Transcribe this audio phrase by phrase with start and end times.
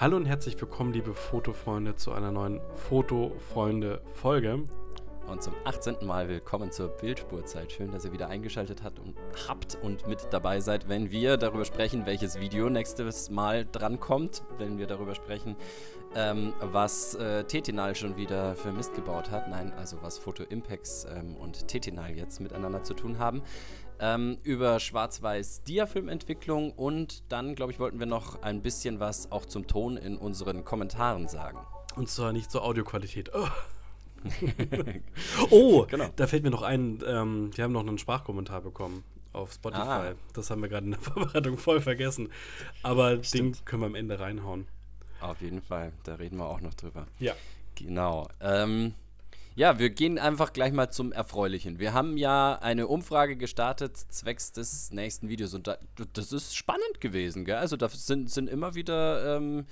[0.00, 4.62] Hallo und herzlich willkommen, liebe Fotofreunde, zu einer neuen Fotofreunde-Folge.
[5.26, 6.06] Und zum 18.
[6.06, 7.72] Mal willkommen zur Bildspurzeit.
[7.72, 9.16] Schön, dass ihr wieder eingeschaltet habt und
[9.48, 14.44] habt und mit dabei seid, wenn wir darüber sprechen, welches Video nächstes Mal drankommt.
[14.56, 15.56] Wenn wir darüber sprechen,
[16.14, 19.48] ähm, was äh, Tetinal schon wieder für Mist gebaut hat.
[19.48, 23.42] Nein, also was Photo Impacts ähm, und Tetinal jetzt miteinander zu tun haben
[24.00, 29.66] ähm, über Schwarz-Weiß-Diafilmentwicklung und dann, glaube ich, wollten wir noch ein bisschen was auch zum
[29.66, 31.58] Ton in unseren Kommentaren sagen.
[31.96, 33.30] Und zwar nicht zur Audioqualität.
[33.34, 33.48] Oh,
[35.50, 36.06] oh genau.
[36.16, 39.82] da fällt mir noch ein, ähm, wir haben noch einen Sprachkommentar bekommen auf Spotify.
[39.82, 40.14] Ah.
[40.32, 42.30] Das haben wir gerade in der Vorbereitung voll vergessen.
[42.82, 43.58] Aber Stimmt.
[43.58, 44.66] den können wir am Ende reinhauen.
[45.20, 47.06] Auf jeden Fall, da reden wir auch noch drüber.
[47.18, 47.34] Ja.
[47.74, 48.28] Genau.
[48.40, 48.94] Ähm,
[49.58, 51.80] ja, wir gehen einfach gleich mal zum Erfreulichen.
[51.80, 55.78] Wir haben ja eine Umfrage gestartet zwecks des nächsten Videos und da,
[56.12, 57.56] das ist spannend gewesen, gell?
[57.56, 59.66] Also da sind, sind immer wieder ähm,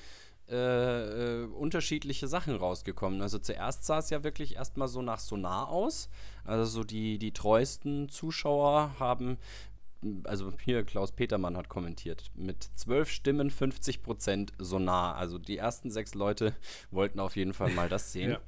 [0.48, 3.22] äh, äh, unterschiedliche Sachen rausgekommen.
[3.22, 6.08] Also zuerst sah es ja wirklich erstmal so nach Sonar aus.
[6.42, 9.38] Also so die, die treuesten Zuschauer haben
[10.24, 15.14] also hier Klaus Petermann hat kommentiert, mit zwölf Stimmen 50 Prozent Sonar.
[15.14, 16.54] Also die ersten sechs Leute
[16.90, 18.32] wollten auf jeden Fall mal das sehen.
[18.32, 18.40] ja.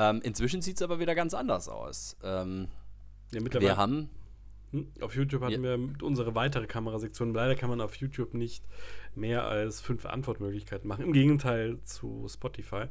[0.00, 2.16] Ähm, inzwischen sieht es aber wieder ganz anders aus.
[2.22, 2.68] Ähm,
[3.32, 3.72] ja, mittlerweile.
[3.72, 4.08] Wir haben.
[4.70, 4.88] Hm?
[5.02, 5.76] Auf YouTube hatten ja.
[5.76, 7.34] wir unsere weitere Kamerasektion.
[7.34, 8.64] Leider kann man auf YouTube nicht
[9.14, 11.04] mehr als fünf Antwortmöglichkeiten machen.
[11.04, 12.86] Im Gegenteil zu Spotify.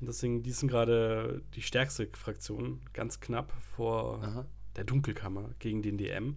[0.00, 4.44] Und deswegen, die sind gerade die stärkste Fraktion, ganz knapp vor Aha.
[4.76, 6.36] der Dunkelkammer gegen den DM.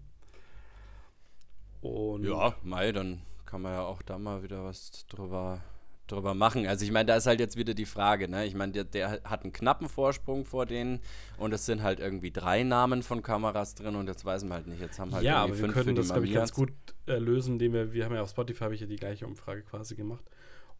[1.81, 5.61] Und ja, Mai, dann kann man ja auch da mal wieder was drüber
[6.07, 6.67] drüber machen.
[6.67, 8.45] Also ich meine, da ist halt jetzt wieder die Frage, ne?
[8.45, 10.99] Ich meine, der, der, hat einen knappen Vorsprung vor denen
[11.37, 14.67] und es sind halt irgendwie drei Namen von Kameras drin und jetzt weiß man halt
[14.67, 14.81] nicht.
[14.81, 16.71] Jetzt haben halt ja, aber wir können das, glaube ich, ganz gut
[17.07, 19.63] äh, lösen, indem wir, wir haben ja auf Spotify habe ich ja die gleiche Umfrage
[19.63, 20.23] quasi gemacht.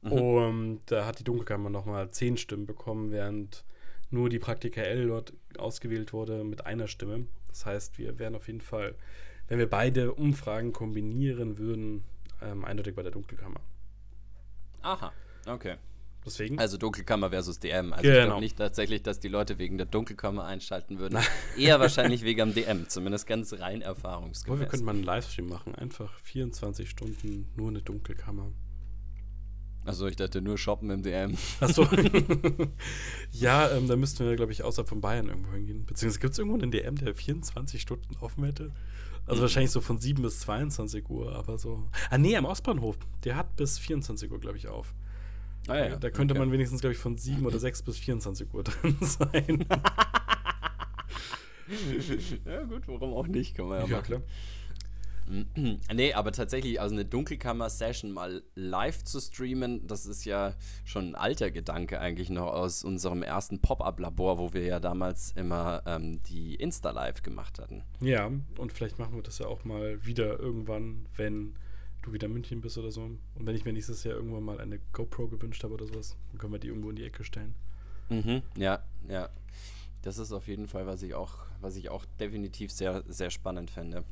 [0.02, 0.12] Mhm.
[0.12, 3.66] Und da hat die Dunkelkammer nochmal zehn Stimmen bekommen, während
[4.12, 7.28] nur die Praktika L dort ausgewählt wurde mit einer Stimme.
[7.48, 8.96] Das heißt, wir wären auf jeden Fall,
[9.48, 12.04] wenn wir beide Umfragen kombinieren würden,
[12.42, 13.60] ähm, eindeutig bei der Dunkelkammer.
[14.86, 15.12] Aha,
[15.48, 15.78] okay.
[16.26, 16.58] Deswegen?
[16.58, 17.94] Also Dunkelkammer versus DM.
[17.94, 18.18] Also genau.
[18.18, 21.20] ich glaube nicht tatsächlich, dass die Leute wegen der Dunkelkammer einschalten würden.
[21.58, 24.60] Eher wahrscheinlich wegen dem DM, zumindest ganz rein erfahrungsgemäß.
[24.60, 25.76] wir könnten mal einen Livestream machen.
[25.76, 28.52] Einfach 24 Stunden nur eine Dunkelkammer.
[29.86, 31.38] Achso, ich dachte nur shoppen im DM.
[31.60, 31.88] Achso.
[33.32, 35.86] ja, ähm, da müssten wir, glaube ich, außerhalb von Bayern irgendwo hingehen.
[35.86, 38.72] Beziehungsweise gibt es irgendwo einen DM, der 24 Stunden offen hätte?
[39.28, 39.42] Also mhm.
[39.44, 41.88] wahrscheinlich so von 7 bis 22 Uhr, aber so.
[42.10, 42.98] Ah, nee, am Ostbahnhof.
[43.24, 44.94] Der hat bis 24 Uhr, glaube ich, auf.
[45.68, 46.40] Ah, ja, da könnte okay.
[46.40, 49.66] man wenigstens, glaube ich, von 7 oder 6 bis 24 Uhr drin sein.
[52.46, 54.22] ja, gut, warum auch nicht, kann man ja, ja klar.
[55.94, 60.54] nee, aber tatsächlich, also eine Dunkelkammer-Session mal live zu streamen, das ist ja
[60.84, 65.82] schon ein alter Gedanke eigentlich noch aus unserem ersten Pop-Up-Labor, wo wir ja damals immer
[65.86, 67.84] ähm, die Insta-Live gemacht hatten.
[68.02, 71.56] Ja, und vielleicht machen wir das ja auch mal wieder irgendwann, wenn
[72.04, 73.02] du wieder in München bist oder so.
[73.02, 76.38] Und wenn ich mir nächstes Jahr irgendwann mal eine GoPro gewünscht habe oder sowas, dann
[76.38, 77.56] können wir die irgendwo in die Ecke stellen.
[78.10, 79.30] Mhm, ja, ja.
[80.04, 83.72] Das ist auf jeden Fall, was ich auch, was ich auch definitiv sehr, sehr spannend
[83.72, 84.04] fände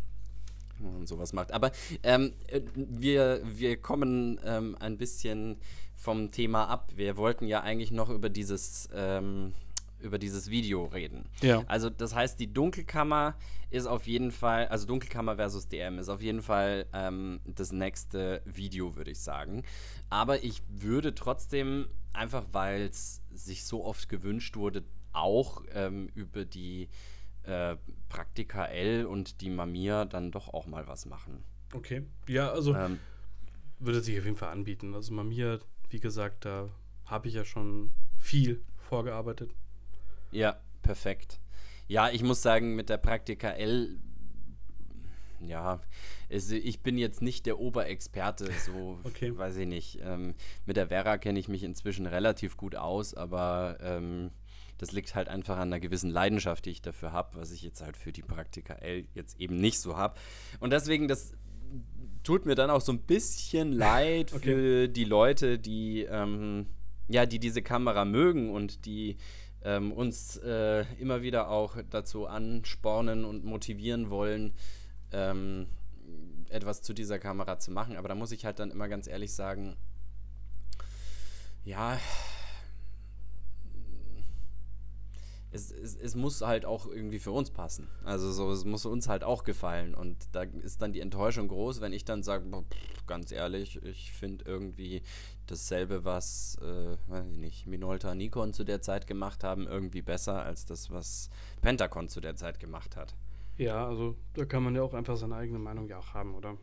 [0.85, 1.51] und sowas macht.
[1.51, 1.71] Aber
[2.03, 5.57] ähm, äh, wir, wir kommen ähm, ein bisschen
[5.95, 6.91] vom Thema ab.
[6.95, 9.53] Wir wollten ja eigentlich noch über dieses, ähm,
[9.99, 11.29] über dieses Video reden.
[11.41, 11.63] Ja.
[11.67, 13.35] Also das heißt, die Dunkelkammer
[13.69, 18.41] ist auf jeden Fall, also Dunkelkammer versus DM ist auf jeden Fall ähm, das nächste
[18.45, 19.63] Video, würde ich sagen.
[20.09, 24.83] Aber ich würde trotzdem, einfach weil es sich so oft gewünscht wurde,
[25.13, 26.89] auch ähm, über die
[27.43, 27.77] äh,
[28.09, 31.43] Praktika L und die Mamiya dann doch auch mal was machen.
[31.73, 32.03] Okay.
[32.27, 32.99] Ja, also ähm,
[33.79, 34.93] würde sich auf jeden Fall anbieten.
[34.93, 35.59] Also Mamiya,
[35.89, 36.69] wie gesagt, da
[37.05, 39.51] habe ich ja schon viel vorgearbeitet.
[40.31, 41.39] Ja, perfekt.
[41.87, 43.99] Ja, ich muss sagen, mit der Praktika L,
[45.41, 45.81] ja,
[46.29, 49.37] es, ich bin jetzt nicht der Oberexperte, so okay.
[49.37, 49.99] weiß ich nicht.
[50.01, 50.33] Ähm,
[50.65, 54.31] mit der Vera kenne ich mich inzwischen relativ gut aus, aber ähm,
[54.83, 57.81] das liegt halt einfach an einer gewissen Leidenschaft, die ich dafür habe, was ich jetzt
[57.81, 60.19] halt für die Praktika L jetzt eben nicht so habe.
[60.59, 61.31] Und deswegen, das
[62.23, 64.43] tut mir dann auch so ein bisschen leid okay.
[64.43, 66.65] für die Leute, die, ähm,
[67.07, 69.15] ja, die diese Kamera mögen und die
[69.63, 74.53] ähm, uns äh, immer wieder auch dazu anspornen und motivieren wollen,
[75.13, 75.67] ähm,
[76.49, 77.95] etwas zu dieser Kamera zu machen.
[77.95, 79.77] Aber da muss ich halt dann immer ganz ehrlich sagen,
[81.63, 81.97] ja,
[85.53, 87.87] es, es, es, muss halt auch irgendwie für uns passen.
[88.03, 89.93] Also so, es muss uns halt auch gefallen.
[89.93, 92.45] Und da ist dann die Enttäuschung groß, wenn ich dann sage,
[93.05, 95.03] ganz ehrlich, ich finde irgendwie
[95.45, 100.43] dasselbe, was, äh, weiß ich nicht, Minolta Nikon zu der Zeit gemacht haben, irgendwie besser
[100.43, 101.29] als das, was
[101.61, 103.15] Pentacon zu der Zeit gemacht hat.
[103.57, 106.57] Ja, also da kann man ja auch einfach seine eigene Meinung ja auch haben, oder?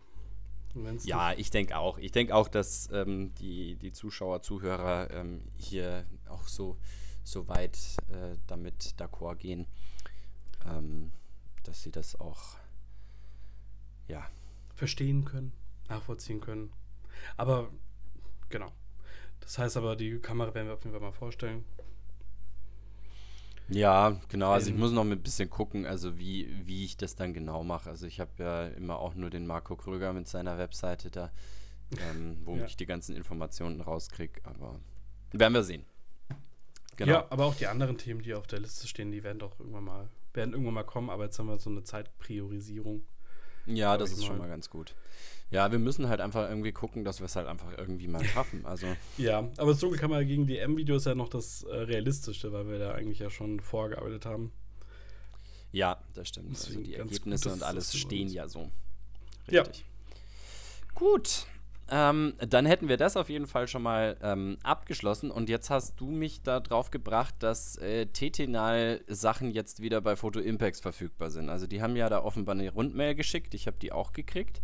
[1.02, 1.98] Ja, ich denke auch.
[1.98, 6.76] Ich denke auch, dass ähm, die, die Zuschauer, Zuhörer ähm, hier auch so
[7.24, 7.76] so weit
[8.08, 9.66] äh, damit d'accord gehen,
[10.66, 11.12] ähm,
[11.64, 12.56] dass sie das auch
[14.08, 14.26] ja
[14.74, 15.52] verstehen können,
[15.88, 16.72] nachvollziehen können.
[17.36, 17.70] Aber
[18.48, 18.72] genau.
[19.40, 21.64] Das heißt aber, die Kamera werden wir auf jeden Fall mal vorstellen.
[23.70, 24.50] Ja, genau.
[24.50, 27.88] Also ich muss noch ein bisschen gucken, also wie, wie ich das dann genau mache.
[27.88, 31.30] Also ich habe ja immer auch nur den Marco Kröger mit seiner Webseite da,
[32.10, 32.64] ähm, wo ja.
[32.64, 34.40] ich die ganzen Informationen rauskriege.
[34.42, 34.80] Aber
[35.32, 35.84] werden wir sehen.
[37.00, 37.12] Genau.
[37.12, 39.84] Ja, aber auch die anderen Themen, die auf der Liste stehen, die werden doch irgendwann
[39.84, 43.06] mal, werden irgendwann mal kommen, aber jetzt haben wir so eine Zeitpriorisierung.
[43.64, 44.26] Ja, das ist mal.
[44.26, 44.94] schon mal ganz gut.
[45.50, 48.66] Ja, wir müssen halt einfach irgendwie gucken, dass wir es halt einfach irgendwie mal schaffen.
[48.66, 48.86] Also.
[49.16, 52.78] ja, aber das Dunkelkammer gegen die M-Video ist ja noch das äh, Realistischste, weil wir
[52.78, 54.52] da eigentlich ja schon vorgearbeitet haben.
[55.72, 56.50] Ja, das stimmt.
[56.50, 58.70] Also Deswegen also die Ergebnisse gut, und alles stehen ja so.
[59.50, 59.78] Richtig.
[59.78, 60.16] Ja.
[60.94, 61.46] Gut,
[61.90, 65.30] ähm, dann hätten wir das auf jeden Fall schon mal ähm, abgeschlossen.
[65.30, 70.38] Und jetzt hast du mich da drauf gebracht, dass äh, Tetinal-Sachen jetzt wieder bei Photo
[70.38, 71.50] Impacts verfügbar sind.
[71.50, 73.54] Also die haben ja da offenbar eine Rundmail geschickt.
[73.54, 74.62] Ich habe die auch gekriegt.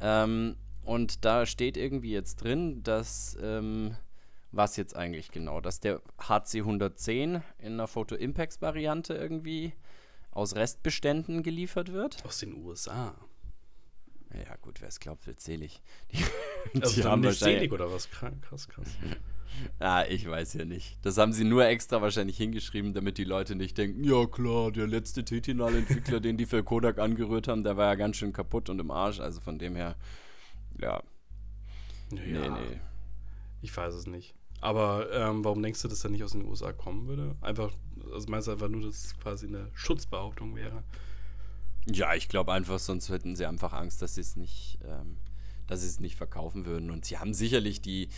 [0.00, 3.96] Ähm, und da steht irgendwie jetzt drin, dass ähm,
[4.50, 9.74] was jetzt eigentlich genau, dass der HC 110 in einer Photo Impacts Variante irgendwie
[10.30, 12.24] aus Restbeständen geliefert wird.
[12.24, 13.14] Aus den USA.
[14.36, 15.80] Ja, gut, wer es glaubt, wird selig.
[16.74, 18.10] Die, also die haben nicht selig oder was?
[18.10, 18.88] Krass, krass.
[19.78, 20.98] ah, ich weiß ja nicht.
[21.02, 24.86] Das haben sie nur extra wahrscheinlich hingeschrieben, damit die Leute nicht denken, ja klar, der
[24.86, 28.80] letzte Titinal-Entwickler, den die für Kodak angerührt haben, der war ja ganz schön kaputt und
[28.80, 29.20] im Arsch.
[29.20, 29.96] Also von dem her,
[30.80, 31.02] ja.
[32.10, 32.80] ja nee, nee.
[33.62, 34.34] Ich weiß es nicht.
[34.60, 37.36] Aber ähm, warum denkst du, dass er nicht aus den USA kommen würde?
[37.42, 37.70] Einfach,
[38.12, 40.76] also meinst du einfach nur, dass es quasi eine Schutzbehauptung wäre?
[40.76, 40.82] Ja,
[41.86, 45.18] ich glaube einfach, sonst hätten sie einfach Angst, dass sie es nicht, ähm,
[45.66, 46.90] dass sie es nicht verkaufen würden.
[46.90, 48.08] Und sie haben sicherlich die,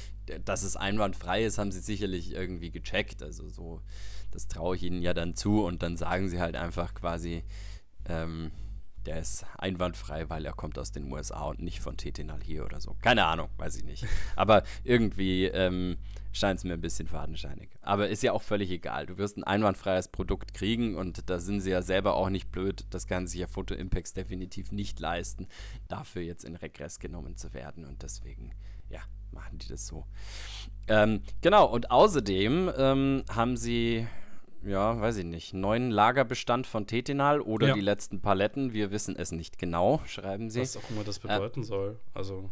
[0.44, 3.22] dass es einwandfrei ist, haben sie sicherlich irgendwie gecheckt.
[3.22, 3.82] Also so,
[4.30, 7.44] das traue ich ihnen ja dann zu und dann sagen sie halt einfach quasi,
[8.06, 8.50] ähm,
[9.06, 12.80] der ist einwandfrei, weil er kommt aus den USA und nicht von Tetinal hier oder
[12.80, 12.96] so.
[13.02, 14.04] Keine Ahnung, weiß ich nicht.
[14.36, 15.96] Aber irgendwie ähm,
[16.36, 17.70] scheint es mir ein bisschen fadenscheinig.
[17.82, 19.06] Aber ist ja auch völlig egal.
[19.06, 22.84] Du wirst ein einwandfreies Produkt kriegen und da sind sie ja selber auch nicht blöd.
[22.90, 25.48] Das kann sich ja Photo Impacts definitiv nicht leisten,
[25.88, 27.84] dafür jetzt in Regress genommen zu werden.
[27.84, 28.52] Und deswegen,
[28.90, 29.00] ja,
[29.32, 30.04] machen die das so.
[30.88, 34.06] Ähm, genau, und außerdem ähm, haben sie
[34.62, 37.74] ja, weiß ich nicht, neuen Lagerbestand von Tetinal oder ja.
[37.74, 38.72] die letzten Paletten.
[38.72, 40.60] Wir wissen es nicht genau, schreiben sie.
[40.60, 42.00] Was auch immer das bedeuten äh, soll.
[42.14, 42.50] Also.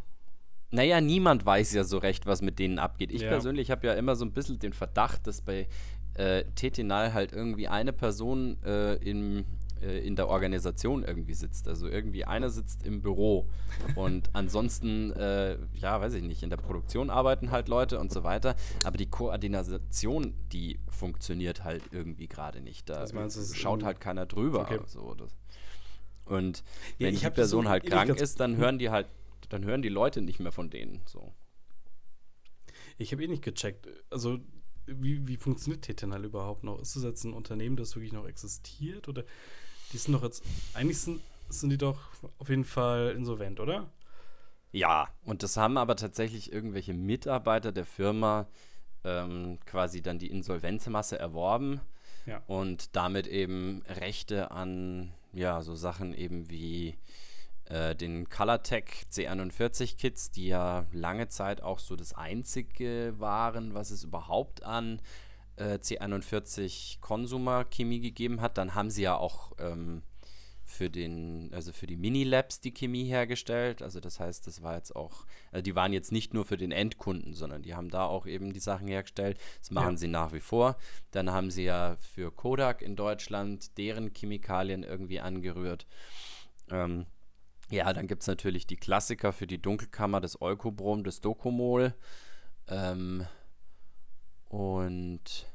[0.74, 3.12] Naja, niemand weiß ja so recht, was mit denen abgeht.
[3.12, 3.28] Ich ja.
[3.28, 5.68] persönlich habe ja immer so ein bisschen den Verdacht, dass bei
[6.14, 9.44] äh, Tetinal halt irgendwie eine Person äh, im
[9.84, 11.68] äh, in der Organisation irgendwie sitzt.
[11.68, 13.48] Also irgendwie einer sitzt im Büro
[13.94, 18.24] und ansonsten, äh, ja, weiß ich nicht, in der Produktion arbeiten halt Leute und so
[18.24, 18.56] weiter.
[18.82, 22.88] Aber die Koordination, die funktioniert halt irgendwie gerade nicht.
[22.88, 24.62] Da meinst, schaut halt keiner drüber.
[24.62, 24.80] Okay.
[24.86, 25.30] So, das.
[26.26, 26.64] Und
[26.98, 29.06] wenn ja, die Person so halt krank ist, dann hören die halt,
[29.48, 31.02] dann hören die Leute nicht mehr von denen.
[31.06, 31.32] So.
[32.98, 33.88] Ich habe eh nicht gecheckt.
[34.10, 34.40] Also
[34.86, 36.80] wie, wie funktioniert Tetanal überhaupt noch?
[36.80, 39.08] Ist das jetzt ein Unternehmen, das wirklich noch existiert?
[39.08, 39.24] Oder
[39.92, 41.98] die sind doch jetzt, eigentlich sind, sind die doch
[42.38, 43.90] auf jeden Fall insolvent, oder?
[44.72, 48.48] Ja, und das haben aber tatsächlich irgendwelche Mitarbeiter der Firma
[49.04, 51.80] ähm, quasi dann die Insolvenzmasse erworben
[52.26, 52.42] ja.
[52.46, 56.96] und damit eben Rechte an, ja, so Sachen eben wie
[57.66, 64.04] äh, den Colortech C41-Kits, die ja lange Zeit auch so das einzige waren, was es
[64.04, 65.00] überhaupt an
[65.56, 70.02] äh, C41 Consumer Chemie gegeben hat, dann haben sie ja auch ähm,
[70.64, 73.82] für den, also für die Mini-Labs die Chemie hergestellt.
[73.82, 76.72] Also das heißt, das war jetzt auch, also die waren jetzt nicht nur für den
[76.72, 79.38] Endkunden, sondern die haben da auch eben die Sachen hergestellt.
[79.60, 79.96] Das machen ja.
[79.98, 80.76] sie nach wie vor.
[81.10, 85.86] Dann haben sie ja für Kodak in Deutschland deren Chemikalien irgendwie angerührt.
[86.70, 87.06] Ähm,
[87.70, 91.94] ja, dann gibt es natürlich die Klassiker für die Dunkelkammer, das Eukobrom, das Dokomol.
[92.68, 93.26] Ähm,
[94.48, 95.46] und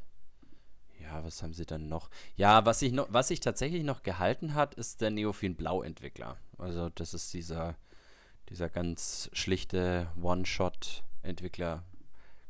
[1.00, 2.10] ja, was haben sie dann noch?
[2.36, 6.38] Ja, was sich noch, was sich tatsächlich noch gehalten hat, ist der Neophin Blau Entwickler.
[6.58, 7.76] Also das ist dieser,
[8.50, 11.84] dieser ganz schlichte One-Shot-Entwickler,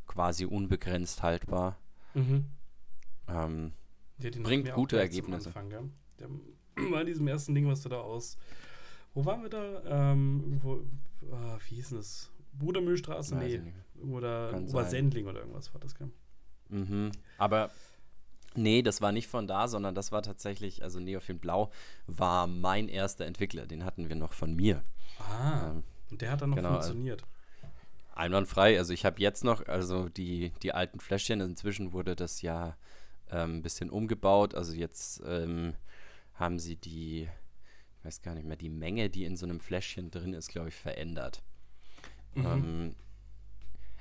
[0.07, 1.77] quasi unbegrenzt haltbar.
[2.13, 2.45] Mhm.
[3.27, 3.73] Ähm,
[4.17, 5.49] bringt gute Ergebnisse.
[5.49, 5.83] Anfang, ja?
[6.19, 6.29] Der
[6.91, 8.37] war in diesem ersten Ding, was du da aus.
[9.13, 10.11] Wo waren wir da?
[10.11, 10.81] Ähm, irgendwo.
[11.31, 12.31] Ah, wie hieß denn das?
[12.53, 13.35] Brudermühlstraße?
[13.35, 13.61] Nee.
[14.09, 16.09] Oder Obersendling oder irgendwas war das, gell?
[16.69, 17.11] Mhm.
[17.37, 17.69] Aber
[18.55, 21.71] Nee, das war nicht von da, sondern das war tatsächlich, also Neofilm Blau
[22.07, 24.83] war mein erster Entwickler, den hatten wir noch von mir.
[25.19, 27.23] Ah, ähm, und der hat dann noch genau, funktioniert.
[28.15, 32.75] Einwandfrei, also ich habe jetzt noch, also die, die alten Fläschchen, inzwischen wurde das ja
[33.31, 35.73] ähm, ein bisschen umgebaut, also jetzt ähm,
[36.33, 37.29] haben sie die,
[37.99, 40.69] ich weiß gar nicht mehr, die Menge, die in so einem Fläschchen drin ist, glaube
[40.69, 41.43] ich, verändert.
[42.33, 42.45] Mhm.
[42.45, 42.95] Ähm,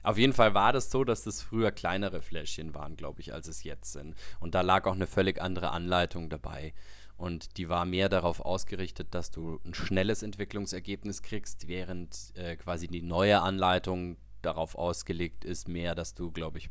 [0.05, 3.49] auf jeden Fall war das so, dass das früher kleinere Fläschchen waren, glaube ich, als
[3.49, 4.15] es jetzt sind.
[4.39, 6.73] Und da lag auch eine völlig andere Anleitung dabei.
[7.17, 12.87] Und die war mehr darauf ausgerichtet, dass du ein schnelles Entwicklungsergebnis kriegst, während äh, quasi
[12.87, 16.71] die neue Anleitung darauf ausgelegt ist, mehr, dass du, glaube ich,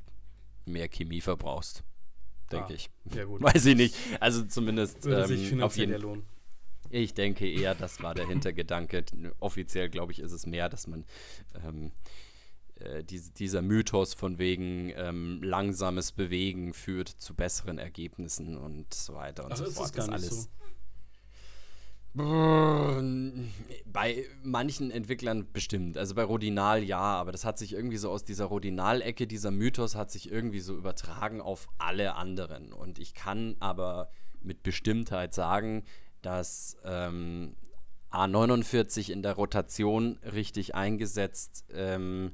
[0.66, 1.84] mehr Chemie verbrauchst.
[2.50, 2.90] Denke ah, ich.
[3.14, 3.42] Ja gut.
[3.44, 3.96] Weiß ich nicht.
[4.22, 6.24] Also zumindest Würde ähm, auf jeden Fall.
[6.90, 9.04] Ich denke eher, das war der Hintergedanke.
[9.40, 11.06] Offiziell, glaube ich, ist es mehr, dass man
[11.66, 11.92] ähm,
[12.80, 19.16] äh, die, dieser Mythos von wegen ähm, langsames Bewegen führt zu besseren Ergebnissen und so
[19.16, 19.98] weiter und Ach, so ist fort.
[19.98, 20.44] Das, das alles.
[20.44, 20.50] So?
[23.86, 25.98] Bei manchen Entwicklern bestimmt.
[25.98, 29.94] Also bei Rodinal ja, aber das hat sich irgendwie so aus dieser Rodinal-Ecke, dieser Mythos
[29.94, 32.74] hat sich irgendwie so übertragen auf alle anderen.
[32.74, 34.10] Und ich kann aber
[34.42, 35.84] mit Bestimmtheit sagen,
[36.28, 37.56] dass ähm,
[38.12, 42.34] A49 in der Rotation richtig eingesetzt ähm,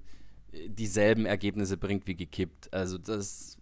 [0.52, 2.74] dieselben Ergebnisse bringt wie gekippt.
[2.74, 3.60] Also das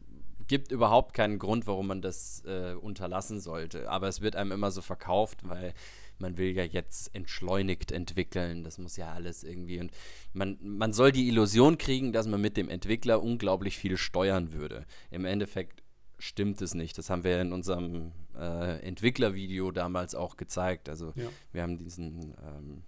[0.48, 3.90] gibt überhaupt keinen Grund, warum man das äh, unterlassen sollte.
[3.90, 5.74] Aber es wird einem immer so verkauft, weil
[6.18, 8.64] man will ja jetzt entschleunigt entwickeln.
[8.64, 9.82] Das muss ja alles irgendwie.
[9.82, 9.92] Und
[10.32, 14.86] man, man soll die Illusion kriegen, dass man mit dem Entwickler unglaublich viel steuern würde.
[15.10, 15.81] Im Endeffekt
[16.22, 16.98] stimmt es nicht.
[16.98, 20.90] Das haben wir in unserem äh, Entwicklervideo damals auch gezeigt.
[20.90, 21.30] Also ja.
[21.52, 22.84] wir haben diesen ähm,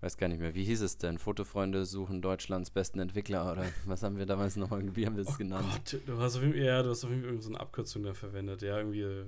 [0.00, 1.18] weiß gar nicht mehr, wie hieß es denn?
[1.18, 5.34] Fotofreunde suchen Deutschlands besten Entwickler oder was haben wir damals noch, wie haben wir das
[5.34, 5.66] oh genannt?
[5.90, 8.02] Gott, du hast auf jeden Fall, ja, du hast auf jeden Fall so eine Abkürzung
[8.02, 9.26] da verwendet, ja, irgendwie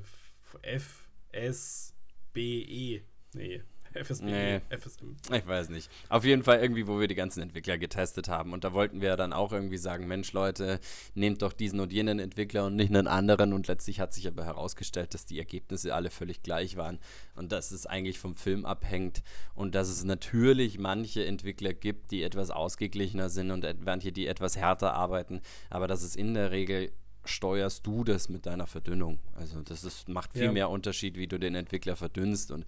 [0.63, 1.95] F, S,
[2.33, 3.03] B, E.
[3.35, 3.63] Nee,
[3.95, 5.17] FSB, nee, FSM.
[5.33, 5.91] Ich weiß nicht.
[6.09, 8.53] Auf jeden Fall irgendwie, wo wir die ganzen Entwickler getestet haben.
[8.53, 10.81] Und da wollten wir dann auch irgendwie sagen, Mensch Leute,
[11.15, 13.53] nehmt doch diesen und jenen Entwickler und nicht einen anderen.
[13.53, 16.99] Und letztlich hat sich aber herausgestellt, dass die Ergebnisse alle völlig gleich waren.
[17.35, 19.23] Und dass es eigentlich vom Film abhängt.
[19.55, 24.57] Und dass es natürlich manche Entwickler gibt, die etwas ausgeglichener sind und manche, die etwas
[24.57, 25.41] härter arbeiten.
[25.71, 26.93] Aber dass es in der Regel
[27.25, 29.19] steuerst du das mit deiner Verdünnung.
[29.35, 30.53] Also das ist, macht viel ja.
[30.53, 32.67] mehr Unterschied, wie du den Entwickler verdünnst und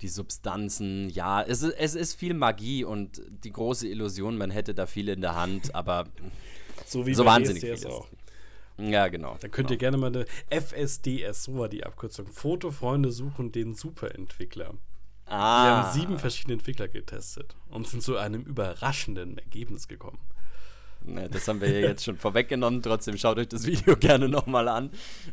[0.00, 4.74] die Substanzen, ja, es ist, es ist viel Magie und die große Illusion, man hätte
[4.74, 6.06] da viel in der Hand, aber
[6.86, 8.08] so, wie so wahnsinnig viel auch.
[8.80, 9.36] Ja, genau.
[9.40, 9.70] Da könnt genau.
[9.70, 12.28] ihr gerne mal eine FSDS, so war die Abkürzung.
[12.28, 14.74] Fotofreunde suchen den Superentwickler.
[15.26, 15.64] Ah.
[15.64, 20.20] Wir haben sieben verschiedene Entwickler getestet und sind zu einem überraschenden Ergebnis gekommen.
[21.04, 22.82] Ne, das haben wir ja jetzt schon vorweggenommen.
[22.82, 24.90] Trotzdem schaut euch das Video gerne nochmal an.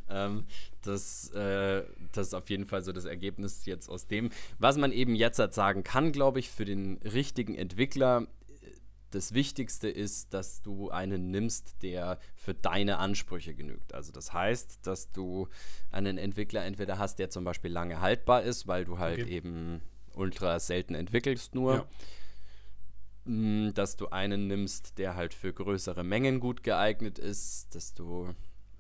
[0.10, 0.46] Ähm,
[0.82, 4.30] das, äh, das ist auf jeden Fall so das Ergebnis jetzt aus dem.
[4.60, 8.28] Was man eben jetzt halt sagen kann, glaube ich, für den richtigen Entwickler,
[9.12, 13.94] das Wichtigste ist, dass du einen nimmst, der für deine Ansprüche genügt.
[13.94, 15.48] Also das heißt, dass du
[15.90, 19.32] einen Entwickler entweder hast, der zum Beispiel lange haltbar ist, weil du halt okay.
[19.32, 19.82] eben
[20.14, 21.76] ultra selten entwickelst nur.
[21.76, 21.86] Ja
[23.26, 28.34] dass du einen nimmst, der halt für größere Mengen gut geeignet ist, dass du,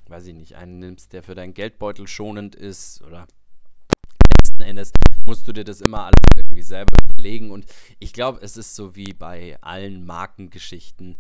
[0.08, 3.28] weiß ich nicht, einen nimmst, der für deinen Geldbeutel schonend ist oder
[4.40, 4.92] letzten Endes
[5.25, 7.66] musst du dir das immer alles irgendwie selber überlegen und
[8.00, 11.18] ich glaube, es ist so wie bei allen Markengeschichten,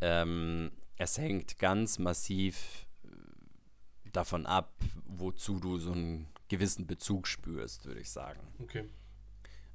[0.00, 7.84] ähm, es hängt ganz massiv äh, davon ab, wozu du so einen gewissen Bezug spürst,
[7.84, 8.40] würde ich sagen.
[8.62, 8.84] Okay.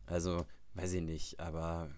[0.05, 1.91] Also, weiß ich nicht, aber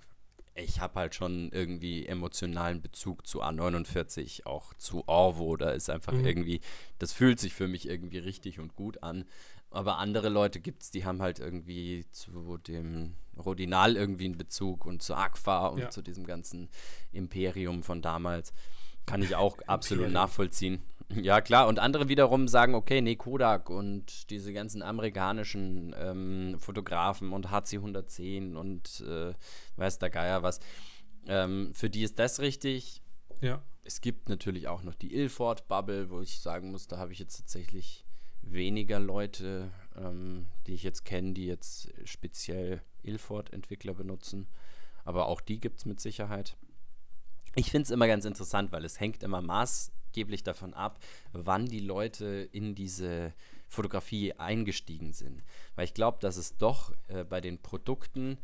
[0.61, 5.57] ich habe halt schon irgendwie emotionalen Bezug zu A49, auch zu Orvo.
[5.57, 6.25] Da ist einfach mhm.
[6.25, 6.61] irgendwie,
[6.99, 9.25] das fühlt sich für mich irgendwie richtig und gut an.
[9.69, 14.85] Aber andere Leute gibt es, die haben halt irgendwie zu dem Rodinal irgendwie einen Bezug
[14.85, 15.89] und zu Aqua und ja.
[15.89, 16.69] zu diesem ganzen
[17.11, 18.53] Imperium von damals.
[19.05, 20.83] Kann ich auch absolut nachvollziehen.
[21.15, 21.67] Ja, klar.
[21.67, 27.77] Und andere wiederum sagen, okay, nee, Kodak und diese ganzen amerikanischen ähm, Fotografen und HC
[27.77, 29.33] 110 und äh,
[29.75, 30.59] weiß der Geier was.
[31.27, 33.01] Ähm, für die ist das richtig.
[33.41, 33.61] Ja.
[33.83, 37.37] Es gibt natürlich auch noch die Ilford-Bubble, wo ich sagen muss, da habe ich jetzt
[37.37, 38.05] tatsächlich
[38.41, 44.47] weniger Leute, ähm, die ich jetzt kenne, die jetzt speziell Ilford-Entwickler benutzen.
[45.03, 46.57] Aber auch die gibt es mit Sicherheit.
[47.55, 50.99] Ich finde es immer ganz interessant, weil es hängt immer maß maßgeblich davon ab,
[51.31, 53.33] wann die Leute in diese
[53.67, 55.43] Fotografie eingestiegen sind.
[55.75, 58.37] Weil ich glaube, dass es doch äh, bei den Produkten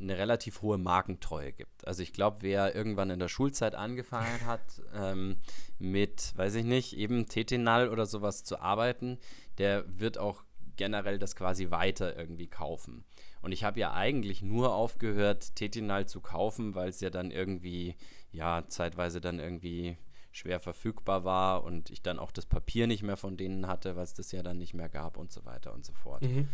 [0.00, 1.86] eine relativ hohe Markentreue gibt.
[1.86, 5.36] Also ich glaube, wer irgendwann in der Schulzeit angefangen hat, ähm,
[5.78, 9.18] mit, weiß ich nicht, eben Tetinal oder sowas zu arbeiten,
[9.58, 10.42] der wird auch
[10.76, 13.04] generell das quasi weiter irgendwie kaufen.
[13.42, 17.94] Und ich habe ja eigentlich nur aufgehört, Tetinal zu kaufen, weil es ja dann irgendwie,
[18.32, 19.96] ja, zeitweise dann irgendwie
[20.34, 24.14] schwer verfügbar war und ich dann auch das Papier nicht mehr von denen hatte, was
[24.14, 26.22] das ja dann nicht mehr gab und so weiter und so fort.
[26.22, 26.48] Mhm.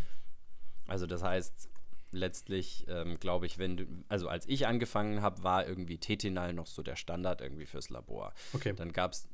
[0.87, 1.69] Also das heißt,
[2.13, 6.67] letztlich ähm, glaube ich, wenn du, also als ich angefangen habe, war irgendwie Tetinal noch
[6.67, 8.35] so der Standard irgendwie fürs Labor.
[8.53, 8.75] Okay.
[8.75, 9.29] Dann gab es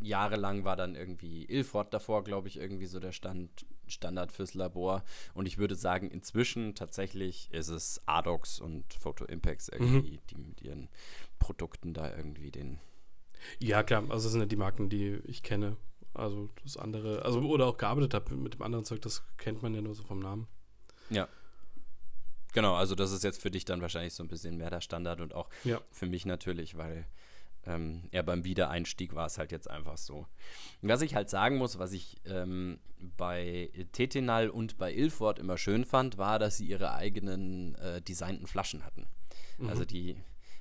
[0.00, 5.02] jahrelang war dann irgendwie Ilford davor, glaube ich, irgendwie so der Stand, Standard fürs Labor.
[5.34, 10.20] Und ich würde sagen, inzwischen tatsächlich ist es Adox und Photo Impacts irgendwie, mhm.
[10.30, 10.88] die mit ihren
[11.38, 12.78] Produkten da irgendwie den.
[13.58, 15.76] Ja, klar, also das sind ja die Marken, die ich kenne.
[16.14, 19.74] Also das andere, also oder auch gearbeitet habe mit dem anderen Zeug, das kennt man
[19.74, 20.48] ja nur so vom Namen.
[21.10, 21.28] Ja.
[22.54, 25.20] Genau, also das ist jetzt für dich dann wahrscheinlich so ein bisschen mehr der Standard
[25.20, 25.80] und auch ja.
[25.90, 27.06] für mich natürlich, weil
[27.66, 30.26] ähm, ja, beim Wiedereinstieg war es halt jetzt einfach so.
[30.80, 32.80] Was ich halt sagen muss, was ich ähm,
[33.16, 38.46] bei Tetinal und bei Ilford immer schön fand, war, dass sie ihre eigenen äh, designten
[38.46, 39.06] Flaschen hatten.
[39.58, 39.68] Mhm.
[39.68, 40.16] Also die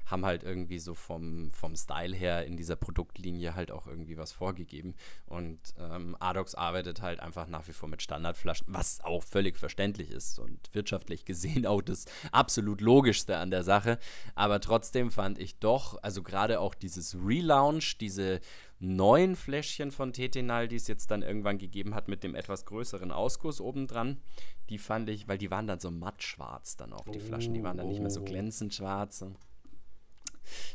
[0.07, 4.31] haben halt irgendwie so vom, vom Style her in dieser Produktlinie halt auch irgendwie was
[4.31, 4.95] vorgegeben.
[5.25, 10.09] Und ähm, Adox arbeitet halt einfach nach wie vor mit Standardflaschen, was auch völlig verständlich
[10.09, 13.99] ist und wirtschaftlich gesehen auch das absolut Logischste an der Sache.
[14.35, 18.39] Aber trotzdem fand ich doch, also gerade auch dieses Relaunch, diese
[18.79, 23.11] neuen Fläschchen von Tetinal, die es jetzt dann irgendwann gegeben hat mit dem etwas größeren
[23.11, 24.21] Ausguss obendran.
[24.69, 27.77] Die fand ich, weil die waren dann so mattschwarz dann auch, die Flaschen, die waren
[27.77, 28.25] dann nicht mehr so oh.
[28.25, 29.23] glänzend schwarz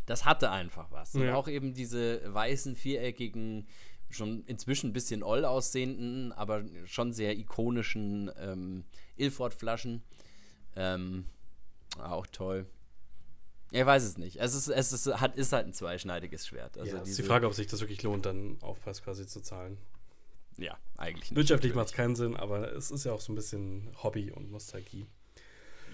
[0.07, 1.15] das hatte einfach was.
[1.15, 1.21] Ja.
[1.21, 3.67] Und auch eben diese weißen, viereckigen,
[4.11, 8.85] schon inzwischen ein bisschen oll aussehenden, aber schon sehr ikonischen ähm,
[9.17, 10.03] Ilford-Flaschen.
[10.77, 11.25] Ähm,
[11.99, 12.67] auch toll.
[13.71, 14.37] Ich weiß es nicht.
[14.37, 16.77] Es ist, es ist, hat, ist halt ein zweischneidiges Schwert.
[16.77, 19.79] Also ja, ist die Frage, ob sich das wirklich lohnt, dann Aufpreis quasi zu zahlen.
[20.59, 21.37] Ja, eigentlich nicht.
[21.37, 24.51] Wirtschaftlich macht es keinen Sinn, aber es ist ja auch so ein bisschen Hobby und
[24.51, 25.07] Nostalgie.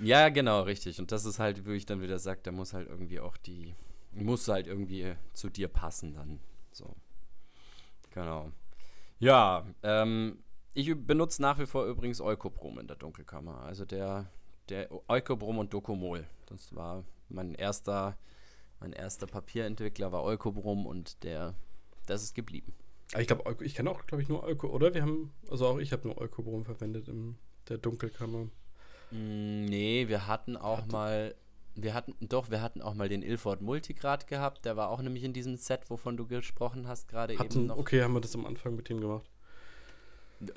[0.03, 1.01] Ja, genau, richtig.
[1.01, 3.75] Und das ist halt, wo ich dann wieder sage, da muss halt irgendwie auch die,
[4.13, 6.41] muss halt irgendwie zu dir passen dann.
[6.73, 6.95] So.
[8.11, 8.53] Genau.
[9.19, 10.39] Ja, ähm,
[10.75, 13.63] ich benutze nach wie vor übrigens Eukobrom in der Dunkelkammer.
[13.63, 14.31] Also der,
[14.69, 16.27] der Eukobrom und Dokomol.
[16.47, 18.17] Das war mein erster,
[18.81, 21.55] mein erster Papierentwickler war Eukobrom und der,
[22.07, 22.73] das ist geblieben.
[23.17, 24.93] Ich glaube, ich kenne auch, glaube ich, nur Euko, oder?
[24.93, 27.37] Wir haben, also auch ich habe nur Eukobrom verwendet in
[27.69, 28.49] der Dunkelkammer.
[29.11, 30.93] Mm, nee, wir hatten auch Hatte.
[30.93, 31.35] mal,
[31.75, 35.25] wir hatten, doch, wir hatten auch mal den Ilford Multigrad gehabt, der war auch nämlich
[35.25, 37.79] in diesem Set, wovon du gesprochen hast, gerade eben noch.
[37.79, 39.31] Okay, haben wir das am Anfang mit ihm gemacht?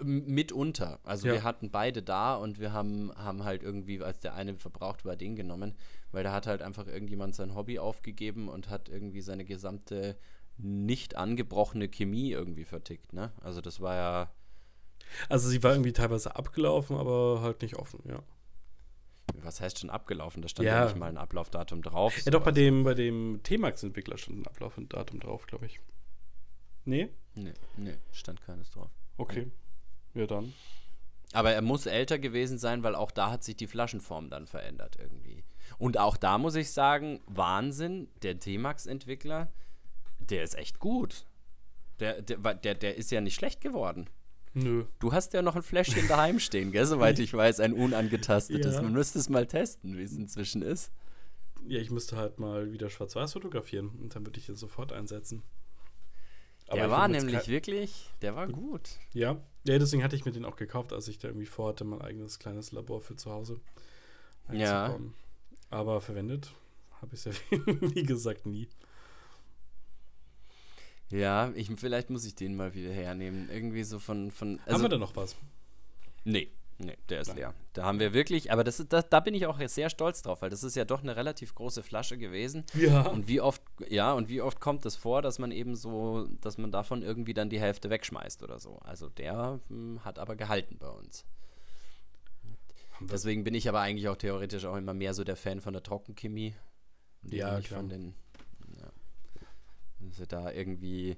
[0.03, 0.99] Mitunter.
[1.03, 1.33] Also ja.
[1.33, 5.15] wir hatten beide da und wir haben, haben halt irgendwie, als der eine verbraucht war,
[5.15, 5.75] den genommen,
[6.11, 10.17] weil da hat halt einfach irgendjemand sein Hobby aufgegeben und hat irgendwie seine gesamte
[10.57, 13.31] nicht angebrochene Chemie irgendwie vertickt, ne?
[13.41, 14.31] Also das war ja.
[15.29, 18.21] Also sie war irgendwie teilweise abgelaufen, aber halt nicht offen, ja
[19.43, 20.41] was heißt schon abgelaufen?
[20.41, 22.17] Da stand ja, ja nicht mal ein Ablaufdatum drauf.
[22.25, 25.79] Ja, doch, bei dem, bei dem T-Max-Entwickler stand ein Ablaufdatum drauf, glaube ich.
[26.85, 27.09] Nee?
[27.35, 28.89] Nee, nee, stand keines drauf.
[29.17, 29.51] Okay.
[30.13, 30.53] Ja, dann.
[31.33, 34.97] Aber er muss älter gewesen sein, weil auch da hat sich die Flaschenform dann verändert
[34.99, 35.43] irgendwie.
[35.77, 39.51] Und auch da muss ich sagen, Wahnsinn, der T-Max-Entwickler,
[40.19, 41.25] der ist echt gut.
[41.99, 44.09] Der, der, der, der ist ja nicht schlecht geworden.
[44.53, 44.85] Nö.
[44.99, 46.85] Du hast ja noch ein Fläschchen daheim stehen, gell?
[46.85, 48.75] Soweit ich weiß, ein unangetastetes.
[48.75, 48.81] Ja.
[48.81, 50.91] Man müsste es mal testen, wie es inzwischen ist.
[51.67, 55.43] Ja, ich müsste halt mal wieder schwarz-weiß fotografieren und dann würde ich ihn sofort einsetzen.
[56.67, 58.97] Aber der war nämlich wirklich, der war gut.
[59.13, 59.41] Ja.
[59.65, 62.39] ja, deswegen hatte ich mir den auch gekauft, als ich da irgendwie vorhatte, mein eigenes
[62.39, 63.59] kleines Labor für zu Hause
[64.51, 64.97] Ja.
[65.69, 66.53] Aber verwendet
[67.01, 68.69] habe ich es ja, wie gesagt, nie.
[71.11, 73.49] Ja, ich, vielleicht muss ich den mal wieder hernehmen.
[73.51, 74.31] Irgendwie so von.
[74.31, 75.35] von also, haben wir da noch was?
[76.23, 77.37] Nee, nee, der ist Nein.
[77.37, 77.53] leer.
[77.73, 80.49] Da haben wir wirklich, aber das ist, da bin ich auch sehr stolz drauf, weil
[80.49, 82.65] das ist ja doch eine relativ große Flasche gewesen.
[82.73, 83.01] Ja.
[83.07, 86.27] Und wie oft, ja, und wie oft kommt es das vor, dass man eben so,
[86.41, 88.77] dass man davon irgendwie dann die Hälfte wegschmeißt oder so.
[88.79, 91.25] Also der hm, hat aber gehalten bei uns.
[93.09, 95.81] Deswegen bin ich aber eigentlich auch theoretisch auch immer mehr so der Fan von der
[95.83, 96.53] Trockenchemie.
[97.23, 97.79] Ja, klar.
[97.79, 98.13] von den
[100.03, 101.17] also da irgendwie,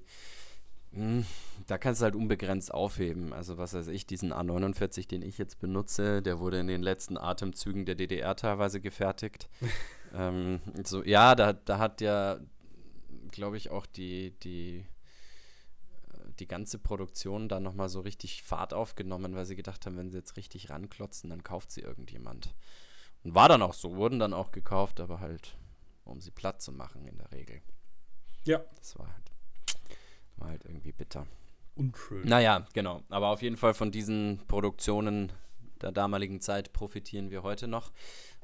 [0.92, 1.26] mh, hm,
[1.66, 3.32] da kannst du halt unbegrenzt aufheben.
[3.32, 7.16] Also was weiß ich, diesen A49, den ich jetzt benutze, der wurde in den letzten
[7.16, 9.48] Atemzügen der DDR teilweise gefertigt.
[10.14, 12.38] ähm, so, ja, da, da hat ja,
[13.30, 14.84] glaube ich, auch die, die
[16.38, 20.18] die ganze Produktion dann nochmal so richtig Fahrt aufgenommen, weil sie gedacht haben, wenn sie
[20.18, 22.54] jetzt richtig ranklotzen, dann kauft sie irgendjemand.
[23.22, 25.56] Und war dann auch so, wurden dann auch gekauft, aber halt,
[26.04, 27.62] um sie platt zu machen in der Regel.
[28.44, 28.60] Ja.
[28.78, 29.30] Das war halt,
[30.36, 31.26] war halt irgendwie bitter.
[31.74, 32.26] Unschön.
[32.26, 33.02] Naja, genau.
[33.08, 35.32] Aber auf jeden Fall von diesen Produktionen
[35.82, 37.92] der damaligen Zeit profitieren wir heute noch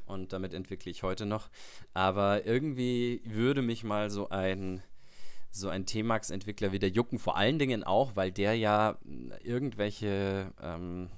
[0.06, 1.48] und damit entwickle ich heute noch.
[1.94, 4.82] Aber irgendwie würde mich mal so ein
[5.52, 8.98] so ein T-Max-Entwickler wieder jucken, vor allen Dingen auch, weil der ja
[9.42, 11.10] irgendwelche ähm,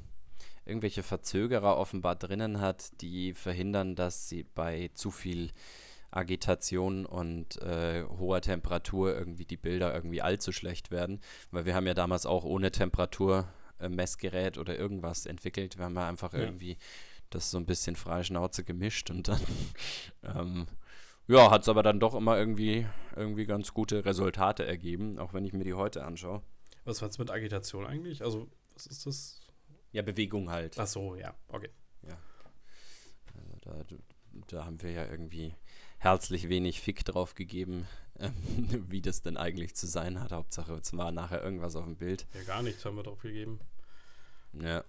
[0.65, 5.51] irgendwelche Verzögerer offenbar drinnen hat, die verhindern, dass sie bei zu viel
[6.13, 11.21] Agitation und äh, hoher Temperatur irgendwie die Bilder irgendwie allzu schlecht werden.
[11.51, 15.79] Weil wir haben ja damals auch ohne Temperaturmessgerät äh, oder irgendwas entwickelt.
[15.79, 16.41] Wir haben ja einfach ja.
[16.41, 16.77] irgendwie
[17.31, 19.41] das so ein bisschen freie Schnauze gemischt und dann
[20.23, 20.67] ähm,
[21.29, 25.45] ja, hat es aber dann doch immer irgendwie, irgendwie ganz gute Resultate ergeben, auch wenn
[25.45, 26.43] ich mir die heute anschaue.
[26.85, 28.23] Was war jetzt mit Agitation eigentlich?
[28.23, 29.41] Also, was ist das?
[29.93, 30.79] Ja, Bewegung halt.
[30.79, 31.71] Ach so, ja, okay.
[32.03, 32.19] Ja.
[33.35, 33.97] Also da,
[34.49, 35.55] da haben wir ja irgendwie
[36.03, 37.87] herzlich wenig Fick drauf gegeben,
[38.19, 38.29] äh,
[38.89, 40.33] wie das denn eigentlich zu sein hat.
[40.33, 42.27] Hauptsache, es war nachher irgendwas auf dem Bild.
[42.35, 43.61] Ja, gar nichts haben wir drauf gegeben.
[44.61, 44.85] Ja.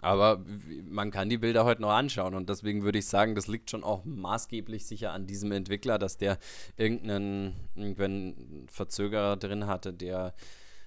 [0.00, 0.44] Aber
[0.88, 3.82] man kann die Bilder heute noch anschauen und deswegen würde ich sagen, das liegt schon
[3.82, 6.38] auch maßgeblich sicher an diesem Entwickler, dass der
[6.76, 10.34] irgendeinen, irgendeinen Verzögerer drin hatte, der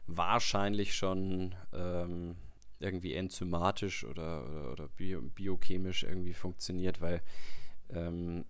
[0.08, 2.36] wahrscheinlich schon ähm,
[2.80, 7.22] irgendwie enzymatisch oder, oder, oder bio, biochemisch irgendwie funktioniert, weil
[7.90, 8.46] ähm,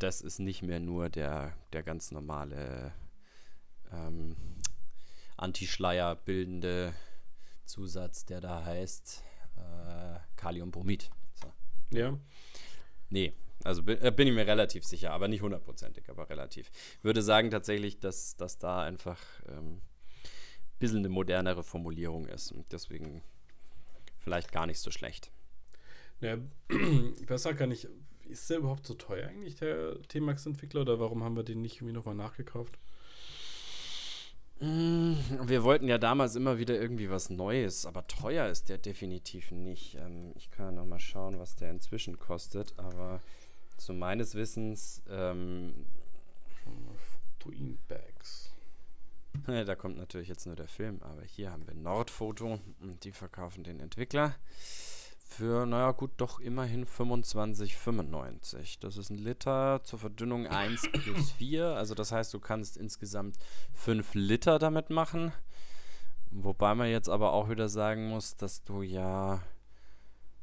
[0.00, 2.92] das ist nicht mehr nur der, der ganz normale
[3.92, 4.36] ähm,
[5.36, 6.94] Antischleier bildende
[7.64, 9.22] Zusatz, der da heißt
[9.56, 11.10] äh, Kaliumbromid.
[11.34, 11.52] So.
[11.96, 12.18] Ja.
[13.10, 16.70] Nee, also bin, äh, bin, ich mir relativ sicher, aber nicht hundertprozentig, aber relativ.
[16.98, 22.52] Ich würde sagen tatsächlich, dass, dass da einfach ähm, ein bisschen eine modernere Formulierung ist
[22.52, 23.22] und deswegen
[24.18, 25.30] vielleicht gar nicht so schlecht.
[26.20, 27.88] Ja, ich auch gar nicht,
[28.30, 31.94] ist der überhaupt so teuer eigentlich, der T-Max-Entwickler, oder warum haben wir den nicht irgendwie
[31.94, 32.78] nochmal nachgekauft?
[34.60, 35.14] Mm,
[35.44, 39.96] wir wollten ja damals immer wieder irgendwie was Neues, aber teuer ist der definitiv nicht.
[39.96, 43.20] Ähm, ich kann ja nochmal schauen, was der inzwischen kostet, aber
[43.78, 45.02] zu meines Wissens.
[45.08, 45.86] Ähm,
[47.88, 48.54] Bags.
[49.46, 53.64] da kommt natürlich jetzt nur der Film, aber hier haben wir Nordfoto und die verkaufen
[53.64, 54.36] den Entwickler
[55.30, 58.78] für, naja, gut, doch immerhin 25,95.
[58.80, 61.66] Das ist ein Liter zur Verdünnung 1 plus 4.
[61.66, 63.38] Also das heißt, du kannst insgesamt
[63.74, 65.32] 5 Liter damit machen.
[66.30, 69.42] Wobei man jetzt aber auch wieder sagen muss, dass du ja.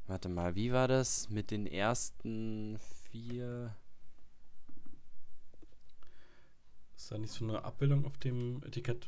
[0.07, 1.29] Warte mal, wie war das?
[1.29, 2.79] Mit den ersten
[3.11, 3.75] vier.
[6.95, 9.07] Ist da nicht so eine Abbildung auf dem Etikett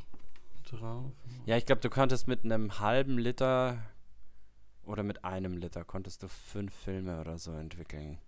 [0.69, 1.11] drauf?
[1.45, 3.81] Ja, ich glaube, du könntest mit einem halben Liter
[4.83, 8.19] oder mit einem Liter konntest du fünf Filme oder so entwickeln.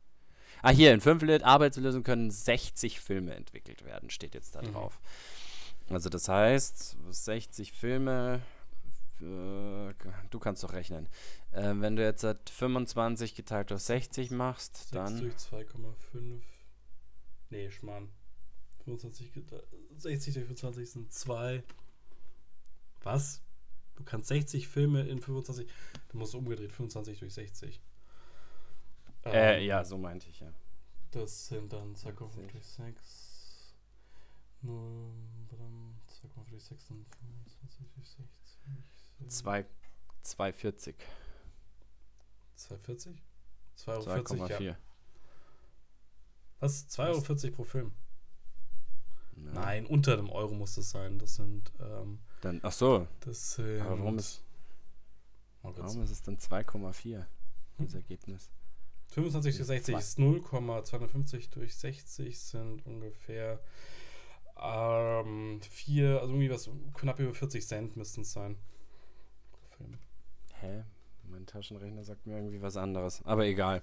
[0.62, 4.74] Ah, hier, in fünf Liter Arbeitslösung können 60 Filme entwickelt werden, steht jetzt da mhm.
[4.74, 5.02] drauf.
[5.88, 5.96] Mhm.
[5.96, 8.42] Also das heißt, 60 Filme,
[9.20, 9.94] äh,
[10.30, 11.08] du kannst doch rechnen.
[11.52, 15.20] Äh, wenn du jetzt 25 geteilt durch 60 machst, 6 dann...
[15.20, 16.42] durch 2,5,
[17.50, 18.10] nee, Schmarrn.
[18.86, 19.32] 25,
[19.98, 21.64] 60 durch 25 sind 2.
[23.04, 23.42] Was?
[24.02, 25.68] Du kannst 60 Filme in 25.
[26.10, 27.80] Du musst umgedreht 25 durch 60.
[29.24, 30.52] Äh, ähm, ja, so meinte ich, ja.
[31.12, 33.76] Das sind dann 2,5 durch 6.
[34.64, 35.12] 0,
[35.52, 38.26] 2,5 durch 6 sind 25 durch 60.
[39.28, 39.66] 2,
[40.24, 40.96] 240.
[42.56, 43.22] 240?
[43.78, 44.64] 2,40 Euro.
[44.64, 44.78] Ja.
[46.60, 46.90] Was?
[46.90, 47.94] 2,40 Euro pro Film?
[49.36, 49.52] Ja.
[49.52, 51.20] Nein, unter dem Euro muss das sein.
[51.20, 53.08] Das sind ähm, dann, ach so.
[53.22, 54.44] Das, ähm, Aber warum ist,
[55.62, 57.26] warum ist es dann 2,4,
[57.78, 58.50] das Ergebnis?
[59.10, 63.60] 25 durch 60 ist 0,250 durch 60 sind ungefähr
[64.62, 68.58] ähm, 4, also irgendwie was knapp über 40 Cent müssten es sein.
[69.76, 69.98] Film.
[70.60, 70.84] Hä?
[71.24, 73.22] Mein Taschenrechner sagt mir irgendwie was anderes.
[73.26, 73.82] Aber egal.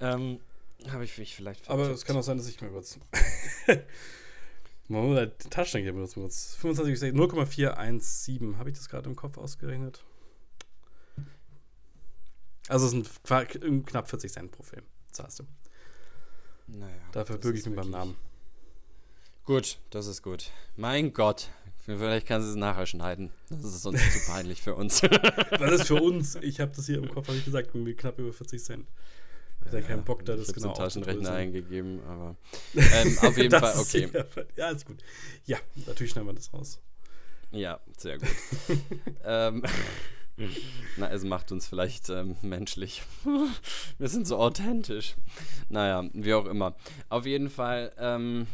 [0.00, 0.40] Ähm,
[0.88, 1.86] Habe ich mich vielleicht vertippt.
[1.86, 2.98] Aber es kann auch sein, dass ich mir was
[4.88, 6.28] Man muss halt den Taschenrechner benutzen.
[6.28, 8.58] 25, 0,417.
[8.58, 10.04] Habe ich das gerade im Kopf ausgerechnet?
[12.68, 14.84] Also es sind knapp 40 Cent pro Film.
[15.10, 15.44] Zahlst du.
[16.66, 16.94] Naja.
[17.12, 18.16] Dafür bürge ich mich beim Namen.
[19.44, 20.50] Gut, das ist gut.
[20.76, 21.50] Mein Gott.
[21.84, 23.32] Vielleicht kannst du es nachher schneiden.
[23.50, 25.02] Das ist sonst zu peinlich für uns.
[25.02, 26.36] Was ist für uns?
[26.42, 28.86] Ich habe das hier im Kopf, habe ich gesagt, knapp über 40 Cent.
[29.64, 32.36] Ich hatte ja, keinen Bock, da das genau Taschenrechner eingegeben, aber
[32.74, 34.08] ähm, auf jeden Fall okay.
[34.12, 34.24] Ja,
[34.56, 34.98] ja, ist gut.
[35.46, 36.80] Ja, natürlich schneiden wir das raus.
[37.52, 38.28] Ja, sehr gut.
[39.24, 39.62] ähm,
[40.96, 43.02] na, es macht uns vielleicht ähm, menschlich.
[43.98, 45.14] Wir sind so authentisch.
[45.68, 46.74] Naja, wie auch immer.
[47.10, 48.46] Auf jeden Fall, ähm,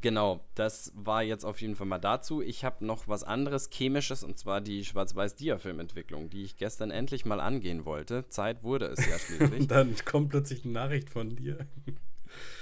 [0.00, 2.40] genau, das war jetzt auf jeden Fall mal dazu.
[2.40, 7.40] Ich habe noch was anderes Chemisches und zwar die Schwarz-Weiß-Dia-Filmentwicklung, die ich gestern endlich mal
[7.40, 8.28] angehen wollte.
[8.28, 9.66] Zeit wurde es ja schließlich.
[9.68, 11.66] Dann kommt plötzlich eine Nachricht von dir.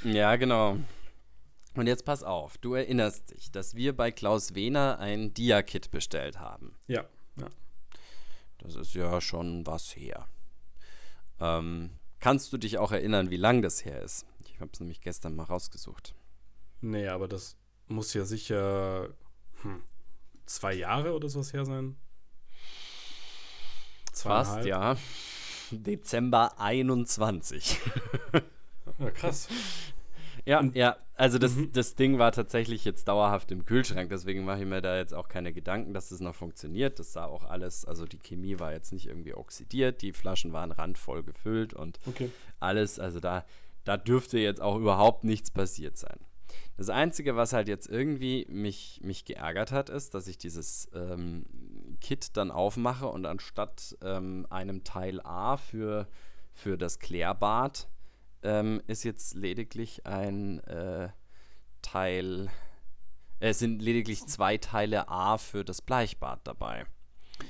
[0.04, 0.78] ja, genau.
[1.74, 6.40] Und jetzt pass auf, du erinnerst dich, dass wir bei Klaus Wehner ein Dia-Kit bestellt
[6.40, 6.74] haben.
[6.88, 7.04] Ja,
[7.36, 7.46] ja.
[8.58, 10.26] Das ist ja schon was her.
[11.38, 14.26] Ähm, kannst du dich auch erinnern, wie lang das her ist?
[14.44, 16.14] Ich habe es nämlich gestern mal rausgesucht.
[16.80, 17.56] Nee, aber das
[17.88, 19.08] muss ja sicher
[19.62, 19.82] hm,
[20.46, 21.96] zwei Jahre oder sowas her sein.
[24.12, 24.96] Fast, ja.
[25.70, 27.78] Dezember 21.
[28.98, 29.48] ja, krass.
[30.46, 31.72] Ja, ja, also das, mhm.
[31.72, 35.28] das Ding war tatsächlich jetzt dauerhaft im Kühlschrank, deswegen mache ich mir da jetzt auch
[35.28, 36.98] keine Gedanken, dass das noch funktioniert.
[36.98, 40.72] Das sah auch alles, also die Chemie war jetzt nicht irgendwie oxidiert, die Flaschen waren
[40.72, 42.30] randvoll gefüllt und okay.
[42.58, 43.44] alles, also da,
[43.84, 46.18] da dürfte jetzt auch überhaupt nichts passiert sein.
[46.80, 51.44] Das Einzige, was halt jetzt irgendwie mich, mich geärgert hat, ist, dass ich dieses ähm,
[52.00, 56.08] Kit dann aufmache und anstatt ähm, einem Teil A für,
[56.54, 57.86] für das Klärbad
[58.42, 61.10] ähm, ist jetzt lediglich ein äh,
[61.82, 62.48] Teil,
[63.40, 66.86] äh, es sind lediglich zwei Teile A für das Bleichbad dabei.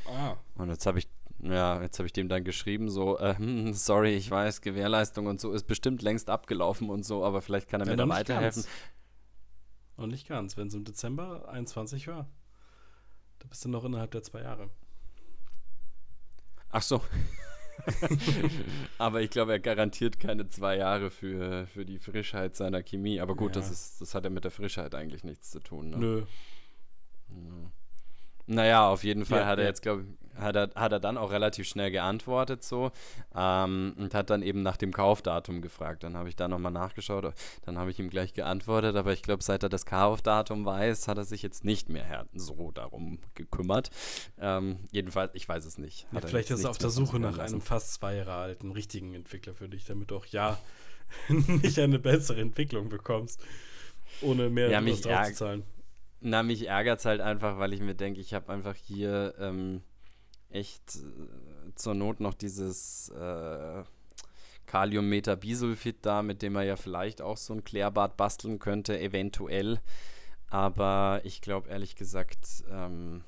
[0.07, 0.38] Ah.
[0.57, 4.16] Und jetzt habe ich ja, jetzt habe ich dem dann geschrieben, so, äh, hm, sorry,
[4.16, 7.87] ich weiß, Gewährleistung und so ist bestimmt längst abgelaufen und so, aber vielleicht kann er
[7.87, 8.64] mir ja, da weiterhelfen.
[10.01, 12.27] Und nicht ganz, wenn es im Dezember 21 war.
[13.39, 14.71] Da bist du noch innerhalb der zwei Jahre.
[16.71, 17.03] Ach so.
[18.99, 23.21] aber ich glaube, er garantiert keine zwei Jahre für, für die Frischheit seiner Chemie.
[23.21, 23.61] Aber gut, ja.
[23.61, 25.91] das, ist, das hat ja mit der Frischheit eigentlich nichts zu tun.
[25.91, 25.97] Ne?
[25.99, 26.23] Nö.
[27.29, 27.71] Ja.
[28.47, 31.19] Naja, auf jeden Fall ja, hat er jetzt, glaube ich, hat er, hat er dann
[31.19, 32.90] auch relativ schnell geantwortet so
[33.35, 36.05] ähm, und hat dann eben nach dem Kaufdatum gefragt.
[36.05, 39.43] Dann habe ich da nochmal nachgeschaut, dann habe ich ihm gleich geantwortet, aber ich glaube,
[39.43, 43.90] seit er das Kaufdatum weiß, hat er sich jetzt nicht mehr so darum gekümmert.
[44.38, 46.07] Ähm, jedenfalls, ich weiß es nicht.
[46.12, 47.55] Ja, vielleicht ist er auf der Suche nach lassen.
[47.55, 50.59] einem fast zwei Jahre alten richtigen Entwickler für dich, damit du auch ja
[51.29, 53.43] nicht eine bessere Entwicklung bekommst,
[54.23, 55.64] ohne mehr ja, mich drauf zu zahlen.
[56.23, 59.83] Na, mich ärgert es halt einfach, weil ich mir denke, ich habe einfach hier ähm,
[60.51, 63.83] echt äh, zur Not noch dieses äh,
[64.67, 69.81] Kaliummetabisulfit da, mit dem man ja vielleicht auch so ein Klärbad basteln könnte, eventuell.
[70.49, 73.25] Aber ich glaube ehrlich gesagt, ähm,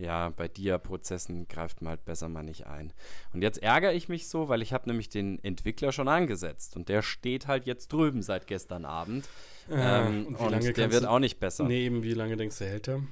[0.00, 2.92] ja, bei Dia-Prozessen greift man halt besser mal nicht ein.
[3.34, 6.88] Und jetzt ärgere ich mich so, weil ich habe nämlich den Entwickler schon angesetzt und
[6.88, 9.28] der steht halt jetzt drüben seit gestern Abend.
[9.68, 11.64] Äh, ähm, und, und der wird auch nicht besser.
[11.64, 13.02] Nee, eben, wie lange denkst du, hält er?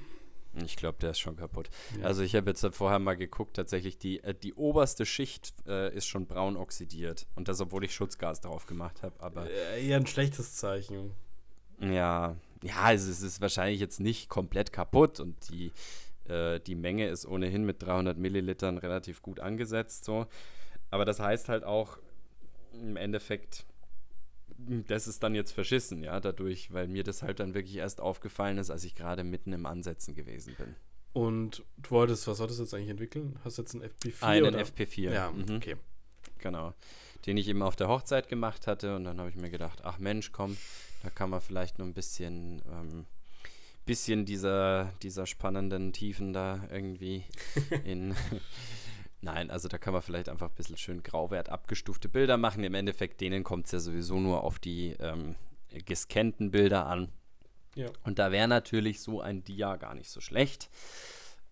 [0.65, 1.69] Ich glaube, der ist schon kaputt.
[1.99, 2.07] Ja.
[2.07, 6.07] Also ich habe jetzt vorher mal geguckt, tatsächlich die, äh, die oberste Schicht äh, ist
[6.07, 7.27] schon braun oxidiert.
[7.35, 9.13] Und das, obwohl ich Schutzgas drauf gemacht habe.
[9.19, 11.11] Aber äh, eher ein schlechtes Zeichen.
[11.79, 15.71] Ja, ja, also es ist wahrscheinlich jetzt nicht komplett kaputt und die,
[16.27, 20.03] äh, die Menge ist ohnehin mit 300 Millilitern relativ gut angesetzt.
[20.03, 20.25] So.
[20.89, 21.99] Aber das heißt halt auch
[22.73, 23.65] im Endeffekt,
[24.87, 28.57] das ist dann jetzt verschissen, ja, dadurch, weil mir das halt dann wirklich erst aufgefallen
[28.57, 30.75] ist, als ich gerade mitten im Ansetzen gewesen bin.
[31.13, 33.39] Und du wolltest, was solltest du jetzt eigentlich entwickeln?
[33.43, 34.23] Hast du jetzt einen FP4?
[34.23, 34.63] Einen oder?
[34.63, 35.11] FP4.
[35.11, 35.55] Ja, mhm.
[35.55, 35.75] okay.
[36.39, 36.73] Genau.
[37.25, 39.97] Den ich eben auf der Hochzeit gemacht hatte und dann habe ich mir gedacht, ach
[39.97, 40.57] Mensch, komm,
[41.03, 43.05] da kann man vielleicht noch ein bisschen, ähm,
[43.85, 47.25] bisschen dieser, dieser spannenden Tiefen da irgendwie
[47.83, 48.15] in
[49.21, 52.63] Nein, also da kann man vielleicht einfach ein bisschen schön grauwert abgestufte Bilder machen.
[52.63, 55.35] Im Endeffekt, denen kommt es ja sowieso nur auf die ähm,
[55.85, 57.11] gescannten Bilder an.
[57.75, 57.89] Ja.
[58.03, 60.69] Und da wäre natürlich so ein Dia gar nicht so schlecht,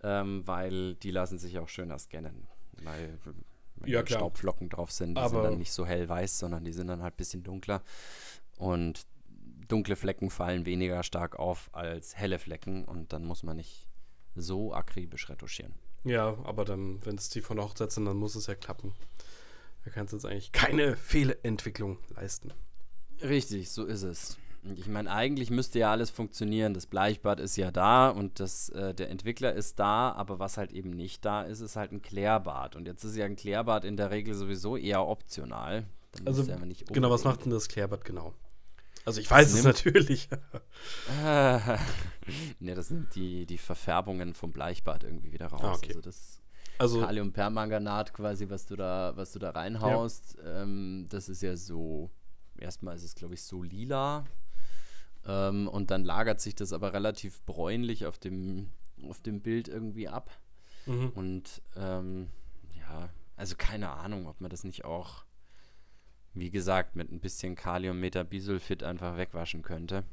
[0.01, 2.47] ähm, weil die lassen sich auch schöner scannen.
[2.83, 3.19] Weil
[3.75, 6.87] wenn ja, Staubflocken drauf sind, die Aber sind dann nicht so hellweiß, sondern die sind
[6.87, 7.83] dann halt ein bisschen dunkler.
[8.57, 9.05] Und
[9.67, 13.87] dunkle Flecken fallen weniger stark auf als helle Flecken und dann muss man nicht
[14.35, 15.73] so akribisch retuschieren.
[16.07, 18.93] Ja, aber dann, wenn es die von der Hochzeit sind, dann muss es ja klappen.
[19.83, 22.53] Da kannst du jetzt eigentlich keine Fehlentwicklung leisten.
[23.21, 24.37] Richtig, so ist es.
[24.75, 26.73] Ich meine, eigentlich müsste ja alles funktionieren.
[26.73, 30.71] Das Bleichbad ist ja da und das, äh, der Entwickler ist da, aber was halt
[30.71, 32.75] eben nicht da ist, ist halt ein Klärbad.
[32.75, 35.85] Und jetzt ist ja ein Klärbad in der Regel sowieso eher optional.
[36.25, 36.45] Also,
[36.89, 38.33] genau, was macht denn das Klärbad genau?
[39.07, 40.27] Also ich weiß es natürlich.
[41.23, 45.61] ne, das sind die, die Verfärbungen vom Bleichbad irgendwie wieder raus.
[45.63, 45.87] Ah, okay.
[45.89, 46.41] Also das
[46.77, 50.63] also, Kaliumpermanganat quasi, was du da, was du da reinhaust, ja.
[50.63, 52.11] ähm, das ist ja so,
[52.57, 54.25] erstmal ist es glaube ich so lila
[55.25, 58.71] ähm, und dann lagert sich das aber relativ bräunlich auf dem
[59.07, 60.31] auf dem Bild irgendwie ab.
[60.85, 61.11] Mhm.
[61.15, 62.27] Und ähm,
[62.77, 65.23] ja, also keine Ahnung, ob man das nicht auch,
[66.39, 70.03] wie gesagt, mit ein bisschen Kalium Metabisulfit einfach wegwaschen könnte.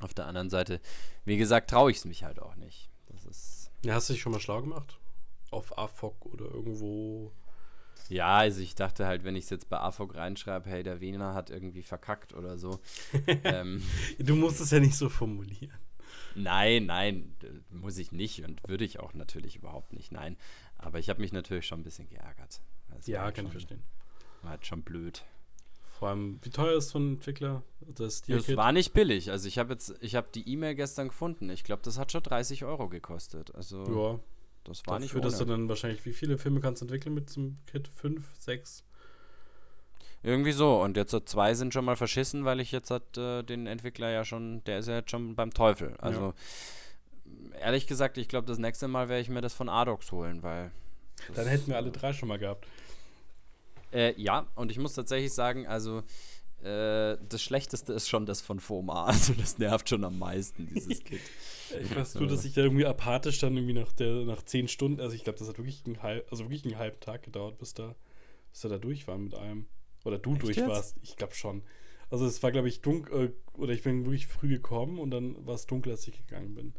[0.00, 0.80] Auf der anderen Seite,
[1.24, 2.90] wie gesagt, traue ich es mich halt auch nicht.
[3.06, 3.70] Das ist.
[3.84, 4.98] Ja, hast du dich schon mal schlau gemacht?
[5.50, 7.32] Auf AFOC oder irgendwo?
[8.08, 11.34] Ja, also ich dachte halt, wenn ich es jetzt bei AFOC reinschreibe, hey, der Wiener
[11.34, 12.80] hat irgendwie verkackt oder so.
[13.44, 13.82] ähm,
[14.18, 15.78] du musst es ja nicht so formulieren.
[16.34, 17.34] Nein, nein,
[17.70, 20.36] muss ich nicht und würde ich auch natürlich überhaupt nicht, nein.
[20.78, 22.60] Aber ich habe mich natürlich schon ein bisschen geärgert.
[22.90, 23.82] Das ja, halt kann ich verstehen.
[24.42, 25.24] War halt schon blöd.
[25.98, 27.62] Vor allem, wie teuer ist so ein Entwickler?
[27.80, 29.30] Das, das war nicht billig.
[29.30, 31.48] Also ich habe jetzt, ich habe die E-Mail gestern gefunden.
[31.48, 33.54] Ich glaube, das hat schon 30 Euro gekostet.
[33.54, 34.20] Also ja,
[34.64, 35.22] das war Dafür, nicht ohne.
[35.22, 37.88] dass du dann wahrscheinlich, wie viele Filme kannst du entwickeln mit zum Kit?
[37.88, 38.84] Fünf, sechs?
[40.24, 40.80] Irgendwie so.
[40.82, 44.10] Und jetzt hat zwei sind schon mal verschissen, weil ich jetzt hat äh, den Entwickler
[44.10, 45.96] ja schon, der ist ja jetzt schon beim Teufel.
[45.98, 46.34] Also
[47.54, 47.58] ja.
[47.60, 50.70] ehrlich gesagt, ich glaube, das nächste Mal werde ich mir das von Adox holen, weil.
[51.34, 52.66] Dann hätten wir alle drei schon mal gehabt.
[53.92, 56.02] Äh, ja, und ich muss tatsächlich sagen, also
[56.62, 59.06] äh, das Schlechteste ist schon das von FOMA.
[59.06, 61.20] Also das nervt schon am meisten, dieses Kit.
[61.80, 65.00] ich weiß nur, dass ich da irgendwie apathisch dann irgendwie nach der nach zehn Stunden,
[65.00, 67.74] also ich glaube, das hat wirklich einen halb, also wirklich einen halben Tag gedauert, bis
[67.74, 67.94] da,
[68.50, 69.66] bis da, da durch war mit einem.
[70.04, 70.68] Oder du Echt durch jetzt?
[70.68, 70.96] warst.
[71.02, 71.62] Ich glaube schon.
[72.10, 75.46] Also es war, glaube ich, dunkel, äh, oder ich bin wirklich früh gekommen und dann
[75.46, 76.74] war es dunkel, als ich gegangen bin.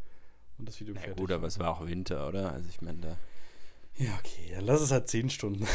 [0.57, 1.17] Und das Video Na fertig.
[1.17, 2.51] Gut, aber es war auch Winter, oder?
[2.51, 3.17] Also ich meine, da.
[3.95, 5.67] Ja, okay, dann lass es halt zehn Stunden.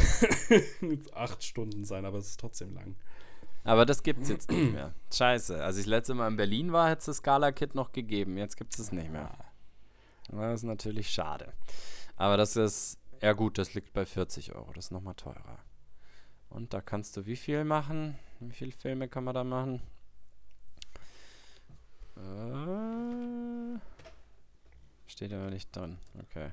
[1.12, 2.96] acht Stunden sein, aber es ist trotzdem lang.
[3.64, 4.94] Aber das gibt es jetzt nicht mehr.
[5.12, 5.62] Scheiße.
[5.62, 8.38] Als ich das letzte Mal in Berlin war, hätte es das Scala-Kit noch gegeben.
[8.38, 9.36] Jetzt gibt es es nicht mehr.
[10.30, 11.52] Das ist natürlich schade.
[12.16, 14.72] Aber das ist, ja gut, das liegt bei 40 Euro.
[14.72, 15.58] Das ist nochmal teurer.
[16.50, 18.18] Und da kannst du wie viel machen?
[18.40, 19.82] Wie viele Filme kann man da machen?
[22.16, 23.78] Äh,
[25.06, 25.98] steht aber nicht drin.
[26.22, 26.52] Okay.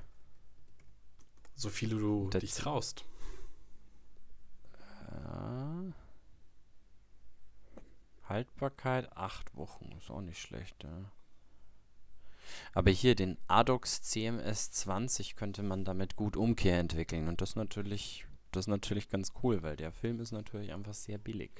[1.56, 3.04] So viele du das dich traust.
[5.08, 5.92] Äh,
[8.28, 9.92] Haltbarkeit acht Wochen.
[9.98, 11.10] Ist auch nicht schlecht, ja.
[12.72, 17.26] Aber hier den Adox CMS 20 könnte man damit gut Umkehr entwickeln.
[17.26, 21.18] Und das natürlich das ist natürlich ganz cool, weil der Film ist natürlich einfach sehr
[21.18, 21.50] billig.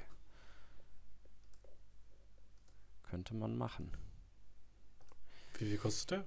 [3.02, 3.92] Könnte man machen.
[5.58, 6.24] Wie viel kostet der?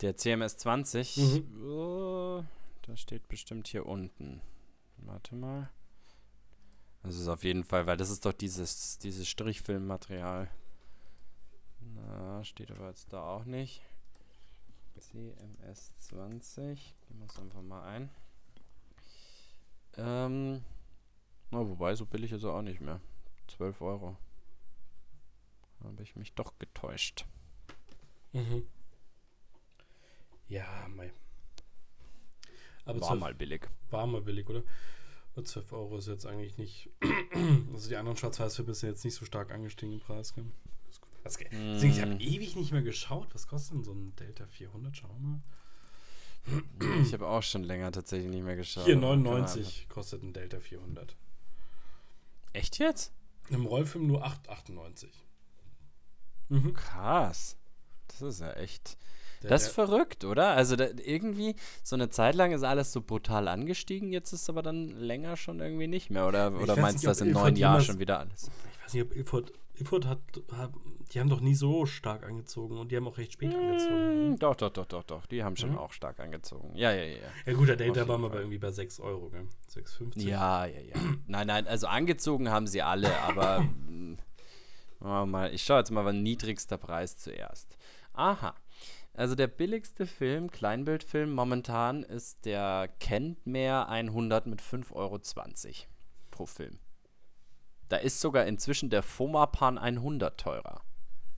[0.00, 1.62] Der CMS 20, mhm.
[1.62, 2.44] oh,
[2.82, 4.40] da steht bestimmt hier unten.
[4.96, 5.70] Warte mal.
[7.02, 10.50] Das ist auf jeden Fall, weil das ist doch dieses, dieses Strichfilmmaterial.
[11.80, 13.82] Na, steht aber jetzt da auch nicht.
[14.98, 16.94] CMS 20.
[17.08, 18.10] Gehen wir es einfach mal ein.
[19.96, 20.64] Ähm,
[21.50, 23.00] na, wobei, so billig ist er auch nicht mehr.
[23.48, 24.16] 12 Euro.
[25.84, 27.24] Habe ich mich doch getäuscht.
[28.32, 28.66] Mhm.
[30.50, 31.10] Ja, mei.
[32.84, 33.68] Aber war 12, mal billig.
[33.90, 34.62] War mal billig, oder?
[35.42, 36.90] 12 Euro ist jetzt eigentlich nicht.
[37.72, 40.34] also die anderen Schwarz-Weiß-Filme sind jetzt nicht so stark angestiegen im Preis.
[40.34, 40.44] Gell?
[41.24, 41.82] Das, mm.
[41.82, 43.34] Ich habe ewig nicht mehr geschaut.
[43.34, 44.94] Was kostet denn so ein Delta 400?
[44.96, 45.40] Schauen wir mal.
[47.02, 48.84] Ich habe auch schon länger tatsächlich nicht mehr geschaut.
[48.84, 51.16] Hier 99 kostet ein Delta 400.
[52.52, 53.12] Echt jetzt?
[53.50, 55.08] Im Rollfilm nur 8,98.
[56.48, 56.74] Mhm.
[56.74, 57.56] Krass.
[58.08, 58.96] Das ist ja echt.
[59.42, 60.48] Der, das ist verrückt, oder?
[60.48, 64.50] Also da, irgendwie, so eine Zeit lang ist alles so brutal angestiegen, jetzt ist es
[64.50, 66.26] aber dann länger schon irgendwie nicht mehr.
[66.26, 68.50] Oder, oder meinst du das im neuen Jahr schon wieder alles?
[68.72, 70.18] Ich weiß nicht, ob Ilford Ilford hat,
[70.52, 70.72] hat,
[71.12, 74.30] die haben doch nie so stark angezogen und die haben auch recht spät mmh, angezogen.
[74.30, 74.36] Ne?
[74.38, 75.26] Doch, doch, doch, doch, doch.
[75.26, 75.78] Die haben schon mhm.
[75.78, 76.76] auch stark angezogen.
[76.76, 77.16] Ja, ja, ja.
[77.46, 79.46] Ja, gut, der Data war mal irgendwie bei 6 Euro, gell?
[79.74, 80.20] 6,50.
[80.28, 80.94] Ja, ja, ja.
[81.26, 83.66] nein, nein, also angezogen haben sie alle, aber
[85.26, 87.76] mal, ich schaue jetzt mal, wann niedrigster Preis zuerst.
[88.12, 88.54] Aha.
[89.12, 95.20] Also der billigste Film, Kleinbildfilm momentan ist der Kennt mehr 100 mit 5,20 Euro
[96.30, 96.78] pro Film.
[97.88, 100.82] Da ist sogar inzwischen der Fomapan 100 teurer.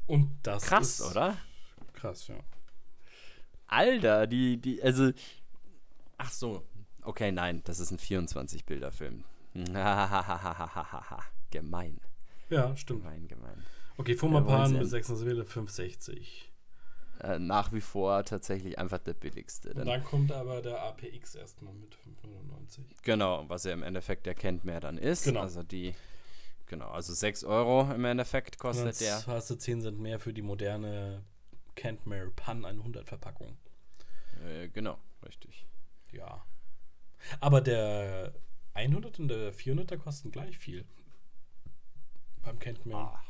[0.06, 1.36] Und das krass, ist oder?
[1.94, 2.36] Krass, ja.
[3.66, 5.12] Alter, die, die, also.
[6.18, 6.66] Ach so.
[7.02, 9.24] Okay, nein, das ist ein 24-Bilder-Film.
[11.50, 12.00] gemein.
[12.50, 13.02] Ja, stimmt.
[13.02, 13.64] Gemein, gemein.
[13.96, 16.51] Okay, Fomapan mit 600 Bilder 560.
[17.22, 19.72] Äh, nach wie vor tatsächlich einfach der billigste.
[19.74, 22.84] Und dann kommt aber der APX erstmal mit 590.
[23.02, 25.24] Genau, was er im Endeffekt erkennt mehr dann ist.
[25.24, 25.40] Genau.
[25.40, 25.94] Also die
[26.66, 29.26] Genau, also 6 Euro im Endeffekt kostet Jetzt der.
[29.26, 31.22] hast du 10 Cent mehr für die moderne
[31.74, 33.58] Kentmere Pan 100 Verpackung.
[34.42, 35.66] Äh, genau, richtig.
[36.12, 36.44] Ja.
[37.40, 38.32] Aber der
[38.74, 40.86] 100 und der 400er kosten gleich viel.
[42.42, 42.98] Beim Kentmere.
[42.98, 43.24] Ah.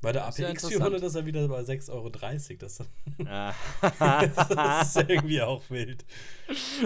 [0.00, 2.08] Bei der APX 400 ist er wieder bei 6,30 Euro.
[2.10, 2.78] Das,
[4.48, 6.04] das ist irgendwie auch wild.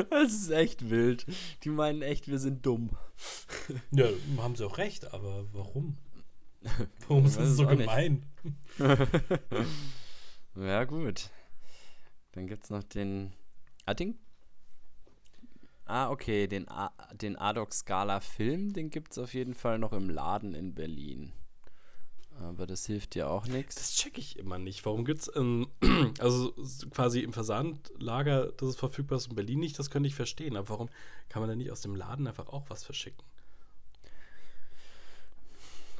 [0.08, 1.26] Das ist echt wild.
[1.62, 2.90] Die meinen echt, wir sind dumm.
[3.92, 4.06] Ja,
[4.38, 5.98] haben sie auch recht, aber warum?
[7.06, 8.24] Warum ist das so gemein?
[10.56, 11.30] ja, gut.
[12.32, 13.32] Dann gibt es noch den
[13.84, 14.18] Adding.
[15.84, 19.92] Ah, okay, den, A den Adox Scala Film, den gibt es auf jeden Fall noch
[19.92, 21.32] im Laden in Berlin.
[22.42, 23.76] Aber das hilft ja auch nichts.
[23.76, 24.84] Das checke ich immer nicht.
[24.84, 25.68] Warum gibt es, ähm,
[26.18, 26.52] also
[26.90, 30.56] quasi im Versandlager, dass es verfügbar ist in Berlin nicht, das könnte ich verstehen.
[30.56, 30.88] Aber warum
[31.28, 33.24] kann man denn nicht aus dem Laden einfach auch was verschicken?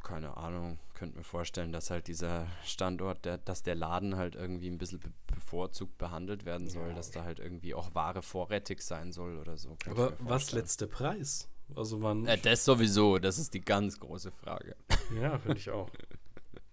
[0.03, 4.67] keine Ahnung, könnte mir vorstellen, dass halt dieser Standort, der, dass der Laden halt irgendwie
[4.67, 6.93] ein bisschen be bevorzugt behandelt werden soll, ja.
[6.93, 9.77] dass da halt irgendwie auch Ware vorrätig sein soll oder so.
[9.89, 11.49] Aber was letzter Preis?
[11.75, 12.27] Also wann?
[12.27, 14.75] Äh, das sowieso, das ist die ganz große Frage.
[15.19, 15.89] Ja, finde ich auch.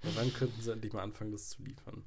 [0.03, 2.05] Und dann könnten sie endlich mal anfangen, das zu liefern.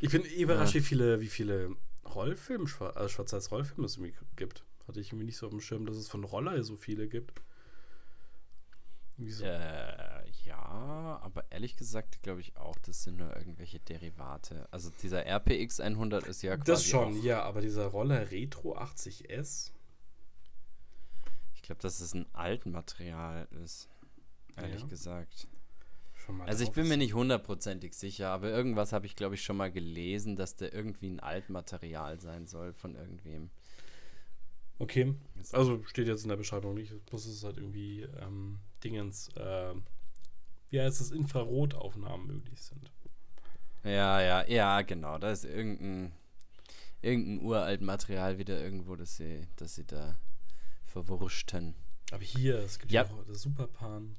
[0.00, 0.80] Ich bin eh überrascht, ja.
[0.80, 1.76] wie viele, wie viele
[2.14, 4.64] Rollfilme, also Schwarz-Weiß-Rollfilme es irgendwie gibt.
[4.86, 7.42] Hatte ich irgendwie nicht so auf dem Schirm, dass es von Roller so viele gibt.
[9.16, 9.44] Wieso?
[9.44, 14.68] Äh, ja, aber ehrlich gesagt glaube ich auch, das sind nur irgendwelche Derivate.
[14.70, 19.72] Also dieser RPX 100 ist ja quasi Das schon, ja, aber dieser Roller Retro 80S?
[21.56, 23.88] Ich glaube, dass es ein Altmaterial ist,
[24.56, 24.86] ehrlich ja.
[24.86, 25.48] gesagt.
[26.46, 29.70] Also ich bin mir nicht hundertprozentig sicher, aber irgendwas habe ich glaube ich schon mal
[29.70, 33.50] gelesen, dass der irgendwie ein Altmaterial sein soll von irgendwem.
[34.78, 35.14] Okay,
[35.52, 39.74] also steht jetzt in der Beschreibung nicht, muss es halt irgendwie ähm, Dingens, äh,
[40.70, 42.92] wie heißt es, Infrarotaufnahmen möglich sind.
[43.82, 45.18] Ja, ja, ja, genau.
[45.18, 46.12] Da ist irgendein,
[47.00, 50.16] irgendein uralt Material wieder irgendwo, das sie, das sie da
[50.86, 51.74] verwurschten.
[52.12, 54.16] Aber hier, es gibt ja auch das Superpan.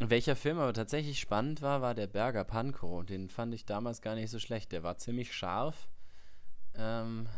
[0.00, 3.04] Welcher Film aber tatsächlich spannend war, war der Berger Pankow.
[3.04, 4.72] Den fand ich damals gar nicht so schlecht.
[4.72, 5.88] Der war ziemlich scharf.
[6.74, 7.28] Ähm,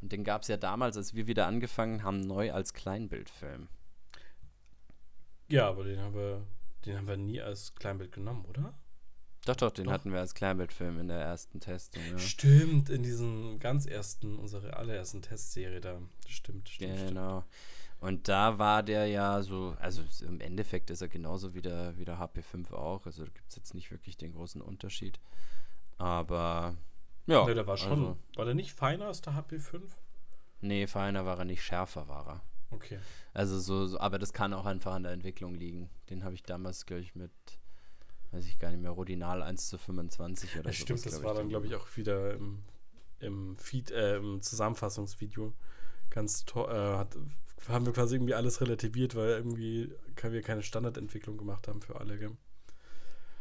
[0.00, 3.68] und den gab es ja damals, als wir wieder angefangen haben, neu als Kleinbildfilm.
[5.48, 6.46] Ja, aber den haben wir,
[6.84, 8.74] den haben wir nie als Kleinbild genommen, oder?
[9.46, 9.92] Doch, doch, den doch.
[9.92, 12.02] hatten wir als Kleinbildfilm in der ersten Testung.
[12.10, 12.18] Ja.
[12.18, 16.00] Stimmt, in diesem ganz ersten, unsere allerersten Testserie da.
[16.26, 17.08] Stimmt, stimmt.
[17.08, 17.40] Genau.
[17.40, 17.54] Stimmt.
[18.04, 22.04] Und da war der ja so, also im Endeffekt ist er genauso wie der, wie
[22.04, 23.06] der HP5 auch.
[23.06, 25.18] Also da gibt es jetzt nicht wirklich den großen Unterschied.
[25.96, 26.76] Aber
[27.24, 27.46] ja.
[27.46, 27.92] Ne, der war schon.
[27.92, 29.80] Also, war der nicht feiner als der HP5?
[30.60, 32.42] Nee, feiner war er nicht, schärfer war er.
[32.72, 32.98] Okay.
[33.32, 35.88] Also so, so, aber das kann auch einfach an der Entwicklung liegen.
[36.10, 37.32] Den habe ich damals, glaube ich, mit,
[38.32, 40.74] weiß ich gar nicht mehr, Rodinal 1 zu 25 oder so.
[40.74, 42.64] Stimmt, das war dann, glaube ich, auch wieder im,
[43.20, 45.54] im Feed, äh, im Zusammenfassungsvideo
[46.10, 47.16] ganz toll, äh, hat,
[47.68, 49.92] haben wir quasi irgendwie alles relativiert, weil irgendwie
[50.22, 52.32] wir keine Standardentwicklung gemacht haben für alle, gell?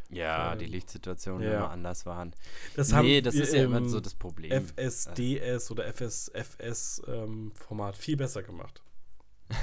[0.09, 1.55] Ja, die Lichtsituationen ja.
[1.55, 2.35] immer anders waren.
[2.75, 4.51] Das nee, das ist ja immer so das Problem.
[4.51, 8.83] FSDS oder FSFS-Format ähm, viel besser gemacht.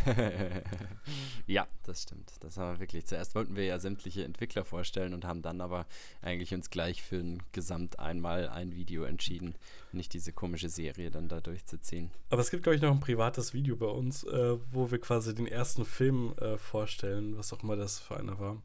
[1.46, 2.32] ja, das stimmt.
[2.40, 3.06] Das haben wir wirklich.
[3.06, 5.86] Zuerst wollten wir ja sämtliche Entwickler vorstellen und haben dann aber
[6.22, 9.54] eigentlich uns gleich für ein Gesamt einmal ein Video entschieden,
[9.92, 12.10] nicht diese komische Serie dann da durchzuziehen.
[12.30, 15.34] Aber es gibt, glaube ich, noch ein privates Video bei uns, äh, wo wir quasi
[15.34, 18.62] den ersten Film äh, vorstellen, was auch immer das für einer war.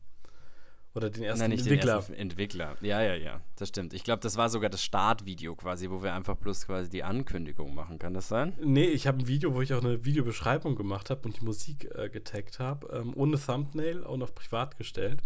[0.96, 1.92] Oder den ersten Nein, nicht Entwickler.
[1.92, 2.78] Den ersten Entwickler.
[2.80, 3.42] Ja, ja, ja.
[3.58, 3.94] Das stimmt.
[3.94, 7.76] Ich glaube, das war sogar das Startvideo quasi, wo wir einfach bloß quasi die Ankündigung
[7.76, 8.00] machen.
[8.00, 8.54] Kann das sein?
[8.62, 11.90] Nee, ich habe ein Video, wo ich auch eine Videobeschreibung gemacht habe und die Musik
[11.96, 12.88] äh, getaggt habe.
[12.94, 15.22] Ähm, ohne Thumbnail, auch noch privat gestellt.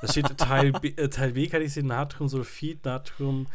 [0.00, 3.48] Da steht Teil B, äh, Teil B kann ich sehen, Natriumsulfid, Natrium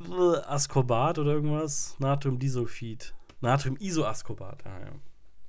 [0.00, 1.94] äh, Ascorbat oder irgendwas.
[2.00, 3.14] Natriumdisulfid.
[3.40, 4.66] Natrium Isoascorbat.
[4.66, 4.92] Ah ja.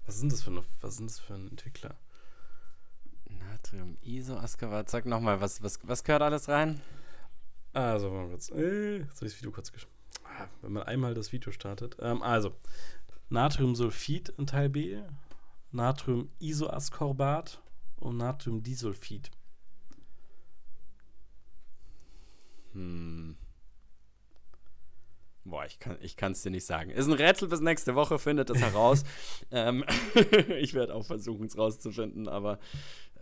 [0.06, 1.96] Was sind das für, eine, was sind das für ein Entwickler?
[3.62, 4.90] Natrium, ISO, Ascavat.
[4.90, 6.82] Sag nochmal, was, was, was gehört alles rein?
[7.74, 9.94] Also, jetzt, äh, jetzt habe ich das Video kurz geschrieben.
[10.26, 11.96] Ah, wenn man einmal das Video startet.
[12.00, 12.56] Ähm, also,
[13.30, 15.00] Natriumsulfid in Teil B,
[15.72, 17.62] Natrium-Isoascorbat
[17.98, 19.30] und Natriumdisulfid.
[22.74, 23.38] Hm.
[25.44, 26.92] Boah, ich kann ich es dir nicht sagen.
[26.92, 29.04] Ist ein Rätsel bis nächste Woche, findet es heraus.
[29.52, 29.84] ähm,
[30.60, 32.60] ich werde auch versuchen, es rauszufinden, aber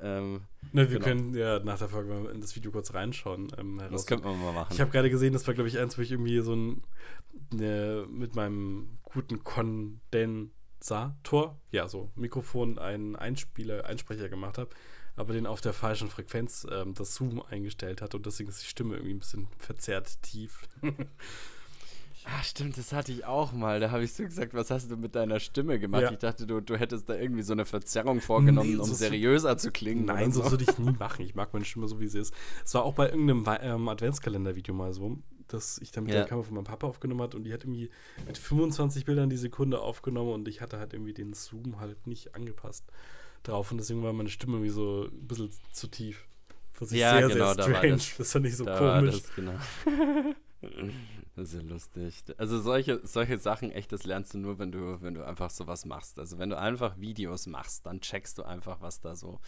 [0.01, 0.41] ähm,
[0.71, 1.03] ne, wir genau.
[1.03, 3.51] können ja nach der Folge mal in das Video kurz reinschauen.
[3.57, 4.73] Ähm, das könnten wir mal machen.
[4.73, 6.83] Ich habe gerade gesehen, das war, glaube ich, eins, wo ich irgendwie so ein
[7.53, 14.71] ne, mit meinem guten Kondensator, ja, so Mikrofon, einen Einspieler, Einsprecher gemacht habe,
[15.15, 18.67] aber den auf der falschen Frequenz ähm, das Zoom eingestellt hat und deswegen ist die
[18.67, 20.67] Stimme irgendwie ein bisschen verzerrt tief.
[22.25, 23.79] Ah, stimmt, das hatte ich auch mal.
[23.79, 26.01] Da habe ich so gesagt, was hast du mit deiner Stimme gemacht?
[26.01, 26.11] Ja.
[26.11, 29.57] Ich dachte, du, du hättest da irgendwie so eine Verzerrung vorgenommen, nee, so um seriöser
[29.57, 30.05] zu klingen.
[30.05, 31.25] Nein, so würde ich nie machen.
[31.25, 32.33] Ich mag meine Stimme so, wie sie ist.
[32.65, 35.17] Es war auch bei irgendeinem ähm, Adventskalender-Video mal so,
[35.47, 36.19] dass ich dann mit ja.
[36.19, 37.89] der Kamera von meinem Papa aufgenommen hat und die hat irgendwie
[38.27, 42.35] mit 25 Bildern die Sekunde aufgenommen und ich hatte halt irgendwie den Zoom halt nicht
[42.35, 42.85] angepasst
[43.43, 46.27] drauf und deswegen war meine Stimme irgendwie so ein bisschen zu tief.
[46.79, 47.81] Das ist ja, sehr, genau, sehr strange.
[47.81, 49.21] Da das, das fand ich so komisch.
[49.21, 49.53] Das, genau.
[51.39, 52.23] Das ist ja lustig.
[52.37, 55.85] Also solche, solche Sachen, echt, das lernst du nur, wenn du, wenn du einfach sowas
[55.85, 56.19] machst.
[56.19, 59.39] Also wenn du einfach Videos machst, dann checkst du einfach, was da so,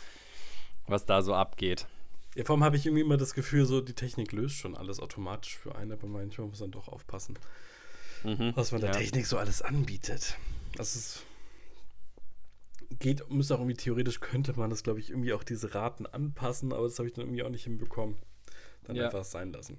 [0.88, 1.88] was da so abgeht.
[2.36, 5.02] Ja, vor allem habe ich irgendwie immer das Gefühl, so die Technik löst schon alles
[5.02, 7.38] automatisch für einen, aber manchmal muss man doch aufpassen,
[8.24, 8.98] mhm, was man der ja.
[8.98, 10.38] Technik so alles anbietet.
[10.78, 11.26] Das ist
[13.00, 16.72] geht, müsste auch irgendwie theoretisch könnte man das, glaube ich, irgendwie auch diese Raten anpassen,
[16.72, 18.16] aber das habe ich dann irgendwie auch nicht hinbekommen.
[18.86, 19.06] Dann ja.
[19.06, 19.78] einfach sein lassen.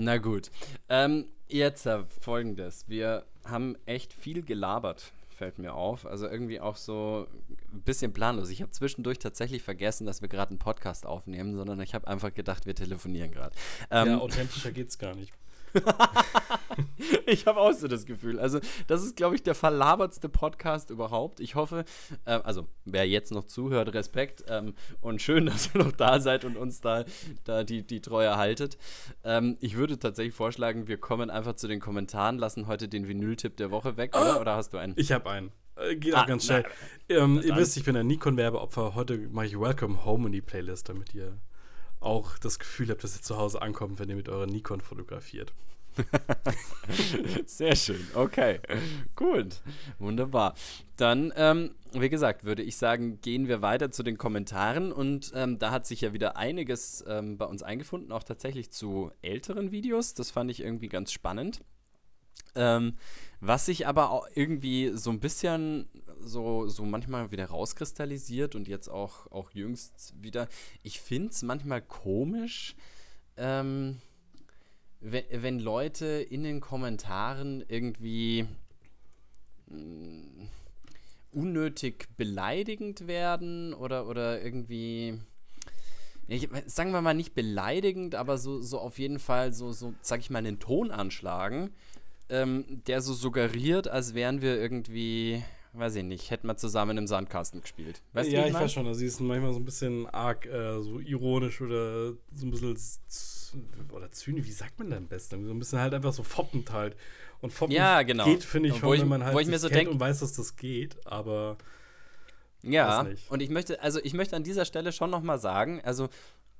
[0.00, 0.52] Na gut.
[0.88, 2.88] Ähm, jetzt äh, folgendes.
[2.88, 6.06] Wir haben echt viel gelabert, fällt mir auf.
[6.06, 7.26] Also irgendwie auch so
[7.72, 8.48] ein bisschen planlos.
[8.50, 12.32] Ich habe zwischendurch tatsächlich vergessen, dass wir gerade einen Podcast aufnehmen, sondern ich habe einfach
[12.32, 13.56] gedacht, wir telefonieren gerade.
[13.90, 15.32] Ähm, ja, authentischer geht's gar nicht.
[17.26, 18.38] ich habe auch so das Gefühl.
[18.38, 21.40] Also, das ist, glaube ich, der verlabertste Podcast überhaupt.
[21.40, 21.84] Ich hoffe,
[22.24, 26.44] äh, also, wer jetzt noch zuhört, Respekt ähm, und schön, dass ihr noch da seid
[26.44, 27.04] und uns da,
[27.44, 28.78] da die, die Treue haltet.
[29.24, 33.56] Ähm, ich würde tatsächlich vorschlagen, wir kommen einfach zu den Kommentaren, lassen heute den Vinyl-Tipp
[33.56, 34.36] der Woche weg, oder?
[34.36, 34.94] Ah, oder hast du einen?
[34.96, 35.52] Ich habe einen.
[35.76, 36.64] Äh, geht auch ah, ganz schnell.
[37.08, 38.94] Ähm, ihr wisst, ich bin ein Nikon-Werbeopfer.
[38.94, 41.38] Heute mache ich Welcome Home in die Playlist, damit ihr
[42.00, 45.52] auch das Gefühl habt, dass ihr zu Hause ankommt, wenn ihr mit eurer Nikon fotografiert.
[47.46, 48.06] Sehr schön.
[48.14, 48.60] Okay.
[49.16, 49.60] Gut.
[49.98, 50.54] Wunderbar.
[50.96, 54.92] Dann, ähm, wie gesagt, würde ich sagen, gehen wir weiter zu den Kommentaren.
[54.92, 59.10] Und ähm, da hat sich ja wieder einiges ähm, bei uns eingefunden, auch tatsächlich zu
[59.22, 60.14] älteren Videos.
[60.14, 61.62] Das fand ich irgendwie ganz spannend.
[62.54, 62.94] Ähm,
[63.40, 65.88] was sich aber auch irgendwie so ein bisschen
[66.20, 70.48] so, so manchmal wieder rauskristallisiert und jetzt auch, auch jüngst wieder.
[70.82, 72.74] Ich finde es manchmal komisch,
[73.36, 74.00] ähm,
[75.00, 78.46] wenn, wenn Leute in den Kommentaren irgendwie
[79.66, 80.48] mh, mm,
[81.32, 85.20] unnötig beleidigend werden oder, oder irgendwie.
[86.30, 90.20] Ich, sagen wir mal nicht beleidigend, aber so, so auf jeden Fall so, so, sag
[90.20, 91.70] ich mal, einen Ton anschlagen,
[92.28, 95.42] ähm, der so suggeriert, als wären wir irgendwie,
[95.72, 98.02] weiß ich nicht, hätten wir zusammen im Sandkasten gespielt.
[98.12, 100.80] Weißt ja, ich, ich weiß schon, also sie ist manchmal so ein bisschen arg äh,
[100.80, 102.76] so ironisch oder so ein bisschen
[103.92, 105.44] oder zynisch, wie sagt man denn am besten?
[105.44, 106.96] So ein bisschen halt einfach so foppend halt.
[107.40, 108.24] Und foppend ja, genau.
[108.24, 110.20] geht, finde ich, schon, ich, wenn man halt ich mir so kennt denk, und weiß,
[110.20, 111.56] dass das geht, aber
[112.62, 116.08] ja, und ich möchte, also ich möchte an dieser Stelle schon nochmal sagen, also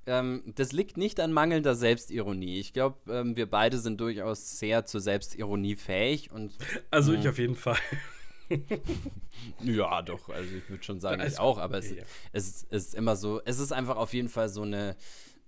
[0.06, 2.60] ähm, das liegt nicht an mangelnder Selbstironie.
[2.60, 6.52] Ich glaube, ähm, wir beide sind durchaus sehr zur Selbstironie fähig und.
[6.90, 7.76] Also ich auf jeden Fall.
[9.62, 10.28] ja, doch.
[10.28, 11.58] Also ich würde schon sagen, ich auch.
[11.58, 12.02] Aber es, ja.
[12.32, 13.40] es, es, ist immer so.
[13.44, 14.96] Es ist einfach auf jeden Fall so eine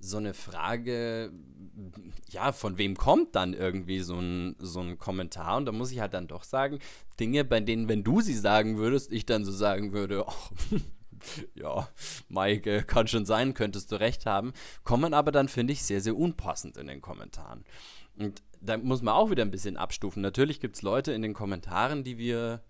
[0.01, 1.31] so eine Frage,
[2.31, 5.59] ja, von wem kommt dann irgendwie so ein, so ein Kommentar?
[5.59, 6.79] Und da muss ich halt dann doch sagen,
[7.19, 10.77] Dinge, bei denen, wenn du sie sagen würdest, ich dann so sagen würde, oh,
[11.55, 11.89] ja,
[12.29, 14.53] Maike, kann schon sein, könntest du recht haben,
[14.85, 17.65] kommen aber dann, finde ich, sehr, sehr unpassend in den Kommentaren.
[18.17, 20.23] Und da muss man auch wieder ein bisschen abstufen.
[20.23, 22.63] Natürlich gibt es Leute in den Kommentaren, die wir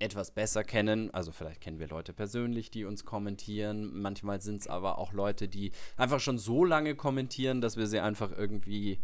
[0.00, 1.12] etwas besser kennen.
[1.12, 4.00] Also vielleicht kennen wir Leute persönlich, die uns kommentieren.
[4.00, 8.00] Manchmal sind es aber auch Leute, die einfach schon so lange kommentieren, dass wir sie
[8.00, 8.98] einfach irgendwie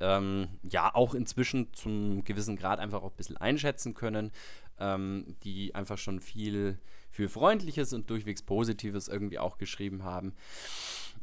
[0.00, 4.32] ähm, ja auch inzwischen zum gewissen Grad einfach auch ein bisschen einschätzen können,
[4.78, 6.78] ähm, die einfach schon viel,
[7.10, 10.34] viel Freundliches und durchwegs Positives irgendwie auch geschrieben haben.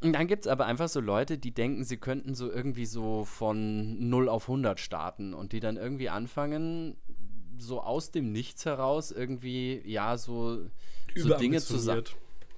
[0.01, 3.23] Und dann gibt es aber einfach so Leute, die denken, sie könnten so irgendwie so
[3.23, 6.97] von 0 auf 100 starten und die dann irgendwie anfangen,
[7.57, 10.65] so aus dem Nichts heraus irgendwie, ja, so,
[11.15, 12.05] so Dinge zu sagen.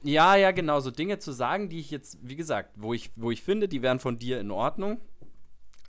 [0.03, 3.31] Ja, ja, genau, so Dinge zu sagen, die ich jetzt, wie gesagt, wo ich, wo
[3.31, 5.01] ich finde, die wären von dir in Ordnung.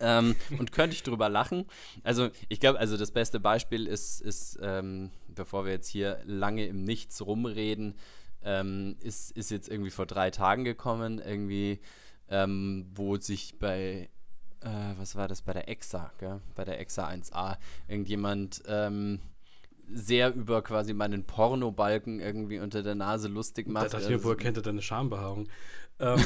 [0.00, 1.66] Ähm, und könnte ich drüber lachen.
[2.04, 6.66] Also, ich glaube, also das beste Beispiel ist, ist ähm, bevor wir jetzt hier lange
[6.66, 7.94] im Nichts rumreden,
[8.42, 11.80] ähm, ist, ist jetzt irgendwie vor drei Tagen gekommen, irgendwie,
[12.28, 14.08] ähm, wo sich bei
[14.62, 16.40] äh, was war das, bei der EXA, gell?
[16.54, 17.56] bei der EXA 1a,
[17.86, 19.20] irgendjemand ähm,
[19.92, 23.86] sehr über quasi meinen Pornobalken irgendwie unter der Nase lustig macht.
[23.86, 25.48] Da dachte ich mir, woher kennt er deine Schambehaarung?
[26.00, 26.22] Ähm.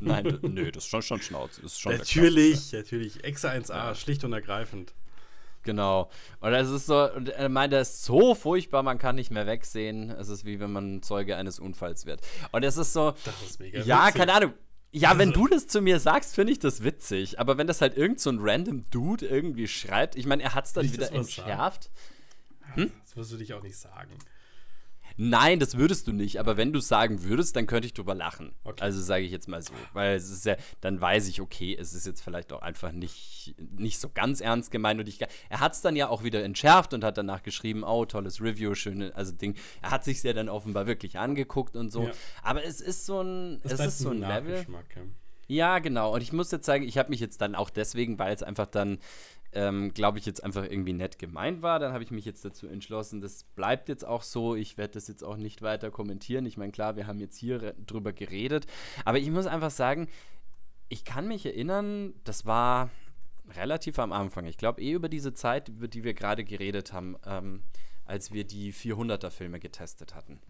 [0.00, 1.58] Nein, nö, das ist schon, schon Schnauz.
[1.58, 3.22] Ist schon natürlich, natürlich.
[3.22, 3.94] Exa 1a, ja.
[3.94, 4.94] schlicht und ergreifend.
[5.62, 6.08] Genau.
[6.40, 9.46] Und es ist so, und er meint, das ist so furchtbar, man kann nicht mehr
[9.46, 10.08] wegsehen.
[10.08, 12.22] Es ist wie wenn man Zeuge eines Unfalls wird.
[12.50, 13.12] Und es ist so.
[13.26, 13.82] Das ist mega.
[13.82, 14.20] Ja, witzig.
[14.20, 14.54] keine Ahnung
[14.90, 17.38] Ja, also, wenn du das zu mir sagst, finde ich das witzig.
[17.38, 20.66] Aber wenn das halt irgend so ein random Dude irgendwie schreibt, ich meine, er hat
[20.66, 21.90] es dann wieder entschärft.
[22.74, 22.92] Hm?
[23.04, 24.10] Das wirst du dich auch nicht sagen.
[25.20, 26.38] Nein, das würdest du nicht.
[26.38, 28.52] Aber wenn du es sagen würdest, dann könnte ich drüber lachen.
[28.62, 28.80] Okay.
[28.80, 29.72] Also sage ich jetzt mal so.
[29.92, 33.56] Weil es ist ja, dann weiß ich, okay, es ist jetzt vielleicht auch einfach nicht,
[33.76, 35.00] nicht so ganz ernst gemeint.
[35.00, 38.04] Und ich, er hat es dann ja auch wieder entschärft und hat danach geschrieben, oh,
[38.04, 39.56] tolles Review, schöne, also Ding.
[39.82, 42.04] Er hat sich ja dann offenbar wirklich angeguckt und so.
[42.04, 42.12] Ja.
[42.44, 44.66] Aber es ist so ein, das es ist so ein Level.
[44.68, 45.02] Ja.
[45.50, 46.14] Ja, genau.
[46.14, 48.66] Und ich muss jetzt sagen, ich habe mich jetzt dann auch deswegen, weil es einfach
[48.66, 48.98] dann
[49.52, 51.78] ähm, glaube ich, jetzt einfach irgendwie nett gemeint war.
[51.78, 54.54] Dann habe ich mich jetzt dazu entschlossen, das bleibt jetzt auch so.
[54.54, 56.44] Ich werde das jetzt auch nicht weiter kommentieren.
[56.46, 58.66] Ich meine, klar, wir haben jetzt hier drüber geredet.
[59.04, 60.08] Aber ich muss einfach sagen,
[60.88, 62.90] ich kann mich erinnern, das war
[63.56, 64.44] relativ am Anfang.
[64.46, 67.62] Ich glaube, eh über diese Zeit, über die wir gerade geredet haben, ähm,
[68.04, 70.40] als wir die 400er-Filme getestet hatten.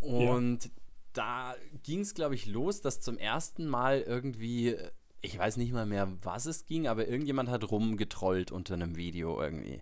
[0.00, 0.70] Und ja.
[1.12, 4.76] da ging es, glaube ich, los, dass zum ersten Mal irgendwie
[5.24, 9.40] ich weiß nicht mal mehr, was es ging, aber irgendjemand hat rumgetrollt unter einem Video
[9.40, 9.80] irgendwie.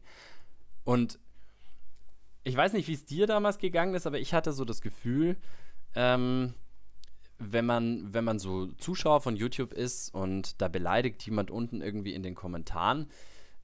[0.84, 1.18] Und
[2.44, 5.36] ich weiß nicht, wie es dir damals gegangen ist, aber ich hatte so das Gefühl,
[5.94, 6.54] ähm,
[7.38, 12.14] wenn man, wenn man so Zuschauer von YouTube ist und da beleidigt jemand unten irgendwie
[12.14, 13.08] in den Kommentaren,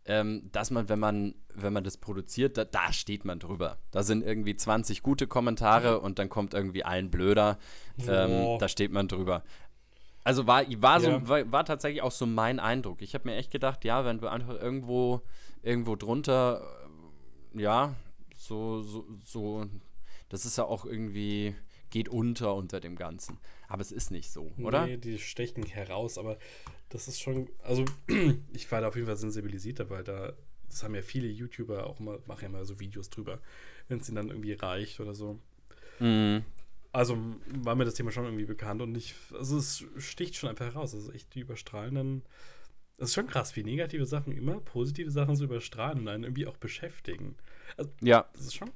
[0.05, 3.79] ähm, dass man, wenn man, wenn man das produziert, da, da, steht man drüber.
[3.91, 7.59] Da sind irgendwie 20 gute Kommentare und dann kommt irgendwie ein blöder,
[8.07, 8.59] ähm, oh.
[8.59, 9.45] da steht man drüber.
[10.29, 11.27] Also war, war, so, ja.
[11.27, 13.01] war, war, tatsächlich auch so mein Eindruck.
[13.01, 15.23] Ich habe mir echt gedacht, ja, wenn du einfach irgendwo,
[15.63, 16.63] irgendwo drunter,
[17.55, 17.97] äh, ja,
[18.37, 19.67] so, so, so,
[20.29, 21.55] das ist ja auch irgendwie,
[21.89, 23.39] geht unter unter dem Ganzen.
[23.69, 24.87] Aber es ist nicht so, oder?
[24.87, 26.39] Nee, die stechen heraus, aber
[26.91, 27.87] das ist schon, also
[28.53, 30.35] ich war da auf jeden Fall sensibilisierter, weil da,
[30.69, 33.41] das haben ja viele YouTuber auch mal, machen ja mal so Videos drüber,
[33.89, 35.39] wenn es ihnen dann irgendwie reicht oder so.
[36.01, 36.45] Mhm
[36.99, 37.17] also
[37.63, 40.95] war mir das Thema schon irgendwie bekannt und ich, also es sticht schon einfach heraus.
[40.95, 42.25] Also echt die überstrahlenden.
[42.97, 46.49] Es ist schon krass, wie negative Sachen immer positive Sachen so überstrahlen und einen irgendwie
[46.49, 47.37] auch beschäftigen.
[47.77, 48.29] Also, ja.
[48.33, 48.73] Das ist schon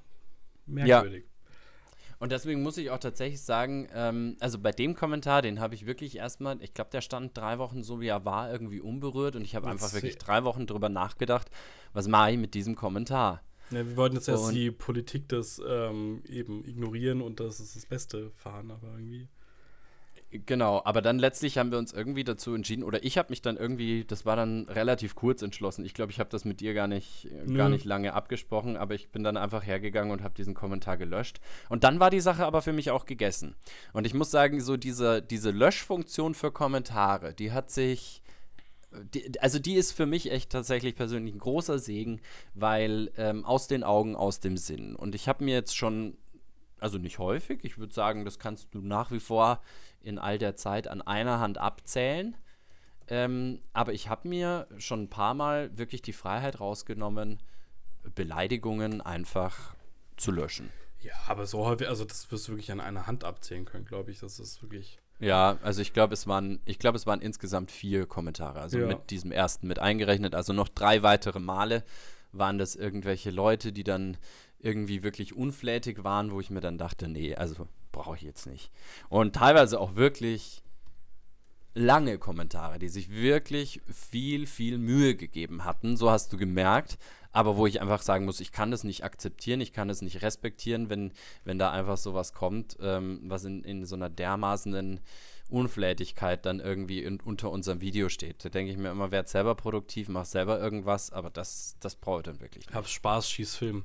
[0.66, 1.24] merkwürdig.
[1.24, 2.16] Ja.
[2.20, 5.86] Und deswegen muss ich auch tatsächlich sagen, ähm, also bei dem Kommentar, den habe ich
[5.86, 9.42] wirklich erstmal, ich glaube, der stand drei Wochen so wie er war, irgendwie unberührt und
[9.42, 11.50] ich habe einfach wirklich drei Wochen drüber nachgedacht,
[11.92, 13.42] was mache ich mit diesem Kommentar?
[13.72, 17.76] Ja, wir wollten jetzt erst und die Politik des ähm, eben ignorieren und das ist
[17.76, 19.28] das Beste fahren, aber irgendwie.
[20.46, 23.58] Genau, aber dann letztlich haben wir uns irgendwie dazu entschieden, oder ich habe mich dann
[23.58, 25.84] irgendwie, das war dann relativ kurz entschlossen.
[25.84, 29.10] Ich glaube, ich habe das mit dir gar nicht, gar nicht lange abgesprochen, aber ich
[29.10, 31.40] bin dann einfach hergegangen und habe diesen Kommentar gelöscht.
[31.68, 33.56] Und dann war die Sache aber für mich auch gegessen.
[33.92, 38.21] Und ich muss sagen, so diese, diese Löschfunktion für Kommentare, die hat sich
[39.14, 42.20] die, also die ist für mich echt tatsächlich persönlich ein großer Segen,
[42.54, 44.96] weil ähm, aus den Augen, aus dem Sinn.
[44.96, 46.16] Und ich habe mir jetzt schon,
[46.78, 49.60] also nicht häufig, ich würde sagen, das kannst du nach wie vor
[50.00, 52.36] in all der Zeit an einer Hand abzählen.
[53.08, 57.40] Ähm, aber ich habe mir schon ein paar Mal wirklich die Freiheit rausgenommen,
[58.14, 59.74] Beleidigungen einfach
[60.16, 60.70] zu löschen.
[61.02, 64.10] Ja, aber so häufig, also das wirst du wirklich an einer Hand abzählen können, glaube
[64.12, 64.20] ich.
[64.20, 64.98] Das ist wirklich.
[65.22, 68.86] Ja, also ich glaube, es waren, ich glaube, es waren insgesamt vier Kommentare, also ja.
[68.86, 70.34] mit diesem ersten mit eingerechnet.
[70.34, 71.84] Also noch drei weitere Male
[72.32, 74.16] waren das irgendwelche Leute, die dann
[74.58, 78.72] irgendwie wirklich unflätig waren, wo ich mir dann dachte, nee, also brauche ich jetzt nicht.
[79.08, 80.64] Und teilweise auch wirklich
[81.74, 85.96] lange Kommentare, die sich wirklich viel, viel Mühe gegeben hatten.
[85.96, 86.98] So hast du gemerkt
[87.32, 90.22] aber wo ich einfach sagen muss, ich kann das nicht akzeptieren, ich kann das nicht
[90.22, 91.12] respektieren, wenn,
[91.44, 95.00] wenn da einfach sowas kommt, ähm, was in, in so einer dermaßenen
[95.48, 98.44] Unflätigkeit dann irgendwie in, unter unserem Video steht.
[98.44, 102.20] Da denke ich mir immer, werd selber produktiv, mach selber irgendwas, aber das, das brauche
[102.20, 102.74] ich dann wirklich nicht.
[102.74, 103.84] Hab Spaß, schieß Film.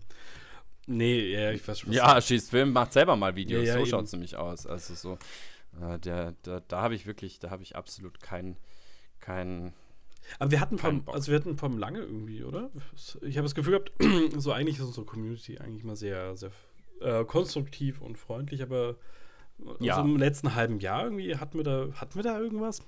[0.85, 1.91] Nee, ja, ich weiß schon.
[1.91, 3.65] Ja, schieß Film, macht selber mal Videos.
[3.65, 4.65] Ja, ja, so schaut es nämlich aus.
[4.65, 5.17] Also so,
[5.81, 8.57] äh, der, der, da habe ich wirklich, da habe ich absolut keinen
[9.19, 9.73] kein,
[10.39, 12.69] aber wir hatten vom, also wir hatten vom lange irgendwie, oder?
[13.21, 13.91] Ich habe das Gefühl gehabt,
[14.41, 16.51] so eigentlich ist unsere Community eigentlich mal sehr, sehr
[17.01, 18.95] äh, konstruktiv und freundlich, aber
[19.79, 19.97] ja.
[19.97, 22.81] also im letzten halben Jahr irgendwie hatten wir da, hatten wir da irgendwas?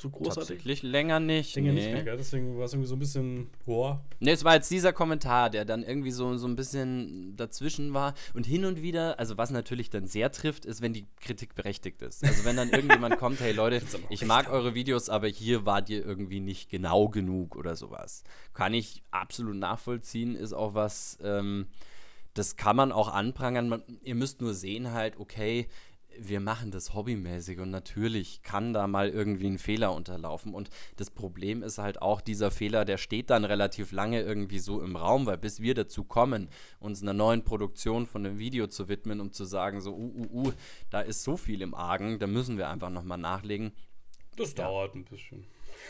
[0.00, 0.34] So großartig.
[0.34, 1.56] Tatsächlich länger nicht.
[1.56, 1.80] Länger nee.
[1.80, 2.16] nicht mehr, gell?
[2.16, 4.04] deswegen war es irgendwie so ein bisschen, boah.
[4.20, 8.14] Ne, es war jetzt dieser Kommentar, der dann irgendwie so, so ein bisschen dazwischen war.
[8.34, 12.00] Und hin und wieder, also was natürlich dann sehr trifft, ist, wenn die Kritik berechtigt
[12.02, 12.24] ist.
[12.24, 16.04] Also wenn dann irgendjemand kommt, hey Leute, ich mag eure Videos, aber hier wart ihr
[16.04, 18.22] irgendwie nicht genau genug oder sowas.
[18.54, 21.66] Kann ich absolut nachvollziehen, ist auch was, ähm,
[22.34, 23.68] das kann man auch anprangern.
[23.68, 25.66] Man, ihr müsst nur sehen halt, okay,
[26.20, 30.54] wir machen das hobbymäßig und natürlich kann da mal irgendwie ein Fehler unterlaufen.
[30.54, 34.80] Und das Problem ist halt auch, dieser Fehler, der steht dann relativ lange irgendwie so
[34.82, 36.48] im Raum, weil bis wir dazu kommen,
[36.80, 40.48] uns einer neuen Produktion von einem Video zu widmen, um zu sagen, so, uh, uh,
[40.48, 40.52] uh,
[40.90, 43.72] da ist so viel im Argen, da müssen wir einfach nochmal nachlegen.
[44.36, 44.64] Das ja.
[44.64, 45.46] dauert ein bisschen.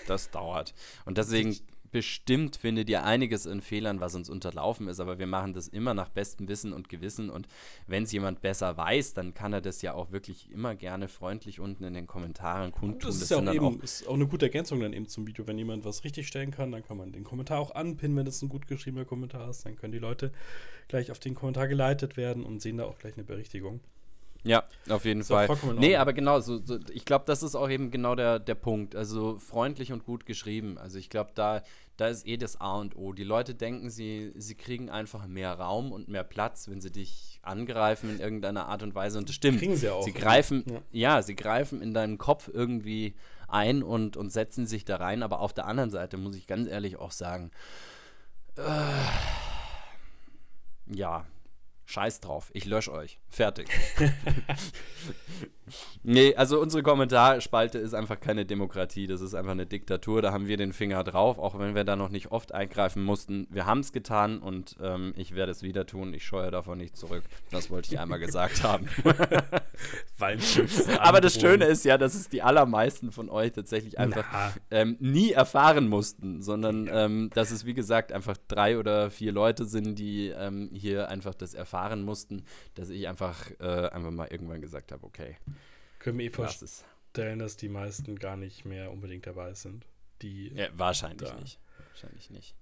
[0.06, 0.74] Das dauert.
[1.04, 1.56] Und deswegen
[1.90, 5.94] bestimmt findet ihr einiges in Fehlern, was uns unterlaufen ist, aber wir machen das immer
[5.94, 7.48] nach bestem Wissen und Gewissen und
[7.86, 11.60] wenn es jemand besser weiß, dann kann er das ja auch wirklich immer gerne freundlich
[11.60, 13.10] unten in den Kommentaren kundtun.
[13.10, 15.26] Das ist das ja auch, eben, auch, ist auch eine gute Ergänzung dann eben zum
[15.26, 15.46] Video.
[15.46, 18.42] Wenn jemand was richtig stellen kann, dann kann man den Kommentar auch anpinnen, wenn es
[18.42, 20.32] ein gut geschriebener Kommentar ist, dann können die Leute
[20.88, 23.80] gleich auf den Kommentar geleitet werden und sehen da auch gleich eine Berichtigung.
[24.48, 25.48] Ja, auf jeden Fall.
[25.78, 28.96] Nee, aber genau, so, so ich glaube, das ist auch eben genau der, der Punkt.
[28.96, 30.78] Also freundlich und gut geschrieben.
[30.78, 31.62] Also ich glaube, da,
[31.98, 33.12] da ist eh das A und O.
[33.12, 37.40] Die Leute denken, sie, sie kriegen einfach mehr Raum und mehr Platz, wenn sie dich
[37.42, 39.18] angreifen in irgendeiner Art und Weise.
[39.18, 39.58] Und das stimmt.
[39.58, 40.02] Kriegen sie auch.
[40.02, 40.80] Sie greifen, ja.
[40.92, 43.14] ja, sie greifen in deinen Kopf irgendwie
[43.48, 45.22] ein und, und setzen sich da rein.
[45.22, 47.50] Aber auf der anderen Seite muss ich ganz ehrlich auch sagen,
[48.56, 48.62] äh,
[50.86, 51.26] ja,
[51.90, 53.18] Scheiß drauf, ich lösche euch.
[53.30, 53.66] Fertig.
[56.02, 60.20] nee, also unsere Kommentarspalte ist einfach keine Demokratie, das ist einfach eine Diktatur.
[60.20, 63.46] Da haben wir den Finger drauf, auch wenn wir da noch nicht oft eingreifen mussten.
[63.48, 66.12] Wir haben es getan und ähm, ich werde es wieder tun.
[66.12, 67.22] Ich scheue davon nicht zurück.
[67.50, 68.86] Das wollte ich einmal gesagt haben.
[70.98, 74.26] Aber das Schöne ist ja, dass es die allermeisten von euch tatsächlich einfach
[74.70, 79.64] ähm, nie erfahren mussten, sondern ähm, dass es, wie gesagt, einfach drei oder vier Leute
[79.64, 84.60] sind, die ähm, hier einfach das erfahren mussten, dass ich einfach, äh, einfach mal irgendwann
[84.60, 85.36] gesagt habe, okay.
[85.98, 89.86] Können wir eh vorstellen, dass die meisten gar nicht mehr unbedingt dabei sind.
[90.22, 91.36] Die ja, wahrscheinlich da.
[91.36, 91.58] nicht.
[91.90, 92.54] Wahrscheinlich nicht.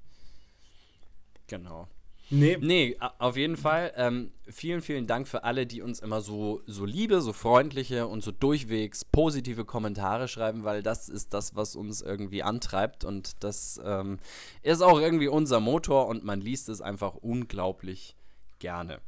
[1.46, 1.88] Genau.
[2.28, 2.58] Nee.
[2.60, 3.92] Nee, auf jeden Fall.
[3.94, 8.22] Ähm, vielen, vielen Dank für alle, die uns immer so, so liebe, so freundliche und
[8.22, 13.80] so durchwegs positive Kommentare schreiben, weil das ist das, was uns irgendwie antreibt und das
[13.84, 14.18] ähm,
[14.62, 18.16] ist auch irgendwie unser Motor und man liest es einfach unglaublich
[18.58, 19.00] gerne.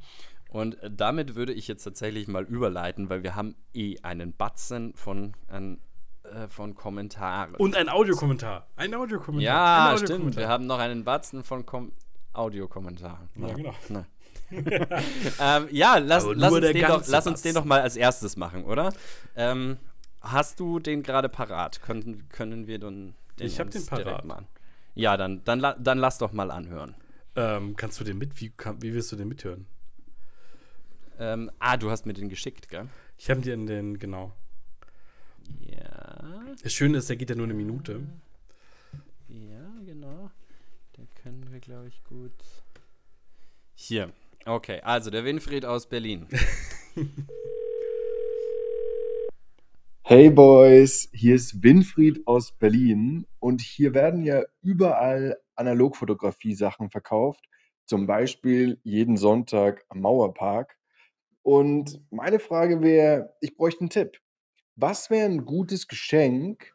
[0.49, 5.33] Und damit würde ich jetzt tatsächlich mal überleiten, weil wir haben eh einen Batzen von,
[5.47, 5.79] an,
[6.23, 7.55] äh, von Kommentaren.
[7.55, 8.65] Und ein Audiokommentar.
[8.75, 9.53] Ein Audiokommentar.
[9.53, 10.35] Ja, ein Audio stimmt.
[10.37, 11.91] Wir haben noch einen Batzen von Kom
[12.33, 13.29] Audiokommentaren.
[13.35, 13.53] Ja,
[13.87, 14.05] genau.
[15.39, 18.91] ähm, ja, lass, lass, uns doch, lass, uns den doch, mal als erstes machen, oder?
[19.35, 19.77] Ähm,
[20.21, 21.83] hast du den gerade parat?
[21.83, 24.25] Können, können wir den, den Ich habe den parat.
[24.25, 24.47] Mal
[24.99, 26.95] ja, dann, dann, dann lass doch mal anhören.
[27.35, 28.39] Ähm, kannst du den mit?
[28.41, 29.65] Wie, kann, wie willst du den mithören?
[31.19, 32.87] Ähm, ah, du hast mir den geschickt, gell?
[33.17, 34.33] Ich habe dir in den, genau.
[35.59, 36.55] Ja.
[36.63, 38.01] Das Schöne ist, der geht ja nur eine Minute.
[39.27, 40.31] Ja, genau.
[40.97, 42.31] Den können wir, glaube ich, gut.
[43.75, 44.11] Hier.
[44.45, 46.27] Okay, also der Winfried aus Berlin.
[50.11, 57.45] Hey Boys, hier ist Winfried aus Berlin und hier werden ja überall Analogfotografie-Sachen verkauft.
[57.85, 60.77] Zum Beispiel jeden Sonntag am Mauerpark.
[61.41, 64.19] Und meine Frage wäre, ich bräuchte einen Tipp.
[64.75, 66.73] Was wäre ein gutes Geschenk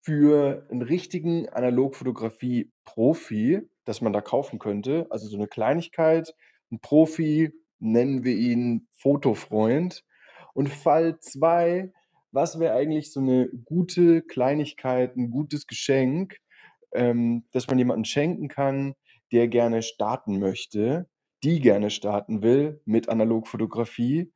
[0.00, 5.06] für einen richtigen Analogfotografie-Profi, das man da kaufen könnte?
[5.10, 6.34] Also so eine Kleinigkeit,
[6.70, 10.04] ein Profi, nennen wir ihn Fotofreund.
[10.54, 11.92] Und Fall 2,
[12.32, 16.38] was wäre eigentlich so eine gute Kleinigkeit, ein gutes Geschenk,
[16.92, 18.94] ähm, das man jemandem schenken kann,
[19.32, 21.08] der gerne starten möchte?
[21.42, 24.32] die gerne starten will mit Analogfotografie.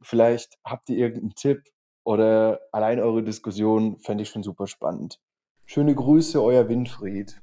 [0.00, 1.62] Vielleicht habt ihr irgendeinen Tipp
[2.04, 5.20] oder allein eure Diskussion fände ich schon super spannend.
[5.64, 7.40] Schöne Grüße, euer Winfried.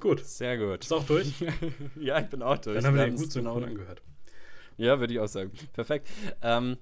[0.00, 0.24] Gut.
[0.24, 0.84] Sehr gut.
[0.84, 1.32] Ist auch durch?
[1.96, 2.76] ja, ich bin auch durch.
[2.76, 4.02] Dann haben wir den gut synchron genau angehört.
[4.76, 5.52] Ja, würde ich auch sagen.
[5.72, 6.08] Perfekt.
[6.42, 6.76] Ähm,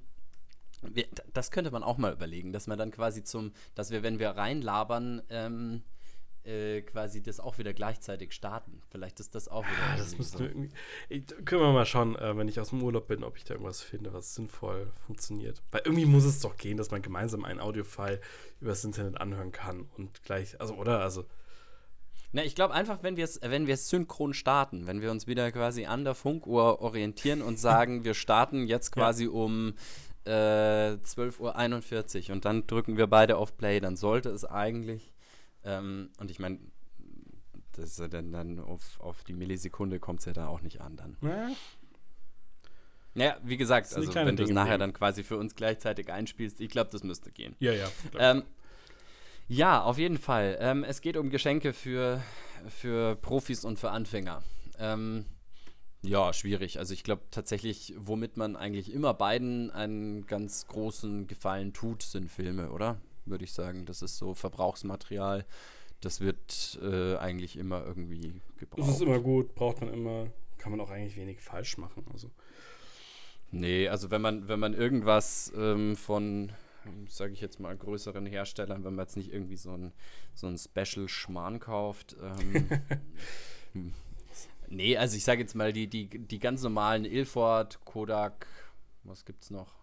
[0.83, 1.05] wir,
[1.35, 4.31] das könnte man auch mal überlegen, dass man dann quasi zum, dass wir, wenn wir
[4.31, 5.83] reinlabern, ähm,
[6.45, 8.83] äh, quasi das auch wieder gleichzeitig starten.
[8.91, 9.93] Vielleicht ist das auch wieder.
[9.93, 10.45] Ah, das müsste so.
[10.45, 10.71] irgendwie.
[11.09, 13.55] Ich, können wir mal schauen, äh, wenn ich aus dem Urlaub bin, ob ich da
[13.55, 15.63] irgendwas finde, was sinnvoll funktioniert.
[15.71, 18.21] Weil irgendwie muss es doch gehen, dass man gemeinsam einen Audiofile
[18.61, 21.01] übers Internet anhören kann und gleich, also, oder?
[21.01, 21.27] Also.
[22.33, 25.87] Na, ich glaube einfach, wenn wir es wenn synchron starten, wenn wir uns wieder quasi
[25.87, 29.31] an der Funkuhr orientieren und sagen, wir starten jetzt quasi ja.
[29.31, 29.75] um
[30.25, 35.13] äh, 12.41 Uhr und dann drücken wir beide auf Play, dann sollte es eigentlich
[35.65, 36.59] ähm, und ich meine,
[37.73, 40.97] das ist dann, dann auf, auf die Millisekunde kommt es ja da auch nicht an
[40.97, 41.17] dann.
[41.23, 41.51] Ja.
[43.15, 46.71] Naja, wie gesagt, also wenn du es nachher dann quasi für uns gleichzeitig einspielst, ich
[46.71, 47.57] glaube, das müsste gehen.
[47.59, 47.89] Ja, ja.
[48.19, 48.45] Ähm,
[49.49, 50.57] ja, auf jeden Fall.
[50.61, 52.23] Ähm, es geht um Geschenke für,
[52.69, 54.43] für Profis und für Anfänger.
[54.79, 55.27] Ähm,
[56.03, 56.79] Ja, schwierig.
[56.79, 62.31] Also ich glaube tatsächlich, womit man eigentlich immer beiden einen ganz großen Gefallen tut, sind
[62.31, 63.01] Filme, oder?
[63.25, 63.87] Würde ich sagen.
[63.87, 65.45] Das ist so Verbrauchsmaterial.
[66.01, 68.89] Das wird äh, eigentlich immer irgendwie gebraucht.
[68.89, 72.05] Das ist immer gut, braucht man immer, kann man auch eigentlich wenig falsch machen.
[72.13, 72.31] Also.
[73.51, 76.53] Nee, also wenn man, wenn man irgendwas ähm, von,
[77.09, 79.93] sage ich jetzt mal, größeren Herstellern, wenn man jetzt nicht irgendwie so ein,
[80.35, 82.69] so ein Special-Schmarrn kauft, ähm,
[83.73, 83.93] hm.
[84.73, 88.47] Nee, also ich sage jetzt mal, die, die, die ganz normalen Ilford, Kodak,
[89.03, 89.80] was gibt's noch?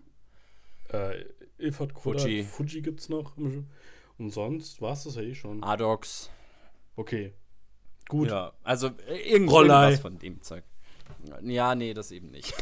[0.92, 1.26] Äh,
[1.58, 3.36] Ilford, Kodak, Fuji, Fuji gibt's noch.
[3.38, 5.64] Und sonst war es das ja eh schon.
[5.64, 6.30] Adox.
[6.96, 7.34] Okay.
[8.08, 8.30] Gut.
[8.30, 10.64] Ja, also äh, irgendwas von dem Zeug.
[11.42, 12.54] Ja, nee, das eben nicht.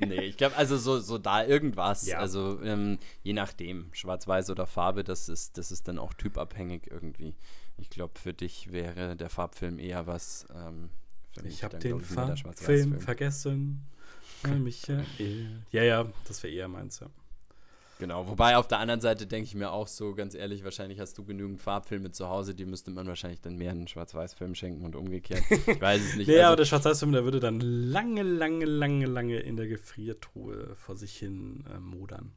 [0.00, 2.06] nee, ich glaube, also so, so da irgendwas.
[2.06, 2.18] Ja.
[2.18, 7.34] Also ähm, je nachdem, schwarz-weiß oder Farbe, das ist, das ist dann auch typabhängig irgendwie.
[7.76, 10.46] Ich glaube, für dich wäre der Farbfilm eher was.
[10.54, 10.90] Ähm,
[11.44, 13.86] ich habe den Farbfilm vergessen.
[14.48, 15.04] Michael.
[15.70, 17.08] Ja, ja, das wäre eher meins, ja.
[18.00, 21.16] Genau, wobei auf der anderen Seite denke ich mir auch so, ganz ehrlich, wahrscheinlich hast
[21.16, 24.96] du genügend Farbfilme zu Hause, die müsste man wahrscheinlich dann mehr einen Schwarz-Weiß-Film schenken und
[24.96, 25.42] umgekehrt.
[25.48, 26.26] Ich weiß es nicht.
[26.28, 30.74] ja, also, aber der Schwarz-Weiß-Film, der würde dann lange, lange, lange, lange in der Gefriertruhe
[30.74, 32.32] vor sich hin äh, modern.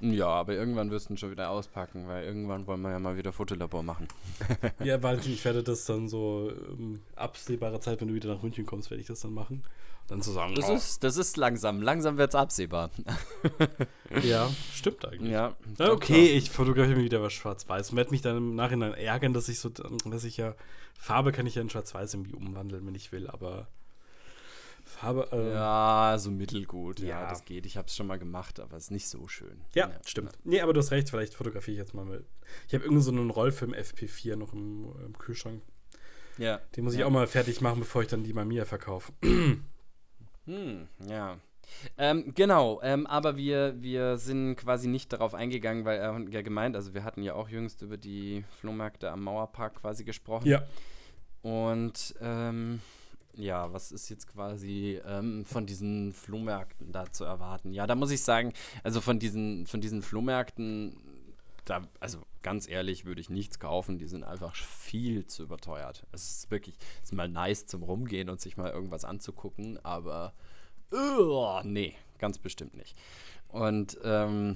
[0.00, 3.16] Ja, aber irgendwann wirst du ihn schon wieder auspacken, weil irgendwann wollen wir ja mal
[3.16, 4.06] wieder Fotolabor machen.
[4.84, 8.66] ja, weil ich werde das dann so ähm, absehbare Zeit, wenn du wieder nach München
[8.66, 9.64] kommst, werde ich das dann machen.
[10.08, 10.74] Dann zu sagen, das, oh.
[10.74, 11.82] ist, das ist langsam.
[11.82, 12.90] Langsam wird es absehbar.
[14.22, 15.32] ja, stimmt eigentlich.
[15.32, 18.94] Ja, ja okay, ich fotografiere mir wieder was schwarz-weiß und werde mich dann im Nachhinein
[18.94, 20.54] ärgern, dass ich so, dass ich ja,
[20.96, 23.66] Farbe kann ich ja in schwarz-weiß irgendwie umwandeln, wenn ich will, aber
[24.86, 25.28] Farbe.
[25.32, 27.00] Ähm, ja, so mittelgut.
[27.00, 27.22] Ja.
[27.22, 27.66] ja, das geht.
[27.66, 29.60] Ich habe es schon mal gemacht, aber es ist nicht so schön.
[29.74, 30.38] Ja, ja, stimmt.
[30.44, 31.10] Nee, aber du hast recht.
[31.10, 32.24] Vielleicht fotografiere ich jetzt mal mit.
[32.68, 35.62] Ich habe irgendeinen so einen Rollfilm FP4 noch im, im Kühlschrank.
[36.38, 36.60] Ja.
[36.76, 37.06] Den muss ich ja.
[37.06, 39.12] auch mal fertig machen, bevor ich dann die Mamiya verkaufe.
[40.46, 41.36] hm, ja.
[41.98, 46.76] Ähm, genau, ähm, aber wir, wir sind quasi nicht darauf eingegangen, weil er ja gemeint,
[46.76, 50.46] also wir hatten ja auch jüngst über die Flohmärkte am Mauerpark quasi gesprochen.
[50.46, 50.62] Ja.
[51.42, 52.80] Und ähm,
[53.34, 57.72] ja, was ist jetzt quasi ähm, von diesen Flohmärkten da zu erwarten?
[57.72, 60.96] Ja, da muss ich sagen, also von diesen, von diesen Flohmärkten,
[61.64, 63.98] da, also ganz ehrlich, würde ich nichts kaufen.
[63.98, 66.06] Die sind einfach viel zu überteuert.
[66.12, 70.32] Es ist wirklich, es ist mal nice zum Rumgehen und sich mal irgendwas anzugucken, aber
[70.92, 72.96] uh, nee, ganz bestimmt nicht.
[73.48, 74.54] Und ähm,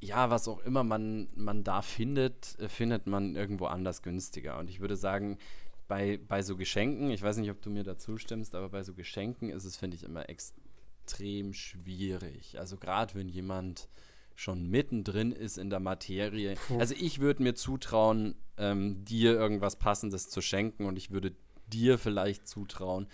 [0.00, 4.58] ja, was auch immer man, man da findet, findet man irgendwo anders günstiger.
[4.58, 5.38] Und ich würde sagen,
[5.86, 8.92] bei, bei so Geschenken, ich weiß nicht, ob du mir dazu stimmst, aber bei so
[8.92, 12.58] Geschenken ist es, finde ich, immer extrem schwierig.
[12.58, 13.88] Also gerade wenn jemand
[14.34, 16.56] schon mittendrin ist in der Materie.
[16.78, 21.32] Also ich würde mir zutrauen, ähm, dir irgendwas Passendes zu schenken und ich würde
[21.66, 23.06] dir vielleicht zutrauen,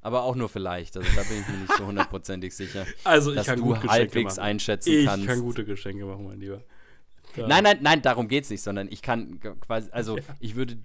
[0.00, 0.96] aber auch nur vielleicht.
[0.96, 2.86] Also da bin ich mir nicht so hundertprozentig sicher.
[3.04, 4.44] Also ich dass du halbwegs machen.
[4.44, 5.22] einschätzen ich kannst.
[5.22, 6.62] Ich kann gute Geschenke machen, mein Lieber.
[7.36, 7.46] Ja.
[7.48, 10.24] Nein, nein, nein, darum geht es nicht, sondern ich kann quasi, also ja.
[10.40, 10.76] ich würde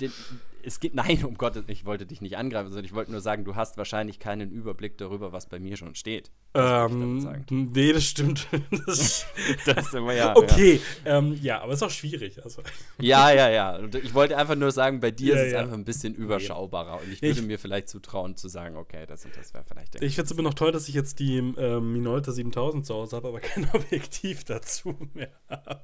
[0.63, 3.45] es geht, nein, um Gottes ich wollte dich nicht angreifen, sondern ich wollte nur sagen,
[3.45, 6.31] du hast wahrscheinlich keinen Überblick darüber, was bei mir schon steht.
[6.53, 8.47] Ähm, nee, das stimmt.
[8.85, 9.25] das,
[9.65, 10.35] das ist immer ja.
[10.35, 12.43] Okay, ja, ähm, ja aber es ist auch schwierig.
[12.43, 12.61] Also.
[12.99, 13.79] Ja, ja, ja.
[14.03, 17.11] Ich wollte einfach nur sagen, bei dir ja, ist es einfach ein bisschen überschaubarer und
[17.11, 20.01] ich würde ich, mir vielleicht zutrauen zu sagen, okay, das und das wäre vielleicht der
[20.01, 23.15] Ich finde es immer noch toll, dass ich jetzt die ähm, Minolta 7000 zu Hause
[23.15, 25.81] habe, aber kein Objektiv dazu mehr habe.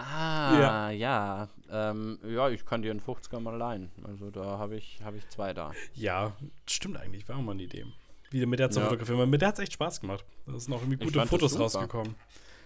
[0.00, 0.90] Ah, ja.
[0.90, 3.90] Ja, ähm, ja ich kann dir einen 50er mal leihen.
[4.04, 5.72] Also da habe ich, hab ich zwei da.
[5.94, 6.36] Ja,
[6.66, 7.28] stimmt eigentlich.
[7.28, 7.86] War mal eine Idee.
[8.30, 8.86] Wieder mit der zu ja.
[8.86, 9.28] fotografieren.
[9.28, 10.24] Mit der hat es echt Spaß gemacht.
[10.46, 12.14] Da sind auch irgendwie gute Fotos rausgekommen.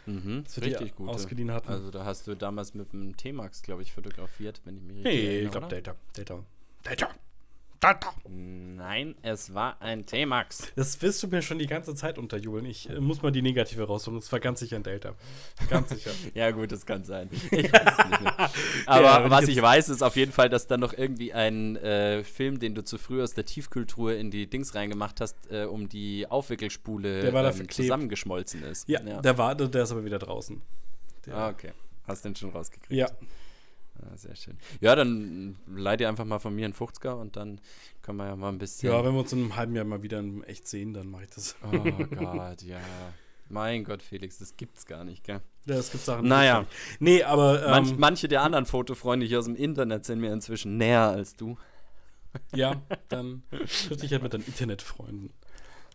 [0.07, 1.09] Mhm, richtig gut.
[1.09, 1.69] Ausgeliehen hatten.
[1.69, 5.13] Also da hast du damals mit dem T-Max, glaube ich, fotografiert, wenn ich mich richtig
[5.13, 5.45] hey, erinnere.
[5.45, 5.95] ich glaube Data.
[6.15, 6.45] Data.
[6.83, 7.09] Data.
[8.29, 10.73] Nein, es war ein T-Max.
[10.77, 12.67] Das wirst du mir schon die ganze Zeit unterjubeln.
[12.67, 14.19] Ich äh, muss mal die negative rausholen.
[14.19, 15.15] Es war ganz sicher ein Delta.
[15.71, 16.11] Ganz sicher.
[16.35, 17.31] ja, gut, das kann sein.
[17.51, 18.51] Ich weiß es nicht mehr.
[18.87, 21.77] Aber ja, was ich, ich weiß, ist auf jeden Fall, dass da noch irgendwie ein
[21.77, 25.65] äh, Film, den du zu früh aus der Tiefkultur in die Dings reingemacht hast, äh,
[25.65, 28.89] um die Aufwickelspule ähm, zusammengeschmolzen ist.
[28.89, 30.61] Ja, ja, der war, der ist aber wieder draußen.
[31.27, 31.73] Der ah, okay.
[32.07, 32.93] Hast den schon rausgekriegt.
[32.93, 33.09] Ja.
[34.05, 34.59] Ja, sehr schön.
[34.81, 37.61] Ja, dann leih dir einfach mal von mir einen 50er und dann
[38.03, 38.93] können wir ja mal ein bisschen.
[38.93, 41.25] Ja, wenn wir uns in einem halben Jahr mal wieder in echt sehen, dann mache
[41.25, 41.57] ich das.
[41.63, 41.69] Oh
[42.17, 42.81] Gott, ja.
[43.49, 45.41] Mein Gott, Felix, das gibt's gar nicht, gell?
[45.67, 46.27] Ja, es gibt Sachen.
[46.27, 46.67] Naja.
[46.99, 47.63] Nee, aber.
[47.65, 51.37] Ähm, Manch, manche der anderen Fotofreunde hier aus dem Internet sind mir inzwischen näher als
[51.37, 51.57] du.
[52.55, 55.31] Ja, dann triff dich halt mit deinen Internetfreunden.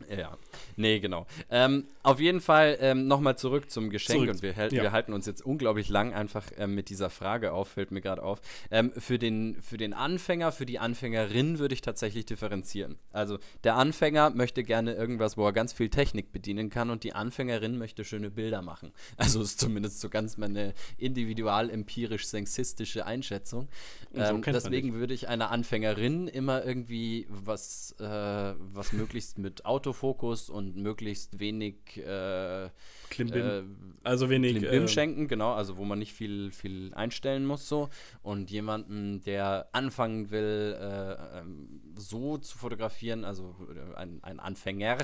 [0.08, 0.38] Ja,
[0.76, 1.28] nee, genau.
[1.50, 4.32] Ähm, auf jeden Fall ähm, nochmal zurück zum Geschenk zurück.
[4.32, 4.72] und wir, ja.
[4.72, 8.24] wir, halten uns jetzt unglaublich lang einfach ähm, mit dieser Frage auf, fällt mir gerade
[8.24, 8.42] auf.
[8.72, 12.98] Ähm, für, den, für den Anfänger, für die Anfängerin würde ich tatsächlich differenzieren.
[13.12, 17.14] Also der Anfänger möchte gerne irgendwas, wo er ganz viel Technik bedienen kann und die
[17.14, 18.92] Anfängerin möchte schöne Bilder machen.
[19.30, 23.68] Also ist zumindest so ganz meine individual-empirisch-sexistische Einschätzung.
[24.14, 29.89] So ähm, deswegen würde ich einer Anfängerin immer irgendwie was, äh, was möglichst mit Auto
[29.90, 32.70] Autofokus und möglichst wenig äh,
[33.10, 33.42] Klimbim.
[33.42, 33.64] Äh,
[34.04, 37.90] also wenig Klimbim äh, schenken, genau, also wo man nicht viel, viel einstellen muss so.
[38.22, 43.56] Und jemanden, der anfangen will, äh, ähm, so zu fotografieren, also
[43.96, 44.98] ein, ein Anfänger,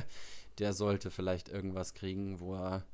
[0.59, 2.85] der sollte vielleicht irgendwas kriegen, wo er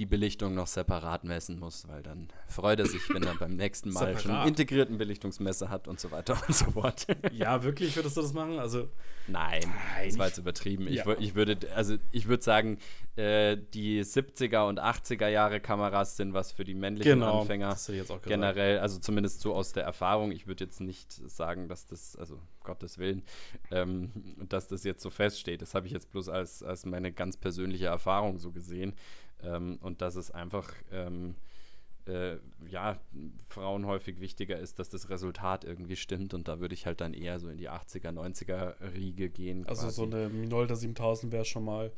[0.00, 3.92] die Belichtung noch separat messen muss, weil dann freut er sich, wenn er beim nächsten
[3.92, 7.06] Mal schon einen integrierten Belichtungsmesser hat und so weiter und so fort.
[7.32, 8.58] ja, wirklich würdest du das machen?
[8.58, 8.88] Also
[9.26, 10.88] nein, nein das war jetzt übertrieben.
[10.88, 11.06] Ja.
[11.06, 12.78] Ich, ich, würde, also ich würde sagen,
[13.16, 17.68] äh, die 70er und 80er Jahre Kameras sind was für die männlichen genau, Anfänger.
[17.68, 20.32] Das ich jetzt auch generell, also zumindest so aus der Erfahrung.
[20.32, 23.22] Ich würde jetzt nicht sagen, dass das, also Gottes Willen,
[23.70, 24.12] ähm,
[24.48, 25.60] dass das jetzt so feststeht.
[25.60, 28.94] Das habe ich jetzt bloß als, als meine ganz persönliche Erfahrung so gesehen.
[29.44, 31.34] Ähm, und dass es einfach ähm,
[32.06, 32.36] äh,
[32.68, 32.98] ja,
[33.46, 37.14] Frauen häufig wichtiger ist, dass das Resultat irgendwie stimmt und da würde ich halt dann
[37.14, 39.66] eher so in die 80er, 90er Riege gehen.
[39.66, 39.96] Also quasi.
[39.96, 41.92] so eine Minolta 7000 wäre schon mal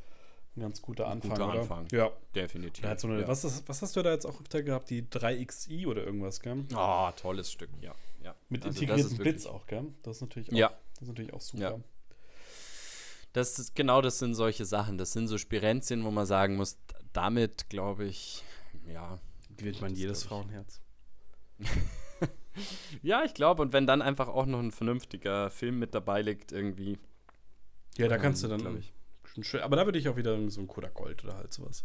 [0.56, 1.60] ein ganz guter Anfang, guter oder?
[1.60, 1.86] Anfang.
[1.92, 2.84] Ja, definitiv.
[2.98, 3.28] So eine, ja.
[3.28, 4.90] Was, ist, was, hast du da jetzt auch öfter gehabt?
[4.90, 6.64] Die 3XI oder irgendwas, gell?
[6.74, 7.94] Ah, oh, tolles Stück, ja.
[8.22, 8.34] ja.
[8.48, 9.86] Mit also integrierten Bits auch, gell?
[10.02, 10.68] Das ist natürlich auch, ja.
[10.94, 11.62] das ist natürlich auch super.
[11.62, 11.80] Ja.
[13.32, 14.98] Das ist, genau das sind solche Sachen.
[14.98, 16.78] Das sind so Spirenzien, wo man sagen muss,
[17.12, 18.42] damit, glaube ich,
[18.86, 19.18] ja.
[19.56, 20.80] Gewinnt man jedes Frauenherz.
[23.02, 26.52] ja, ich glaube, und wenn dann einfach auch noch ein vernünftiger Film mit dabei liegt,
[26.52, 26.98] irgendwie.
[27.96, 28.92] Ja, da kannst ähm, du dann, glaube ich.
[29.46, 31.84] Schön, aber da würde ich auch wieder so ein Kodak Gold oder halt sowas.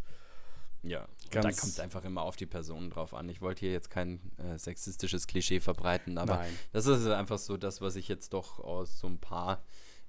[0.84, 3.28] Ja, Ganz da kommt es einfach immer auf die Personen drauf an.
[3.30, 6.54] Ich wollte hier jetzt kein äh, sexistisches Klischee verbreiten, aber Nein.
[6.72, 9.64] das ist einfach so das, was ich jetzt doch aus so ein paar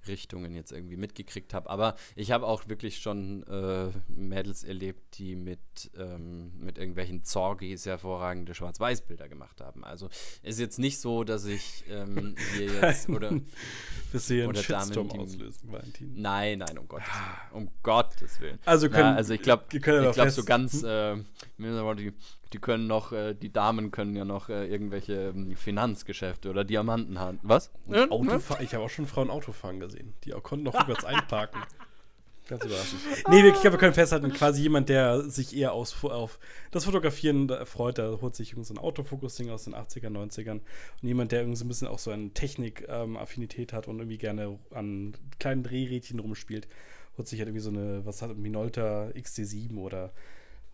[0.08, 1.70] Richtungen jetzt irgendwie mitgekriegt habe.
[1.70, 5.60] Aber ich habe auch wirklich schon äh, Mädels erlebt, die mit,
[5.96, 9.84] ähm, mit irgendwelchen Zorgis hervorragende Schwarz-Weiß-Bilder gemacht haben.
[9.84, 10.08] Also
[10.42, 13.32] ist jetzt nicht so, dass ich ähm, hier jetzt oder
[14.12, 16.14] Bis sie einen Shitstorm Damen, auslösen, Valentin.
[16.16, 17.52] Nein, nein, um Gottes Willen.
[17.52, 18.58] Um Gottes Willen.
[18.64, 21.16] Also, können, Na, also ich glaube, ich glaube so ganz, äh,
[22.52, 27.18] die, können noch, äh, die Damen können ja noch äh, irgendwelche äh, Finanzgeschäfte oder Diamanten
[27.18, 27.38] haben.
[27.42, 27.70] Was?
[27.88, 30.14] Ja, Autofahr ich habe auch schon Frauen Autofahren gesehen.
[30.24, 31.60] Die auch konnten noch rückwärts einparken.
[32.48, 33.00] Ganz überraschend.
[33.28, 36.38] Nee, wirklich, wir können festhalten, quasi jemand, der sich eher aus, auf
[36.70, 40.52] das Fotografieren freut, der holt sich so ein Autofokus-Ding aus den 80er, 90ern.
[40.52, 40.62] Und
[41.02, 44.58] jemand, der irgendwie so ein bisschen auch so eine Technik-Affinität ähm, hat und irgendwie gerne
[44.70, 46.68] an kleinen Drehrädchen rumspielt,
[47.18, 50.12] holt sich halt irgendwie so eine, was hat Minolta XT7 oder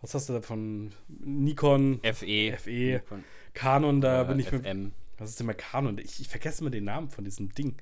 [0.01, 1.99] was hast du da von Nikon?
[2.03, 2.57] FE.
[2.57, 3.01] FE.
[3.01, 3.23] Nikon.
[3.53, 4.83] Canon, da bin ich FM.
[4.83, 4.91] mit.
[5.17, 5.97] Was ist denn mal Canon?
[5.97, 7.75] Ich, ich vergesse mal den Namen von diesem Ding,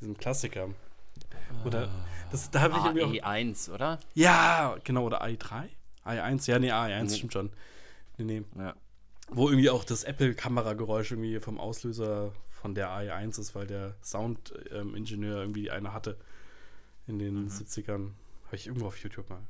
[0.00, 0.70] diesem Klassiker.
[1.64, 1.90] Oder
[2.30, 4.00] das, da habe ich irgendwie auch, E1, oder?
[4.14, 5.68] Ja, genau, oder AI3?
[6.04, 7.10] AI1, ja, nee, AI1 nee.
[7.10, 7.50] stimmt schon.
[8.16, 8.42] Nee, nee.
[8.58, 8.74] Ja.
[9.28, 15.36] Wo irgendwie auch das Apple-Kamerageräusch irgendwie vom Auslöser von der AI1 ist, weil der Sound-Ingenieur
[15.36, 16.16] ähm, irgendwie eine hatte
[17.06, 17.48] in den mhm.
[17.48, 18.10] 70ern.
[18.46, 19.42] Habe ich irgendwo auf YouTube mal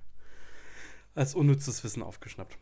[1.15, 2.57] als unnützes Wissen aufgeschnappt.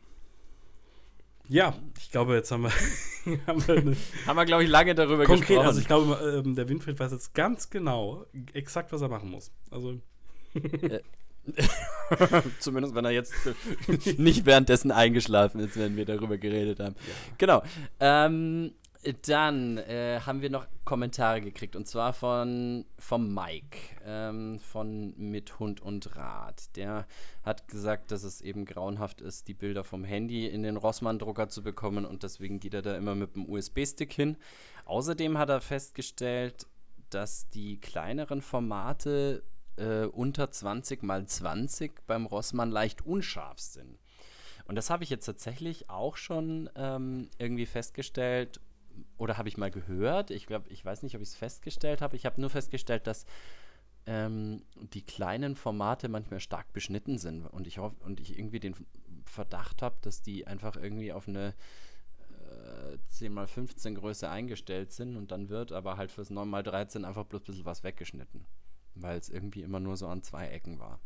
[1.48, 2.70] Ja, ich glaube, jetzt haben wir.
[3.46, 5.66] haben wir, wir glaube ich, lange darüber konkret, gesprochen.
[5.66, 9.50] Also, ich glaube, ähm, der Winfried weiß jetzt ganz genau, exakt, was er machen muss.
[9.70, 9.98] Also.
[10.54, 11.00] Äh,
[12.60, 13.34] Zumindest, wenn er jetzt
[14.16, 16.94] nicht währenddessen eingeschlafen ist, wenn wir darüber geredet haben.
[16.98, 17.14] Ja.
[17.38, 17.62] Genau.
[17.98, 18.72] Ähm,
[19.22, 25.58] dann äh, haben wir noch Kommentare gekriegt und zwar von vom Mike ähm, von Mit
[25.58, 26.76] Hund und Rad.
[26.76, 27.06] Der
[27.42, 31.62] hat gesagt, dass es eben grauenhaft ist, die Bilder vom Handy in den Rossmann-Drucker zu
[31.62, 34.36] bekommen und deswegen geht er da immer mit dem USB-Stick hin.
[34.84, 36.66] Außerdem hat er festgestellt,
[37.08, 39.42] dass die kleineren Formate
[39.76, 43.98] äh, unter 20 mal 20 beim Rossmann leicht unscharf sind.
[44.66, 48.60] Und das habe ich jetzt tatsächlich auch schon ähm, irgendwie festgestellt
[49.18, 50.30] oder habe ich mal gehört.
[50.30, 52.16] Ich glaube, ich weiß nicht, ob ich es festgestellt habe.
[52.16, 53.26] Ich habe nur festgestellt, dass
[54.06, 58.74] ähm, die kleinen Formate manchmal stark beschnitten sind und ich hoffe und ich irgendwie den
[59.24, 61.54] Verdacht habe, dass die einfach irgendwie auf eine
[62.50, 67.44] äh, 10x15 Größe eingestellt sind und dann wird aber halt fürs 9x13 einfach bloß ein
[67.44, 68.46] bisschen was weggeschnitten,
[68.94, 71.00] weil es irgendwie immer nur so an zwei Ecken war.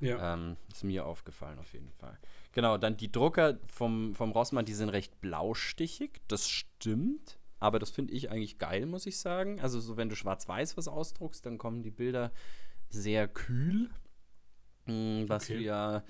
[0.00, 0.34] Ja.
[0.34, 2.18] Ähm, ist mir aufgefallen auf jeden Fall.
[2.54, 7.38] Genau, dann die Drucker vom, vom Rossmann, die sind recht blaustichig, das stimmt.
[7.58, 9.60] Aber das finde ich eigentlich geil, muss ich sagen.
[9.60, 12.30] Also, so wenn du schwarz-weiß was ausdruckst, dann kommen die Bilder
[12.90, 13.90] sehr kühl.
[14.84, 15.56] hm, was okay.
[15.56, 16.02] du ja äh,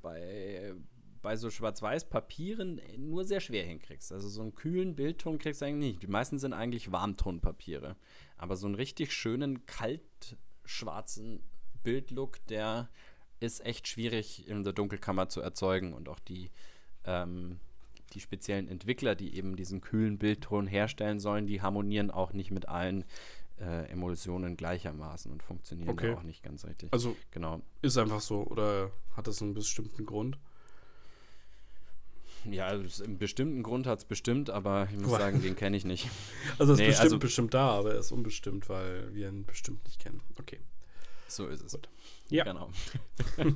[0.00, 0.74] bei,
[1.22, 4.12] bei so Schwarz-Weiß-Papieren nur sehr schwer hinkriegst.
[4.12, 6.02] Also so einen kühlen Bildton kriegst du eigentlich nicht.
[6.02, 7.96] Die meisten sind eigentlich Warmtonpapiere.
[8.36, 11.42] Aber so einen richtig schönen, kalt schwarzen
[11.82, 12.90] Bildlook, der
[13.40, 16.50] ist echt schwierig in der Dunkelkammer zu erzeugen und auch die,
[17.04, 17.60] ähm,
[18.12, 22.68] die speziellen Entwickler, die eben diesen kühlen Bildton herstellen sollen, die harmonieren auch nicht mit
[22.68, 23.04] allen
[23.60, 26.14] äh, Emulsionen gleichermaßen und funktionieren okay.
[26.14, 26.92] auch nicht ganz richtig.
[26.92, 27.60] Also genau.
[27.82, 30.38] ist einfach so oder hat das einen bestimmten Grund?
[32.44, 35.84] Ja, also einen bestimmten Grund hat es bestimmt, aber ich muss sagen, den kenne ich
[35.84, 36.08] nicht.
[36.58, 39.44] Also es ist nee, bestimmt, also, bestimmt da, aber er ist unbestimmt, weil wir ihn
[39.44, 40.22] bestimmt nicht kennen.
[40.38, 40.60] Okay.
[41.28, 41.72] So ist es.
[41.72, 41.88] Gut.
[42.30, 42.44] Ja.
[42.44, 42.70] Genau.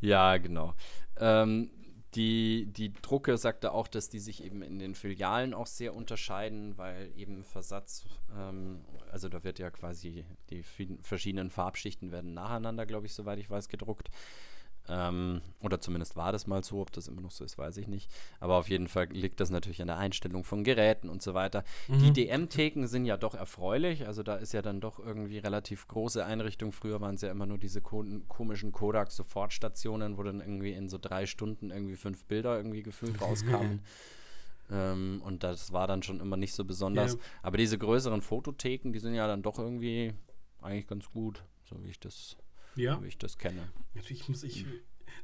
[0.00, 0.74] ja, genau.
[1.18, 1.70] Ähm,
[2.14, 6.76] die, die Drucke sagte auch, dass die sich eben in den Filialen auch sehr unterscheiden,
[6.76, 8.04] weil eben Versatz,
[8.36, 8.80] ähm,
[9.12, 10.64] also da wird ja quasi die
[11.02, 14.10] verschiedenen Farbschichten werden nacheinander, glaube ich, soweit ich weiß, gedruckt.
[14.92, 17.86] Ähm, oder zumindest war das mal so, ob das immer noch so ist, weiß ich
[17.86, 18.10] nicht.
[18.40, 21.62] Aber auf jeden Fall liegt das natürlich an der Einstellung von Geräten und so weiter.
[21.86, 21.98] Mhm.
[22.00, 24.06] Die DM-Theken sind ja doch erfreulich.
[24.08, 26.72] Also da ist ja dann doch irgendwie relativ große Einrichtung.
[26.72, 30.98] Früher waren es ja immer nur diese ko komischen Kodak-Sofortstationen, wo dann irgendwie in so
[30.98, 33.82] drei Stunden irgendwie fünf Bilder irgendwie gefühlt rauskamen.
[34.72, 37.14] ähm, und das war dann schon immer nicht so besonders.
[37.14, 37.22] Yeah.
[37.42, 40.14] Aber diese größeren Fototheken, die sind ja dann doch irgendwie
[40.60, 42.36] eigentlich ganz gut, so wie ich das
[42.76, 43.02] ja.
[43.02, 43.68] wie ich das kenne.
[43.94, 44.64] Natürlich muss ich.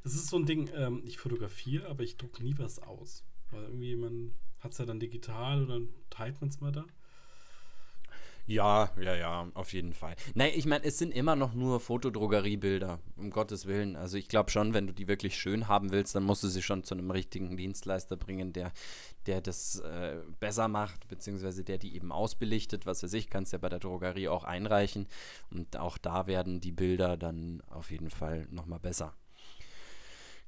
[0.02, 3.24] Das ist so ein Ding, ähm, ich fotografiere, aber ich drucke nie was aus.
[3.50, 6.84] Weil irgendwie man hat es ja dann digital und dann teilt man es mal da.
[8.48, 10.14] Ja, ja, ja, auf jeden Fall.
[10.34, 13.96] Nein, ich meine, es sind immer noch nur Fotodrogeriebilder, um Gottes Willen.
[13.96, 16.62] Also ich glaube schon, wenn du die wirklich schön haben willst, dann musst du sie
[16.62, 18.70] schon zu einem richtigen Dienstleister bringen, der,
[19.26, 22.86] der das äh, besser macht, beziehungsweise der die eben ausbelichtet.
[22.86, 25.08] Was weiß ich, kannst ja bei der Drogerie auch einreichen.
[25.50, 29.12] Und auch da werden die Bilder dann auf jeden Fall nochmal besser.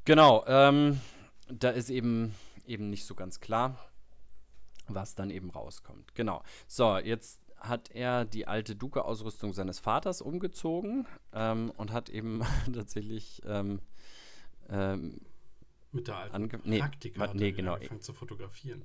[0.05, 1.01] Genau, ähm,
[1.49, 2.33] da ist eben,
[2.65, 3.77] eben nicht so ganz klar,
[4.87, 6.15] was dann eben rauskommt.
[6.15, 6.45] Genau.
[6.69, 12.43] So, jetzt hat er die alte Duke-Ausrüstung seines Vaters umgezogen ähm, und hat eben
[12.73, 13.81] tatsächlich ähm,
[14.69, 15.21] ähm,
[15.93, 17.75] mit der alten nee, Praktika hat nee, genau.
[17.75, 18.85] angefangen zu fotografieren.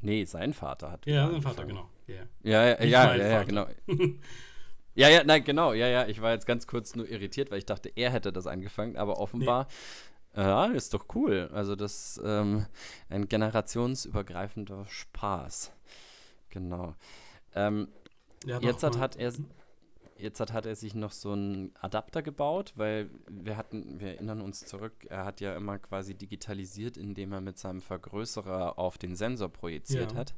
[0.00, 1.06] Nee, sein Vater hat.
[1.06, 1.88] Ja, sein Vater, genau.
[2.08, 2.26] Yeah.
[2.42, 3.66] Ja, ja, ja, ja, ja, genau.
[4.94, 6.06] ja, ja, nein, genau, ja, ja.
[6.08, 9.18] Ich war jetzt ganz kurz nur irritiert, weil ich dachte, er hätte das angefangen, aber
[9.18, 9.68] offenbar.
[10.34, 10.42] Nee.
[10.42, 11.50] Ja, ist doch cool.
[11.52, 12.66] Also das ähm,
[13.08, 15.72] ein generationsübergreifender Spaß.
[16.52, 16.94] Genau.
[17.54, 17.88] Ähm,
[18.44, 19.32] ja, jetzt hat, hat er
[20.18, 24.40] jetzt hat, hat er sich noch so einen Adapter gebaut, weil wir hatten, wir erinnern
[24.40, 29.16] uns zurück, er hat ja immer quasi digitalisiert, indem er mit seinem Vergrößerer auf den
[29.16, 30.18] Sensor projiziert ja.
[30.18, 30.34] hat.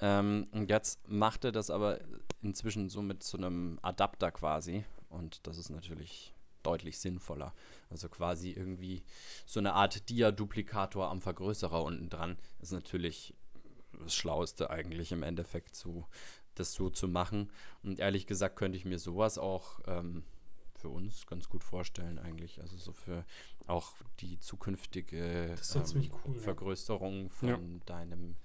[0.00, 1.98] Ähm, und jetzt macht er das aber
[2.42, 4.84] inzwischen so mit so einem Adapter quasi.
[5.08, 7.54] Und das ist natürlich deutlich sinnvoller.
[7.90, 9.02] Also quasi irgendwie
[9.46, 12.36] so eine Art Dia-Duplikator am Vergrößerer unten dran.
[12.60, 13.34] Ist natürlich
[13.98, 16.06] das Schlaueste eigentlich im Endeffekt zu,
[16.54, 17.50] das so zu machen.
[17.82, 20.24] Und ehrlich gesagt könnte ich mir sowas auch ähm,
[20.80, 22.60] für uns ganz gut vorstellen eigentlich.
[22.60, 23.24] Also so für
[23.66, 27.58] auch die zukünftige ähm, cool, Vergrößerung von ja.
[27.86, 28.36] deinem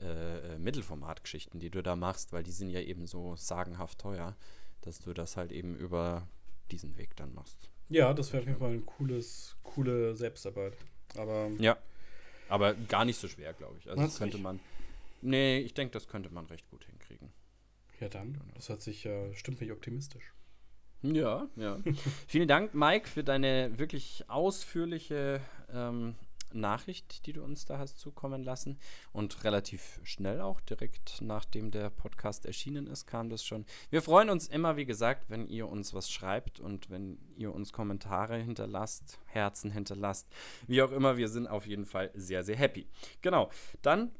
[0.00, 4.36] äh, äh, Mittelformatgeschichten, die du da machst, weil die sind ja eben so sagenhaft teuer,
[4.82, 6.28] dass du das halt eben über
[6.70, 7.70] diesen Weg dann machst.
[7.88, 10.74] Ja, das wäre auf jeden Fall ein cooles, coole Selbstarbeit.
[11.16, 11.78] Aber ja,
[12.48, 13.88] aber gar nicht so schwer, glaube ich.
[13.90, 14.60] Also das könnte man.
[15.20, 17.32] Nee, ich denke, das könnte man recht gut hinkriegen.
[18.00, 18.40] Ja, dann.
[18.54, 20.32] Das hat sich, äh, stimmt mich optimistisch.
[21.02, 21.78] Ja, ja.
[22.26, 25.40] Vielen Dank, Mike, für deine wirklich ausführliche
[25.72, 26.14] ähm,
[26.52, 28.78] Nachricht, die du uns da hast zukommen lassen.
[29.12, 33.64] Und relativ schnell auch, direkt nachdem der Podcast erschienen ist, kam das schon.
[33.90, 37.72] Wir freuen uns immer, wie gesagt, wenn ihr uns was schreibt und wenn ihr uns
[37.72, 40.28] Kommentare hinterlasst, Herzen hinterlasst,
[40.66, 41.16] wie auch immer.
[41.16, 42.86] Wir sind auf jeden Fall sehr, sehr happy.
[43.22, 43.50] Genau,
[43.82, 44.10] dann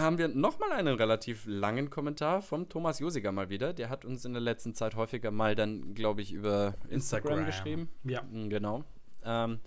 [0.00, 3.72] haben wir nochmal einen relativ langen Kommentar vom Thomas Josiger mal wieder.
[3.72, 7.46] Der hat uns in der letzten Zeit häufiger mal dann, glaube ich, über Instagram, Instagram,
[7.46, 7.88] geschrieben.
[8.04, 8.22] Ja.
[8.30, 8.84] Genau.
[9.24, 9.60] Ähm,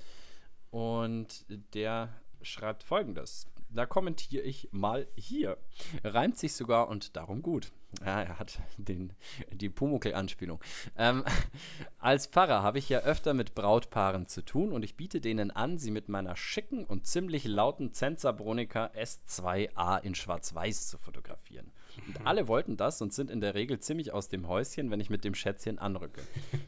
[0.72, 2.10] und der
[2.42, 3.48] schreibt folgendes.
[3.72, 5.58] Da kommentiere ich mal hier.
[6.04, 7.72] Reimt sich sogar und darum gut.
[8.06, 9.14] Ja, er hat den,
[9.52, 10.60] die Pumuckl-Anspielung.
[10.98, 11.24] Ähm,
[12.00, 15.78] als Pfarrer habe ich ja öfter mit Brautpaaren zu tun und ich biete denen an,
[15.78, 21.72] sie mit meiner schicken und ziemlich lauten Zensa Bronica S2A in Schwarz-Weiß zu fotografieren.
[22.08, 25.10] Und alle wollten das und sind in der Regel ziemlich aus dem Häuschen, wenn ich
[25.10, 26.22] mit dem Schätzchen anrücke.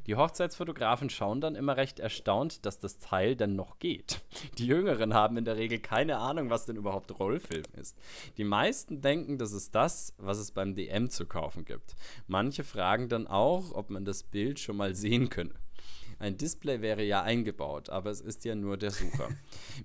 [0.08, 4.22] Die Hochzeitsfotografen schauen dann immer recht erstaunt, dass das Teil dann noch geht.
[4.58, 7.98] Die Jüngeren haben in der Regel keine Ahnung, was denn überhaupt Rollfilm ist.
[8.38, 11.96] Die meisten denken, das ist das, was es beim DM zu kaufen gibt.
[12.28, 15.54] Manche fragen dann auch, ob man das Bild schon mal sehen könne.
[16.22, 19.30] Ein Display wäre ja eingebaut, aber es ist ja nur der Sucher.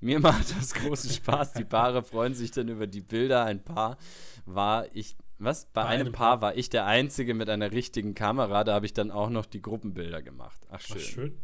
[0.02, 1.54] Mir macht das großen Spaß.
[1.54, 3.46] Die Paare freuen sich dann über die Bilder.
[3.46, 3.96] Ein Paar
[4.44, 5.16] war ich.
[5.38, 5.66] Was?
[5.66, 8.64] Bei, Bei einem, einem Paar, Paar war ich der Einzige mit einer richtigen Kamera.
[8.64, 10.60] Da habe ich dann auch noch die Gruppenbilder gemacht.
[10.70, 10.96] Ach, schön.
[10.96, 11.40] Ach, schön.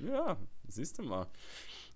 [0.00, 0.36] Ja,
[0.68, 1.26] siehst du mal.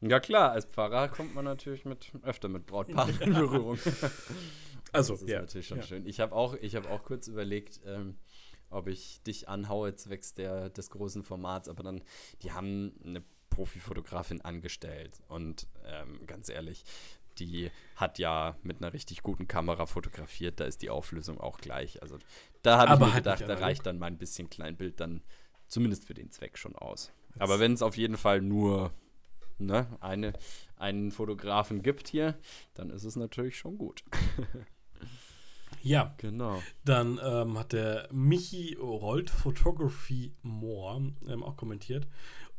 [0.00, 3.78] Ja klar, als Pfarrer kommt man natürlich mit öfter mit Brautpaaren in Berührung.
[4.92, 5.84] Also, das ist ja, natürlich schon ja.
[5.84, 6.04] schön.
[6.04, 8.16] Ich habe auch, hab auch kurz überlegt, ähm,
[8.70, 12.02] ob ich dich anhaue zwecks der, des großen Formats, aber dann,
[12.42, 16.84] die haben eine Profifotografin angestellt und ähm, ganz ehrlich,
[17.40, 22.02] die hat ja mit einer richtig guten Kamera fotografiert, da ist die Auflösung auch gleich.
[22.02, 22.18] Also
[22.62, 25.22] da habe ich mir gedacht, da reicht dann mal ein bisschen Kleinbild dann
[25.66, 27.12] zumindest für den Zweck schon aus.
[27.30, 27.40] Jetzt.
[27.40, 28.92] Aber wenn es auf jeden Fall nur
[29.58, 30.32] ne, eine,
[30.76, 32.38] einen Fotografen gibt hier,
[32.74, 34.04] dann ist es natürlich schon gut.
[35.82, 36.62] Ja, genau.
[36.84, 42.06] Dann ähm, hat der Michi Rollt Photography More ähm, auch kommentiert.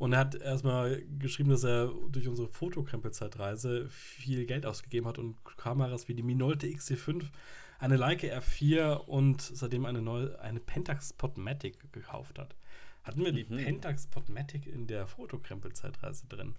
[0.02, 5.36] Und er hat erstmal geschrieben, dass er durch unsere Fotokrempelzeitreise viel Geld ausgegeben hat und
[5.57, 7.26] Kameras wie die Minolte XT5,
[7.78, 12.56] eine Leica R4 und seitdem eine neue eine Pentax Podmatic gekauft hat.
[13.03, 13.57] Hatten wir die mhm.
[13.57, 16.56] Pentax Podmatic in der Fotokrempelzeitreise drin?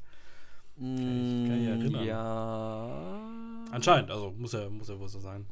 [0.76, 2.04] Kann ich, kann ich mm, erinnern.
[2.04, 3.64] Ja.
[3.72, 5.46] Anscheinend, also muss ja, muss ja wohl so sein.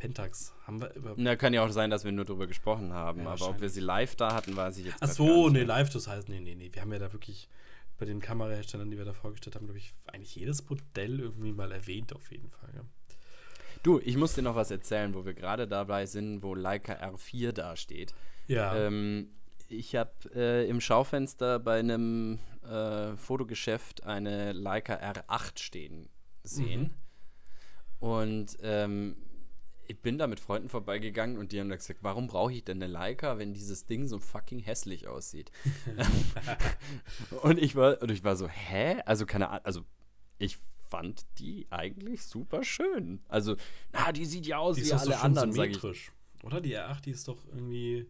[0.00, 1.14] Pentax haben wir über.
[1.18, 3.24] Na, kann ja auch sein, dass wir nur darüber gesprochen haben.
[3.24, 5.90] Ja, aber ob wir sie live da hatten, weiß ich jetzt Ach so, nee, live,
[5.90, 6.70] das heißt, nee, nee, nee.
[6.72, 7.50] Wir haben ja da wirklich
[7.98, 11.70] bei den Kameraherstellern, die wir da vorgestellt haben, glaube ich, eigentlich jedes Modell irgendwie mal
[11.70, 12.70] erwähnt, auf jeden Fall.
[12.74, 12.80] Ja.
[13.82, 17.52] Du, ich muss dir noch was erzählen, wo wir gerade dabei sind, wo Leica R4
[17.52, 18.14] da steht.
[18.46, 18.74] Ja.
[18.74, 19.28] Ähm,
[19.68, 26.08] ich habe äh, im Schaufenster bei einem äh, Fotogeschäft eine Leica R8 stehen
[26.42, 26.80] sehen.
[26.80, 26.90] Mhm.
[28.08, 29.16] Und ähm,
[29.90, 32.90] ich bin da mit Freunden vorbeigegangen und die haben gesagt, warum brauche ich denn eine
[32.90, 35.50] Leica, wenn dieses Ding so fucking hässlich aussieht?
[37.42, 39.00] und ich war und ich war so, hä?
[39.04, 39.84] Also keine Ahnung, also
[40.38, 40.58] ich
[40.88, 43.20] fand die eigentlich super schön.
[43.28, 43.56] Also,
[43.92, 46.10] na, die sieht ja aus die wie alle anderen, sag ich.
[46.44, 48.06] Oder die R8, die ist doch irgendwie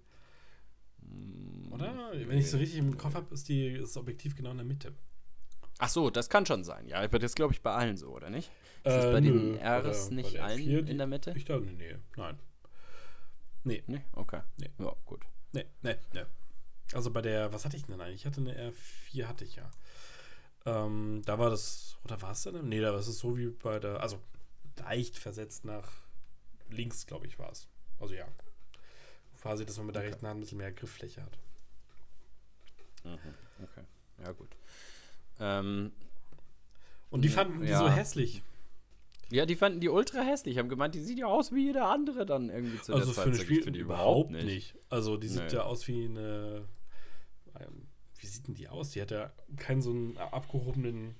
[1.71, 2.13] oder?
[2.13, 4.67] Wenn ich so richtig im Kopf habe, ist, die, ist das Objektiv genau in der
[4.67, 4.93] Mitte.
[5.83, 6.87] Ach so, das kann schon sein.
[6.87, 8.51] Ja, aber das glaube ich bei allen so, oder nicht?
[8.85, 11.33] Ist äh, bei den Rs nicht allen vier, in der Mitte?
[11.35, 12.39] Ich glaube, nee, nein.
[13.65, 13.83] Nee.
[13.87, 14.43] Nee, okay.
[14.59, 14.71] Nee.
[14.79, 15.25] Ja, gut.
[15.53, 16.25] Nee, nee, nee.
[16.93, 18.17] Also bei der, was hatte ich denn eigentlich?
[18.17, 19.71] Ich hatte eine R4, hatte ich ja.
[20.67, 22.69] Ähm, da war das, oder war es denn?
[22.69, 24.21] Nee, da war es so wie bei der, also
[24.77, 25.91] leicht versetzt nach
[26.69, 27.69] links, glaube ich, war es.
[27.99, 28.27] Also ja.
[29.41, 30.11] Quasi, dass man mit der okay.
[30.11, 31.39] rechten Hand ein bisschen mehr Grifffläche hat.
[33.05, 33.85] Mhm, okay.
[34.23, 34.55] Ja, gut.
[35.41, 35.93] Ähm,
[37.11, 37.79] Und die fanden die ja.
[37.79, 38.43] so hässlich.
[39.31, 40.59] Ja, die fanden die ultra hässlich.
[40.59, 43.27] Haben gemeint, die sieht ja aus wie jeder andere dann irgendwie zu also der Zeit.
[43.27, 44.45] Also für ein Spiel die überhaupt nicht.
[44.45, 44.75] nicht.
[44.89, 45.55] Also die sieht nee.
[45.55, 46.65] ja aus wie eine.
[47.59, 47.87] Ähm,
[48.19, 48.91] wie sieht denn die aus?
[48.91, 51.15] Die hat ja keinen so einen abgehobenen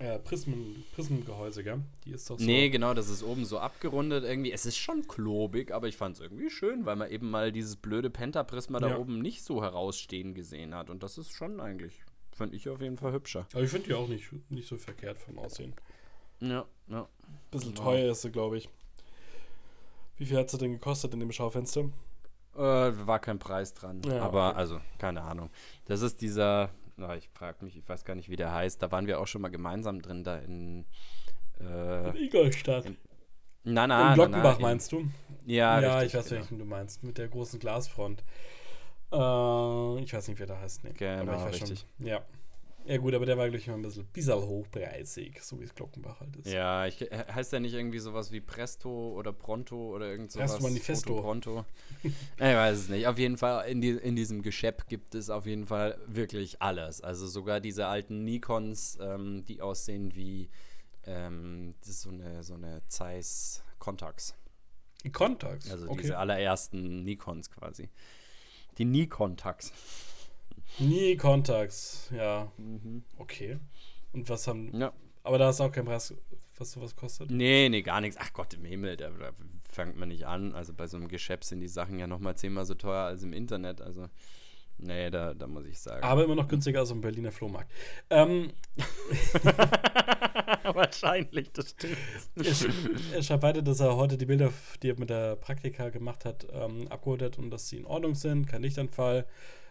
[0.00, 1.82] äh, Prismen, Prismengehäuse, gell?
[2.06, 2.44] Die ist doch so.
[2.44, 4.50] Nee, genau, das ist oben so abgerundet irgendwie.
[4.50, 7.76] Es ist schon klobig, aber ich fand es irgendwie schön, weil man eben mal dieses
[7.76, 8.88] blöde Pentaprisma ja.
[8.88, 10.88] da oben nicht so herausstehen gesehen hat.
[10.88, 12.02] Und das ist schon eigentlich,
[12.40, 13.46] fand ich auf jeden Fall hübscher.
[13.52, 15.74] Aber ich finde die auch nicht, nicht so verkehrt vom Aussehen.
[16.40, 17.06] Ja, ja.
[17.50, 17.84] Bisschen genau.
[17.84, 18.70] teuer ist sie, glaube ich.
[20.16, 21.90] Wie viel hat sie denn gekostet in dem Schaufenster?
[22.54, 24.00] Äh, war kein Preis dran.
[24.06, 24.58] Ja, aber, okay.
[24.58, 25.50] also, keine Ahnung.
[25.84, 28.82] Das ist dieser, na, ich frage mich, ich weiß gar nicht, wie der heißt.
[28.82, 30.86] Da waren wir auch schon mal gemeinsam drin, da in.
[31.60, 32.86] Äh, in Ingolstadt.
[32.86, 32.96] In,
[33.64, 34.08] nein, nein.
[34.08, 35.04] In Glockenbach na, meinst du?
[35.44, 36.40] Ja, ja richtig, ich weiß, genau.
[36.40, 37.02] welchen du meinst.
[37.02, 38.24] Mit der großen Glasfront.
[39.12, 40.84] Äh, ich weiß nicht, wer da heißt.
[40.84, 40.92] Nee.
[40.92, 41.86] Genau, richtig.
[41.98, 42.06] Schon.
[42.06, 42.24] Ja.
[42.86, 45.74] Ja gut, aber der war, glaube ich, immer ein bisschen, bisschen hochpreisig, so wie es
[45.74, 46.50] Glockenbach halt ist.
[46.50, 50.52] Ja, ich, heißt der nicht irgendwie sowas wie Presto oder Pronto oder irgend sowas?
[50.52, 51.08] Presto Manifesto.
[51.10, 51.64] Foto Pronto.
[52.02, 53.06] ich weiß es nicht.
[53.06, 57.02] Auf jeden Fall, in, die, in diesem Geschäft gibt es auf jeden Fall wirklich alles.
[57.02, 60.48] Also sogar diese alten Nikons, ähm, die aussehen wie
[61.04, 64.34] ähm, das ist so eine, so eine Zeiss Contax.
[65.04, 65.70] Die Contax?
[65.70, 66.02] Also okay.
[66.02, 67.88] diese allerersten Nikons quasi.
[68.78, 69.72] Die Nikon-Tax.
[70.78, 72.50] Nie Kontax, ja.
[72.56, 73.02] Mhm.
[73.18, 73.58] Okay.
[74.12, 74.74] Und was haben.
[74.78, 74.92] Ja.
[75.22, 76.14] Aber da ist auch kein Preis,
[76.56, 77.30] was sowas kostet?
[77.30, 78.16] Nee, nee, gar nichts.
[78.18, 79.32] Ach Gott im Himmel, da, da
[79.70, 80.54] fängt man nicht an.
[80.54, 83.32] Also bei so einem Geschäft sind die Sachen ja nochmal zehnmal so teuer als im
[83.32, 83.82] Internet.
[83.82, 84.08] Also
[84.82, 86.02] Nee, da, da muss ich sagen.
[86.02, 87.70] Aber immer noch günstiger als im Berliner Flohmarkt.
[88.08, 88.52] Ähm,
[90.74, 91.96] Wahrscheinlich, das stimmt.
[92.36, 94.52] Er, er schreibt weiter, dass er heute die Bilder,
[94.82, 98.14] die er mit der Praktika gemacht hat, ähm, abgeholt hat und dass sie in Ordnung
[98.14, 99.26] sind, kein Lichtanfall.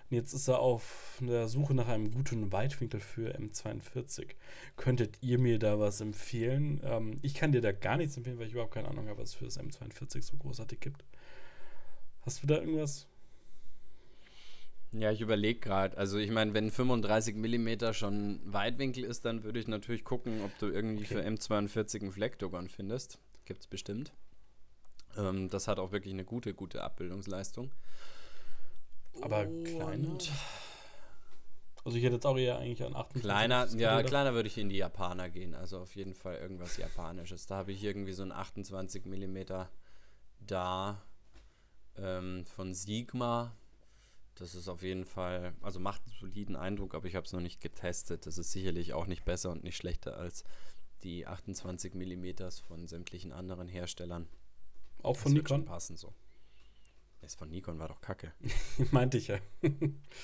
[0.09, 4.29] Und jetzt ist er auf der Suche nach einem guten Weitwinkel für M42.
[4.75, 6.81] Könntet ihr mir da was empfehlen?
[6.83, 9.29] Ähm, ich kann dir da gar nichts empfehlen, weil ich überhaupt keine Ahnung habe, was
[9.29, 11.03] es für das M42 so großartig gibt.
[12.21, 13.07] Hast du da irgendwas?
[14.91, 15.97] Ja, ich überlege gerade.
[15.97, 20.57] Also ich meine, wenn 35 mm schon Weitwinkel ist, dann würde ich natürlich gucken, ob
[20.57, 21.15] du irgendwie okay.
[21.15, 23.19] für M42 einen Fleckdogon findest.
[23.45, 24.11] Gibt es bestimmt.
[25.17, 27.71] Ähm, das hat auch wirklich eine gute, gute Abbildungsleistung.
[29.21, 30.17] Aber Und kleiner?
[31.85, 33.21] Also ich hätte jetzt auch eher eigentlich an 28.
[33.21, 35.53] Kleiner, ja, kleiner würde ich in die Japaner gehen.
[35.55, 37.45] Also auf jeden Fall irgendwas Japanisches.
[37.45, 39.37] Da habe ich irgendwie so ein 28 mm
[40.41, 41.01] da
[41.97, 43.55] ähm, von Sigma
[44.39, 47.41] das ist auf jeden Fall, also macht einen soliden Eindruck, aber ich habe es noch
[47.41, 48.25] nicht getestet.
[48.25, 50.45] Das ist sicherlich auch nicht besser und nicht schlechter als
[51.03, 54.27] die 28 mm von sämtlichen anderen Herstellern.
[55.03, 55.65] Auch von das Nikon?
[55.65, 56.13] passen so.
[57.21, 58.33] Das von Nikon war doch kacke.
[58.91, 59.39] Meinte ich ja.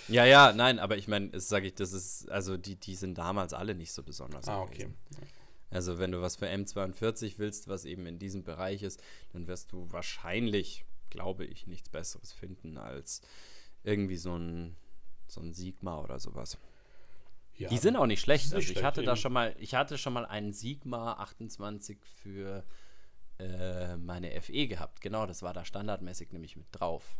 [0.07, 3.53] ja, ja, nein, aber ich meine, sage ich, das ist, also die, die sind damals
[3.53, 4.47] alle nicht so besonders.
[4.47, 4.93] Ah, okay.
[5.71, 9.73] Also wenn du was für M42 willst, was eben in diesem Bereich ist, dann wirst
[9.73, 13.21] du wahrscheinlich, glaube ich, nichts Besseres finden als
[13.85, 14.75] irgendwie so ein,
[15.27, 16.57] so ein Sigma oder sowas.
[17.57, 18.45] Ja, die sind auch nicht schlecht.
[18.45, 19.07] Nicht also ich hatte eben.
[19.07, 22.65] da schon mal, ich hatte schon mal einen Sigma 28 für
[23.39, 25.01] äh, meine FE gehabt.
[25.01, 27.15] Genau, das war da standardmäßig nämlich mit drauf.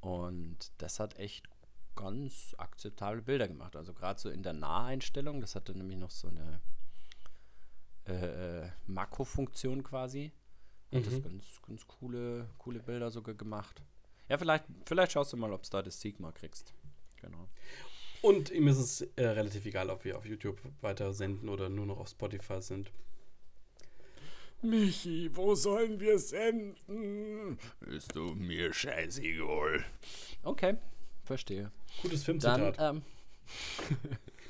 [0.00, 1.48] Und das hat echt
[1.94, 3.76] ganz akzeptable Bilder gemacht.
[3.76, 6.60] Also gerade so in der Naheinstellung, das hatte nämlich noch so eine
[8.04, 10.32] äh, Makrofunktion quasi.
[10.90, 11.10] Und mhm.
[11.10, 13.82] das ganz, ganz coole, coole Bilder sogar gemacht.
[14.28, 16.72] Ja, vielleicht, vielleicht schaust du mal, ob du da das Sigma kriegst.
[17.20, 17.48] Genau.
[18.22, 21.86] Und ihm ist es äh, relativ egal, ob wir auf YouTube weiter senden oder nur
[21.86, 22.92] noch auf Spotify sind.
[24.62, 27.58] Michi, wo sollen wir senden?
[27.80, 29.84] Ist du mir scheißegal.
[30.44, 30.76] Okay,
[31.24, 31.72] verstehe.
[32.00, 32.78] Gutes Filmzitat.
[32.78, 33.02] Dann, ähm,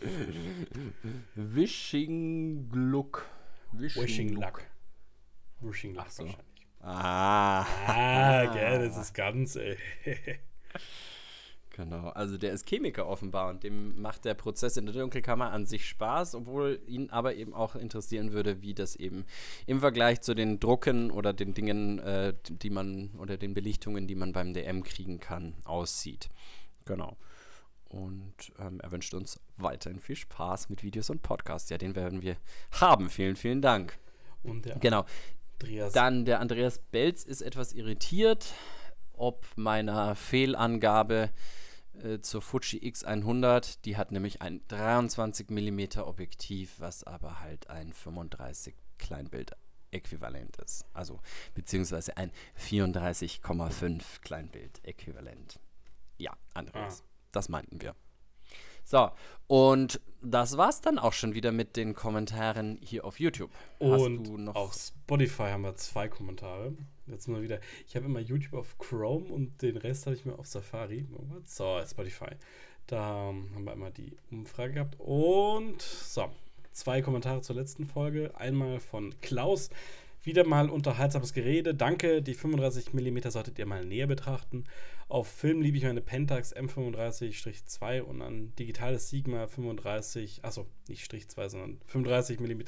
[1.34, 3.26] Wishing Look.
[3.72, 4.62] Wishing, Wishing Luck.
[5.60, 6.24] Wishing Luck so.
[6.24, 6.51] wahrscheinlich.
[6.82, 7.64] Ah.
[7.86, 9.76] Ah, gell, das ist ganz, ey.
[11.74, 15.64] Genau, also der ist Chemiker offenbar und dem macht der Prozess in der Dunkelkammer an
[15.64, 19.24] sich Spaß, obwohl ihn aber eben auch interessieren würde, wie das eben
[19.66, 24.14] im Vergleich zu den Drucken oder den Dingen, äh, die man oder den Belichtungen, die
[24.14, 26.28] man beim DM kriegen kann, aussieht.
[26.84, 27.16] Genau.
[27.88, 31.70] Und ähm, er wünscht uns weiterhin viel Spaß mit Videos und Podcasts.
[31.70, 32.36] Ja, den werden wir
[32.72, 33.08] haben.
[33.08, 33.98] Vielen, vielen Dank.
[34.42, 35.06] Und der genau.
[35.62, 35.92] Andreas.
[35.92, 38.52] Dann der Andreas Belz ist etwas irritiert,
[39.12, 41.30] ob meiner Fehlangabe
[42.02, 43.78] äh, zur Fuji X100.
[43.84, 49.52] Die hat nämlich ein 23 mm Objektiv, was aber halt ein 35 Kleinbild
[49.90, 50.86] Äquivalent ist.
[50.94, 51.20] Also
[51.54, 55.60] beziehungsweise ein 34,5 Kleinbild Äquivalent.
[56.16, 57.02] Ja, Andreas.
[57.02, 57.08] Ah.
[57.32, 57.94] Das meinten wir.
[58.92, 59.10] So,
[59.46, 63.50] und das war's dann auch schon wieder mit den Kommentaren hier auf YouTube.
[63.78, 66.74] Und auf Spotify haben wir zwei Kommentare.
[67.06, 67.58] Jetzt mal wieder.
[67.86, 71.06] Ich habe immer YouTube auf Chrome und den Rest habe ich mir auf Safari.
[71.46, 72.36] So, Spotify.
[72.86, 75.00] Da haben wir immer die Umfrage gehabt.
[75.00, 76.30] Und so,
[76.72, 78.32] zwei Kommentare zur letzten Folge.
[78.36, 79.70] Einmal von Klaus.
[80.22, 81.74] Wieder mal unterhaltsames Gerede.
[81.74, 84.64] Danke, die 35 mm solltet ihr mal näher betrachten.
[85.12, 91.28] Auf Film liebe ich meine Pentax M35-2 und ein digitales Sigma 35, achso, nicht Strich
[91.28, 92.62] 2, sondern 35 mm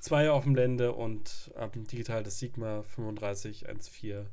[0.00, 4.26] 2 auf dem Blende und ähm, digital das Sigma 35 1.4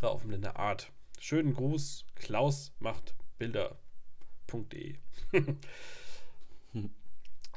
[0.00, 0.90] auf dem Blende Art.
[1.20, 4.94] Schönen Gruß, Klaus macht Bilder.de.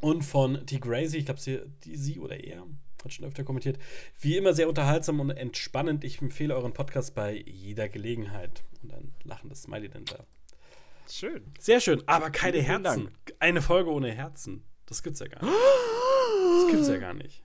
[0.02, 0.80] und von T.
[0.80, 2.68] Gracie, ich glaube, sie, sie oder er
[3.06, 3.80] hat schon öfter kommentiert.
[4.20, 6.04] Wie immer sehr unterhaltsam und entspannend.
[6.04, 8.66] Ich empfehle euren Podcast bei jeder Gelegenheit.
[8.82, 10.26] Und ein lachendes Smiley denn da.
[11.10, 11.44] Schön.
[11.60, 12.84] Sehr schön, aber keine Herzen.
[12.84, 13.12] Dank.
[13.40, 14.64] Eine Folge ohne Herzen.
[14.86, 15.54] Das gibt's ja gar nicht.
[16.62, 17.44] Das gibt's ja gar nicht.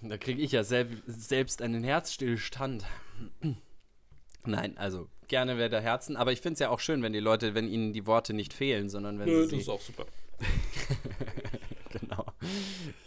[0.00, 2.84] Da kriege ich ja selb selbst einen Herzstillstand.
[4.44, 7.20] Nein, also gerne wäre der Herzen, aber ich finde es ja auch schön, wenn die
[7.20, 9.52] Leute, wenn ihnen die Worte nicht fehlen, sondern wenn Nö, sie.
[9.52, 10.06] Das ist auch super.
[12.00, 12.26] genau.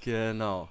[0.01, 0.69] Genau.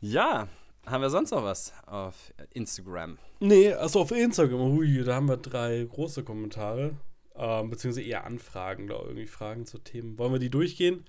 [0.00, 0.48] Ja,
[0.86, 3.18] haben wir sonst noch was auf Instagram?
[3.40, 6.96] Nee, also auf Instagram, hui, da haben wir drei große Kommentare,
[7.36, 10.18] ähm, beziehungsweise eher Anfragen, glaube irgendwie Fragen zu Themen.
[10.18, 11.04] Wollen wir die durchgehen?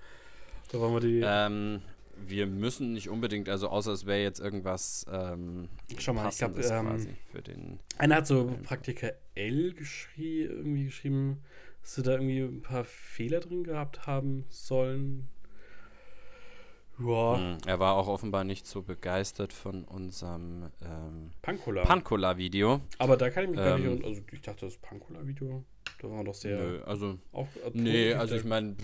[0.70, 1.22] Oder wollen wir die.
[1.24, 1.82] Ähm,
[2.16, 5.06] wir müssen nicht unbedingt, also außer es wäre jetzt irgendwas.
[5.10, 5.68] Ähm,
[5.98, 7.80] Schau mal, ich glaube, ähm, für den.
[7.98, 11.42] Einer hat so Praktika L geschrie, irgendwie geschrieben.
[11.82, 15.28] dass sie da irgendwie ein paar Fehler drin gehabt haben sollen.
[16.98, 17.36] Ja.
[17.36, 21.82] Hm, er war auch offenbar nicht so begeistert von unserem ähm, Pankola.
[21.82, 22.80] Pankola-Video.
[22.98, 24.02] Aber da kann ich mich ähm, gar nicht.
[24.02, 25.64] Ähm, also ich dachte, das Pankola-Video,
[26.00, 26.58] da war doch sehr.
[26.58, 27.18] Nö, also.
[27.32, 28.76] Auf, äh, nee, also ich meine,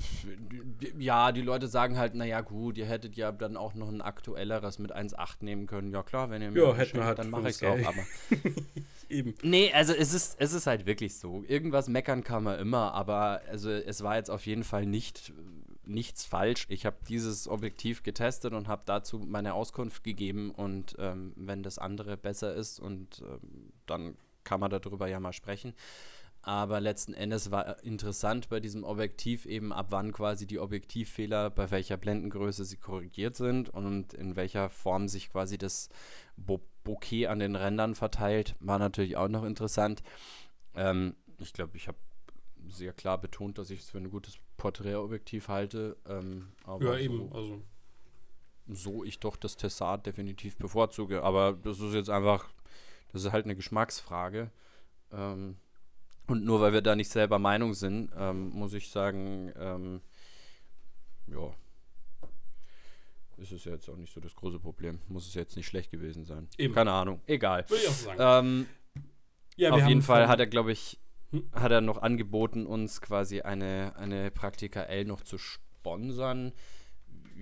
[0.99, 4.78] ja, die Leute sagen halt, naja, gut, ihr hättet ja dann auch noch ein aktuelleres
[4.78, 5.93] mit 1,8 nehmen können.
[5.93, 8.05] Ja, klar, wenn ihr mir ja, hätten halt dann mache ich es auch, aber.
[9.09, 9.35] Eben.
[9.43, 11.43] Nee, also es ist, es ist halt wirklich so.
[11.49, 15.32] Irgendwas meckern kann man immer, aber also es war jetzt auf jeden Fall nicht
[15.91, 16.67] nichts falsch.
[16.69, 20.51] Ich habe dieses Objektiv getestet und habe dazu meine Auskunft gegeben.
[20.51, 25.33] Und ähm, wenn das andere besser ist, und ähm, dann kann man darüber ja mal
[25.33, 25.75] sprechen.
[26.43, 31.71] Aber letzten Endes war interessant bei diesem Objektiv eben, ab wann quasi die Objektivfehler, bei
[31.71, 35.91] welcher Blendengröße sie korrigiert sind und in welcher Form sich quasi das
[36.37, 40.03] Bo Bokeh an den Rändern verteilt, war natürlich auch noch interessant.
[40.75, 41.99] Ähm, ich glaube, ich habe
[42.69, 45.97] sehr klar betont, dass ich es für ein gutes Porträtobjektiv halte.
[46.07, 47.31] Ähm, ja, eben.
[47.31, 47.62] So, also.
[48.69, 51.23] so ich doch das Tessat definitiv bevorzuge.
[51.23, 52.51] Aber das ist jetzt einfach,
[53.12, 54.51] das ist halt eine Geschmacksfrage.
[55.12, 55.57] Ähm,
[56.27, 60.03] und nur weil wir da nicht selber Meinung sind, ähm, muss ich sagen, ähm,
[61.27, 61.55] ja,
[63.39, 65.01] ist es jetzt auch nicht so das große Problem.
[65.09, 66.49] Muss es jetzt nicht schlecht gewesen sein.
[66.59, 66.74] Eben.
[66.74, 67.23] Keine Ahnung.
[67.27, 67.65] Egal.
[67.69, 68.19] Würde ich auch sagen.
[68.20, 68.66] Ähm,
[69.57, 70.99] ja, auf jeden Fall hat er, glaube ich,
[71.52, 76.52] hat er noch angeboten, uns quasi eine, eine Praktika L noch zu sponsern.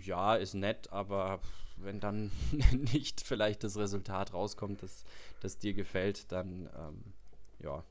[0.01, 1.41] Ja, ist nett, aber
[1.77, 2.31] wenn dann
[2.93, 5.05] nicht vielleicht das Resultat rauskommt, das,
[5.41, 7.15] das dir gefällt, dann ähm,
[7.63, 7.85] ja,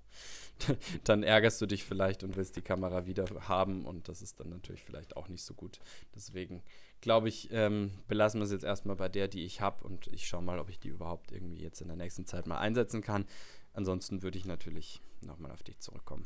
[1.04, 4.50] dann ärgerst du dich vielleicht und willst die Kamera wieder haben und das ist dann
[4.50, 5.80] natürlich vielleicht auch nicht so gut.
[6.16, 6.64] Deswegen
[7.02, 10.28] glaube ich, ähm, belassen wir es jetzt erstmal bei der, die ich habe und ich
[10.28, 13.26] schaue mal, ob ich die überhaupt irgendwie jetzt in der nächsten Zeit mal einsetzen kann.
[13.74, 16.26] Ansonsten würde ich natürlich nochmal auf dich zurückkommen.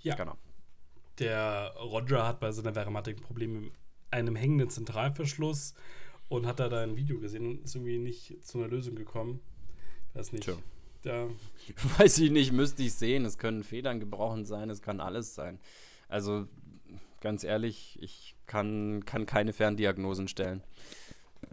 [0.00, 0.14] Ja.
[0.14, 0.36] Genau.
[1.18, 3.72] Der Roger hat bei seiner Veramatic Probleme mit
[4.10, 5.74] einem hängenden Zentralverschluss
[6.28, 9.40] und hat da da ein Video gesehen und ist irgendwie nicht zu einer Lösung gekommen.
[10.10, 10.44] Ich weiß nicht.
[10.44, 10.58] Sure.
[11.02, 11.28] Da
[11.98, 13.24] weiß ich nicht, müsste ich sehen.
[13.24, 15.60] Es können Federn gebrochen sein, es kann alles sein.
[16.08, 16.46] Also
[17.20, 20.62] ganz ehrlich, ich kann, kann keine Ferndiagnosen stellen.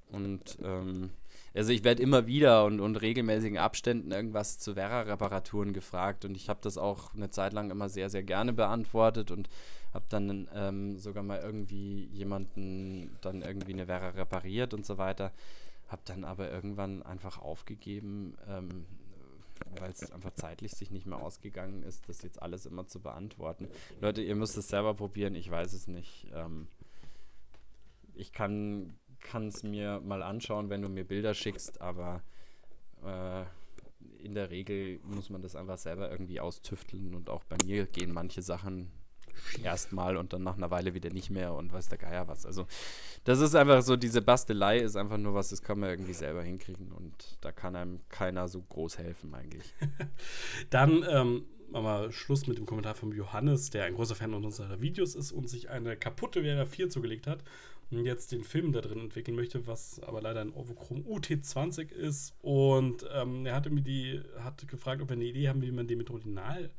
[0.10, 1.12] Und ähm,
[1.58, 6.50] also ich werde immer wieder und, und regelmäßigen Abständen irgendwas zu Vera-Reparaturen gefragt und ich
[6.50, 9.50] habe das auch eine Zeit lang immer sehr, sehr gerne beantwortet und
[9.94, 15.34] habe dann ähm, sogar mal irgendwie jemanden dann irgendwie eine Vera repariert und so weiter.
[15.88, 18.86] Habe dann aber irgendwann einfach aufgegeben, ähm,
[19.80, 23.68] weil es einfach zeitlich sich nicht mehr ausgegangen ist, das jetzt alles immer zu beantworten.
[24.00, 26.28] Leute, ihr müsst es selber probieren, ich weiß es nicht.
[26.36, 26.68] Ähm,
[28.14, 32.22] ich kann kann es mir mal anschauen, wenn du mir Bilder schickst, aber
[33.04, 33.44] äh,
[34.24, 38.12] in der Regel muss man das einfach selber irgendwie austüfteln und auch bei mir gehen
[38.12, 38.92] manche Sachen
[39.64, 42.46] erstmal und dann nach einer Weile wieder nicht mehr und weiß der Geier was.
[42.46, 42.68] Also
[43.24, 46.44] das ist einfach so, diese Bastelei ist einfach nur was, das kann man irgendwie selber
[46.44, 49.74] hinkriegen und da kann einem keiner so groß helfen eigentlich.
[50.70, 54.82] dann ähm, machen wir Schluss mit dem Kommentar von Johannes, der ein großer Fan unserer
[54.82, 57.44] Videos ist und sich eine kaputte Vera 4 zugelegt hat
[57.90, 62.34] jetzt den Film da drin entwickeln möchte, was aber leider ein Orvochrom UT20 ist.
[62.42, 65.88] Und ähm, er hat mir die, hat gefragt, ob wir eine Idee haben, wie man
[65.88, 66.72] dem mit Rodinal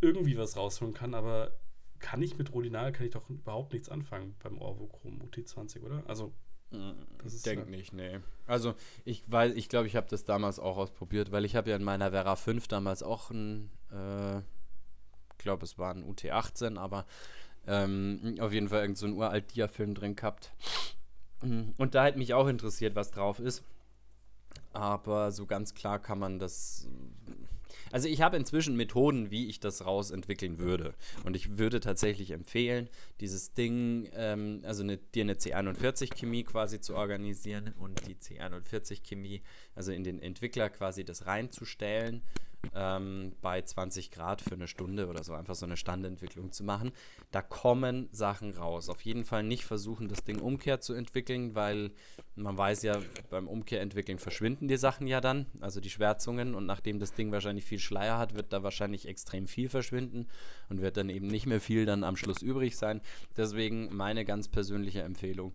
[0.00, 1.52] irgendwie was rausholen kann, aber
[1.98, 6.02] kann ich mit Rodinal, kann ich doch überhaupt nichts anfangen beim Orvochrom UT20, oder?
[6.06, 6.32] Also
[7.24, 8.20] ich denke nicht, nee.
[8.46, 8.74] Also
[9.04, 11.84] ich weiß, ich glaube, ich habe das damals auch ausprobiert, weil ich habe ja in
[11.84, 17.06] meiner Vera 5 damals auch ein, äh, ich glaube, es war ein UT18, aber
[17.68, 20.52] ähm, auf jeden Fall irgend so uralt Dia-Film drin gehabt.
[21.42, 21.74] Mhm.
[21.76, 23.62] Und da hätte mich auch interessiert, was drauf ist.
[24.72, 26.88] Aber so ganz klar kann man das.
[27.90, 30.94] Also ich habe inzwischen Methoden, wie ich das rausentwickeln würde.
[31.24, 32.88] Und ich würde tatsächlich empfehlen,
[33.20, 39.42] dieses Ding, ähm, also eine, dir eine C41-Chemie quasi zu organisieren und die C41-Chemie,
[39.74, 42.22] also in den Entwickler quasi das reinzustellen
[42.74, 46.92] ähm, bei 20 Grad für eine Stunde oder so, einfach so eine Standentwicklung zu machen.
[47.30, 48.88] Da kommen Sachen raus.
[48.88, 51.92] Auf jeden Fall nicht versuchen, das Ding umkehrt zu entwickeln, weil
[52.34, 52.98] man weiß ja,
[53.30, 56.54] beim Umkehrentwickeln verschwinden die Sachen ja dann, also die Schwärzungen.
[56.54, 60.26] Und nachdem das Ding wahrscheinlich viel Schleier hat, wird da wahrscheinlich extrem viel verschwinden
[60.68, 63.00] und wird dann eben nicht mehr viel dann am Schluss übrig sein.
[63.36, 65.54] Deswegen meine ganz persönliche Empfehlung: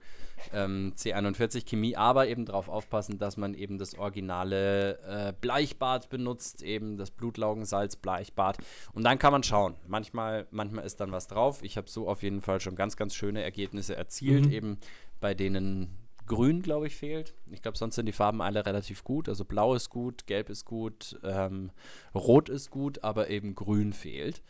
[0.54, 6.62] ähm, C41 Chemie, aber eben darauf aufpassen, dass man eben das originale äh, Bleichbad benutzt,
[6.64, 8.58] eben das Blutlaugensalz, Bleichbad.
[8.94, 9.76] Und dann kann man schauen.
[9.88, 11.64] Manchmal, manchmal ist dann was drauf.
[11.64, 14.52] Ich habe so auf jeden Fall schon ganz, ganz schöne Ergebnisse erzielt, mhm.
[14.52, 14.78] eben
[15.20, 17.34] bei denen Grün, glaube ich, fehlt.
[17.52, 19.28] Ich glaube, sonst sind die Farben alle relativ gut.
[19.28, 21.72] Also Blau ist gut, Gelb ist gut, ähm,
[22.16, 24.42] Rot ist gut, aber eben Grün fehlt.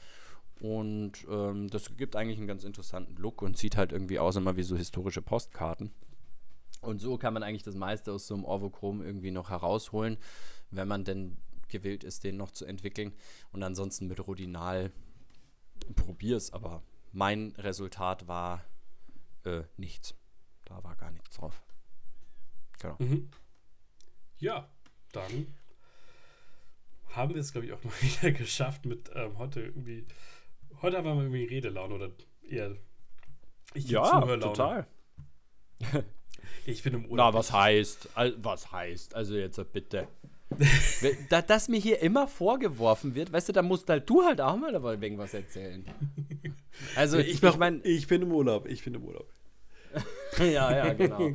[0.59, 4.55] Und ähm, das gibt eigentlich einen ganz interessanten Look und sieht halt irgendwie aus immer
[4.55, 5.91] wie so historische Postkarten.
[6.81, 10.17] Und so kann man eigentlich das meiste aus so einem Orvochrom irgendwie noch herausholen,
[10.69, 11.37] wenn man denn
[11.69, 13.13] gewillt ist, den noch zu entwickeln.
[13.51, 14.91] Und ansonsten mit Rodinal
[15.95, 18.63] probier's, aber mein Resultat war
[19.45, 20.15] äh, nichts.
[20.65, 21.61] Da war gar nichts drauf.
[22.79, 22.95] Genau.
[22.99, 23.29] Mhm.
[24.37, 24.69] Ja,
[25.11, 25.53] dann
[27.09, 30.07] haben wir es, glaube ich, auch mal wieder geschafft mit ähm, heute irgendwie.
[30.81, 32.11] Heute haben wir irgendwie Redelaune oder
[32.41, 32.75] eher.
[33.73, 34.87] Ich ja, total.
[36.65, 37.33] ich bin im Urlaub.
[37.33, 38.09] Na, was heißt?
[38.37, 39.15] Was heißt?
[39.15, 40.07] Also jetzt bitte.
[41.29, 44.55] Da, dass mir hier immer vorgeworfen wird, weißt du, da musst halt du halt auch
[44.55, 45.83] mal dabei irgendwas erzählen.
[46.95, 49.29] Also ich, ich, ich meine, ich bin im Urlaub, ich bin im Urlaub.
[50.39, 51.33] ja, ja, genau.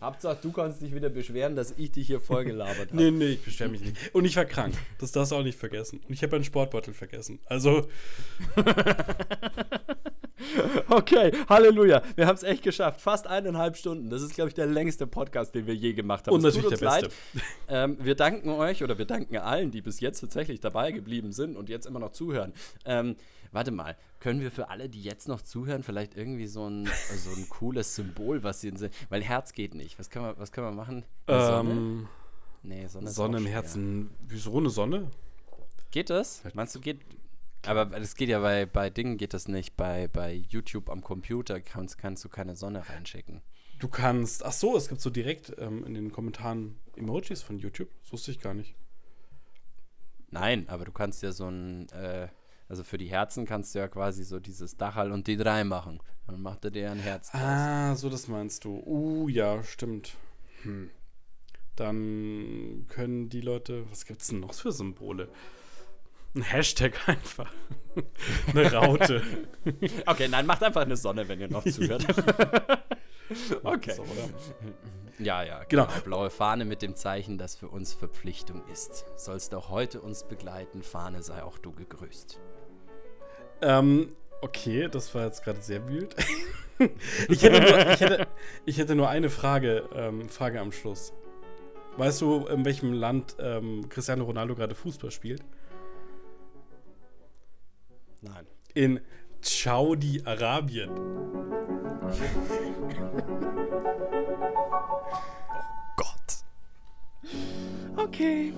[0.00, 2.96] Hauptsache, du kannst dich wieder beschweren, dass ich dich hier voll gelabert habe.
[2.96, 4.14] nee, nee, ich beschwere mich nicht.
[4.14, 4.74] Und ich war krank.
[4.98, 6.00] Das darfst du auch nicht vergessen.
[6.06, 7.40] Und ich habe einen Sportbeutel vergessen.
[7.46, 7.88] Also.
[10.88, 12.02] okay, Halleluja.
[12.16, 13.00] Wir haben es echt geschafft.
[13.00, 14.10] Fast eineinhalb Stunden.
[14.10, 16.34] Das ist, glaube ich, der längste Podcast, den wir je gemacht haben.
[16.34, 17.10] Und natürlich der beste.
[17.68, 21.56] Ähm, wir danken euch oder wir danken allen, die bis jetzt tatsächlich dabei geblieben sind
[21.56, 22.52] und jetzt immer noch zuhören.
[22.84, 23.16] Ähm,
[23.52, 27.30] warte mal, können wir für alle, die jetzt noch zuhören, vielleicht irgendwie so ein, so
[27.30, 28.92] ein cooles Symbol, was sie sind?
[29.10, 29.98] Weil Herz geht nicht.
[29.98, 31.04] Was können wir, was können wir machen?
[31.28, 32.08] Ähm,
[32.62, 34.10] nee, Sonne, Sonne im Herzen.
[34.26, 35.10] Wieso eine Sonne?
[35.90, 36.42] Geht das?
[36.54, 37.00] Meinst du, geht.
[37.66, 39.76] Aber das geht ja bei, bei Dingen geht das nicht.
[39.76, 43.42] Bei, bei YouTube am Computer kannst, kannst du keine Sonne reinschicken.
[43.78, 44.44] Du kannst.
[44.44, 47.88] Ach so, es gibt so direkt ähm, in den Kommentaren Emojis von YouTube.
[48.02, 48.74] Das wusste ich gar nicht.
[50.30, 51.88] Nein, aber du kannst ja so ein.
[51.90, 52.28] Äh,
[52.68, 56.00] also für die Herzen kannst du ja quasi so dieses Dachal und die drei machen.
[56.26, 57.30] Dann macht er dir ein Herz.
[57.30, 57.40] Draus.
[57.42, 58.82] Ah, so das meinst du.
[58.86, 60.14] Uh, ja, stimmt.
[60.62, 60.90] Hm.
[61.76, 65.28] Dann können die Leute, was gibt's denn noch für Symbole?
[66.34, 67.52] Ein Hashtag einfach.
[68.52, 69.22] eine Raute.
[70.06, 72.04] okay, nein, macht einfach eine Sonne, wenn ihr noch zuhört.
[73.62, 73.92] okay.
[73.92, 74.04] So,
[75.18, 75.86] ja, ja, genau.
[75.86, 76.00] genau.
[76.04, 79.06] Blaue Fahne mit dem Zeichen, das für uns Verpflichtung ist.
[79.16, 82.40] Sollst auch heute uns begleiten, Fahne sei auch du gegrüßt.
[83.62, 86.16] Ähm, okay, das war jetzt gerade sehr wild.
[87.28, 88.26] ich, hätte nur, ich, hätte,
[88.66, 91.12] ich, hätte nur, eine Frage, ähm, Frage am Schluss.
[91.96, 95.44] Weißt du, in welchem Land ähm, Cristiano Ronaldo gerade Fußball spielt?
[98.24, 98.46] Nein.
[98.74, 99.00] In
[99.42, 100.90] Saudi-Arabien.
[105.50, 105.62] oh
[105.96, 106.44] Gott.
[107.98, 108.52] Okay.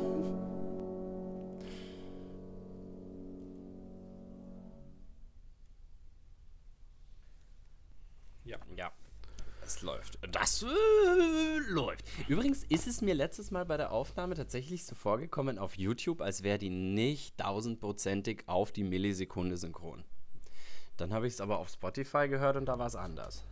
[9.83, 10.19] Läuft.
[10.33, 10.67] Das äh,
[11.69, 12.05] läuft.
[12.29, 16.43] Übrigens ist es mir letztes Mal bei der Aufnahme tatsächlich so vorgekommen auf YouTube, als
[16.43, 20.05] wäre die nicht tausendprozentig auf die Millisekunde synchron.
[20.97, 23.45] Dann habe ich es aber auf Spotify gehört und da war es anders.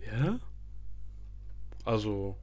[0.00, 0.38] Ja?
[1.84, 2.36] Also.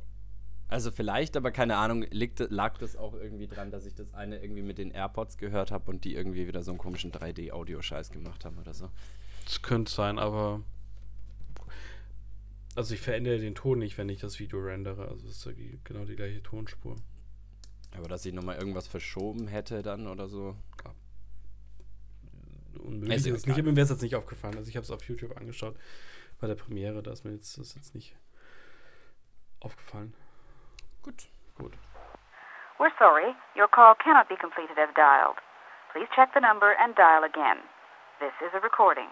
[0.67, 4.37] Also vielleicht, aber keine Ahnung, liegt, lag das auch irgendwie dran, dass ich das eine
[4.37, 8.45] irgendwie mit den AirPods gehört habe und die irgendwie wieder so einen komischen 3D-Audio-Scheiß gemacht
[8.45, 8.91] haben oder so.
[9.61, 10.61] Könnte sein, aber.
[12.76, 15.07] Also ich verändere den Ton nicht, wenn ich das Video rendere.
[15.07, 15.51] Also es ist ja
[15.84, 16.95] genau die gleiche Tonspur.
[17.97, 20.55] Aber dass ich nochmal irgendwas verschoben hätte dann oder so.
[20.85, 20.91] Ja.
[22.81, 23.57] Unmöglich ist es nicht.
[23.57, 24.55] Mir wäre es jetzt nicht aufgefallen.
[24.55, 25.76] Also ich habe es auf YouTube angeschaut
[26.39, 27.01] bei der Premiere.
[27.03, 28.15] Da ist mir jetzt, das jetzt nicht
[29.59, 30.13] aufgefallen.
[31.01, 31.27] Gut.
[31.55, 31.73] Gut.
[32.77, 33.35] We're sorry.
[33.57, 35.35] Your call cannot be completed as dialed.
[35.91, 37.57] Please check the number and dial again.
[38.19, 39.09] This is a recording.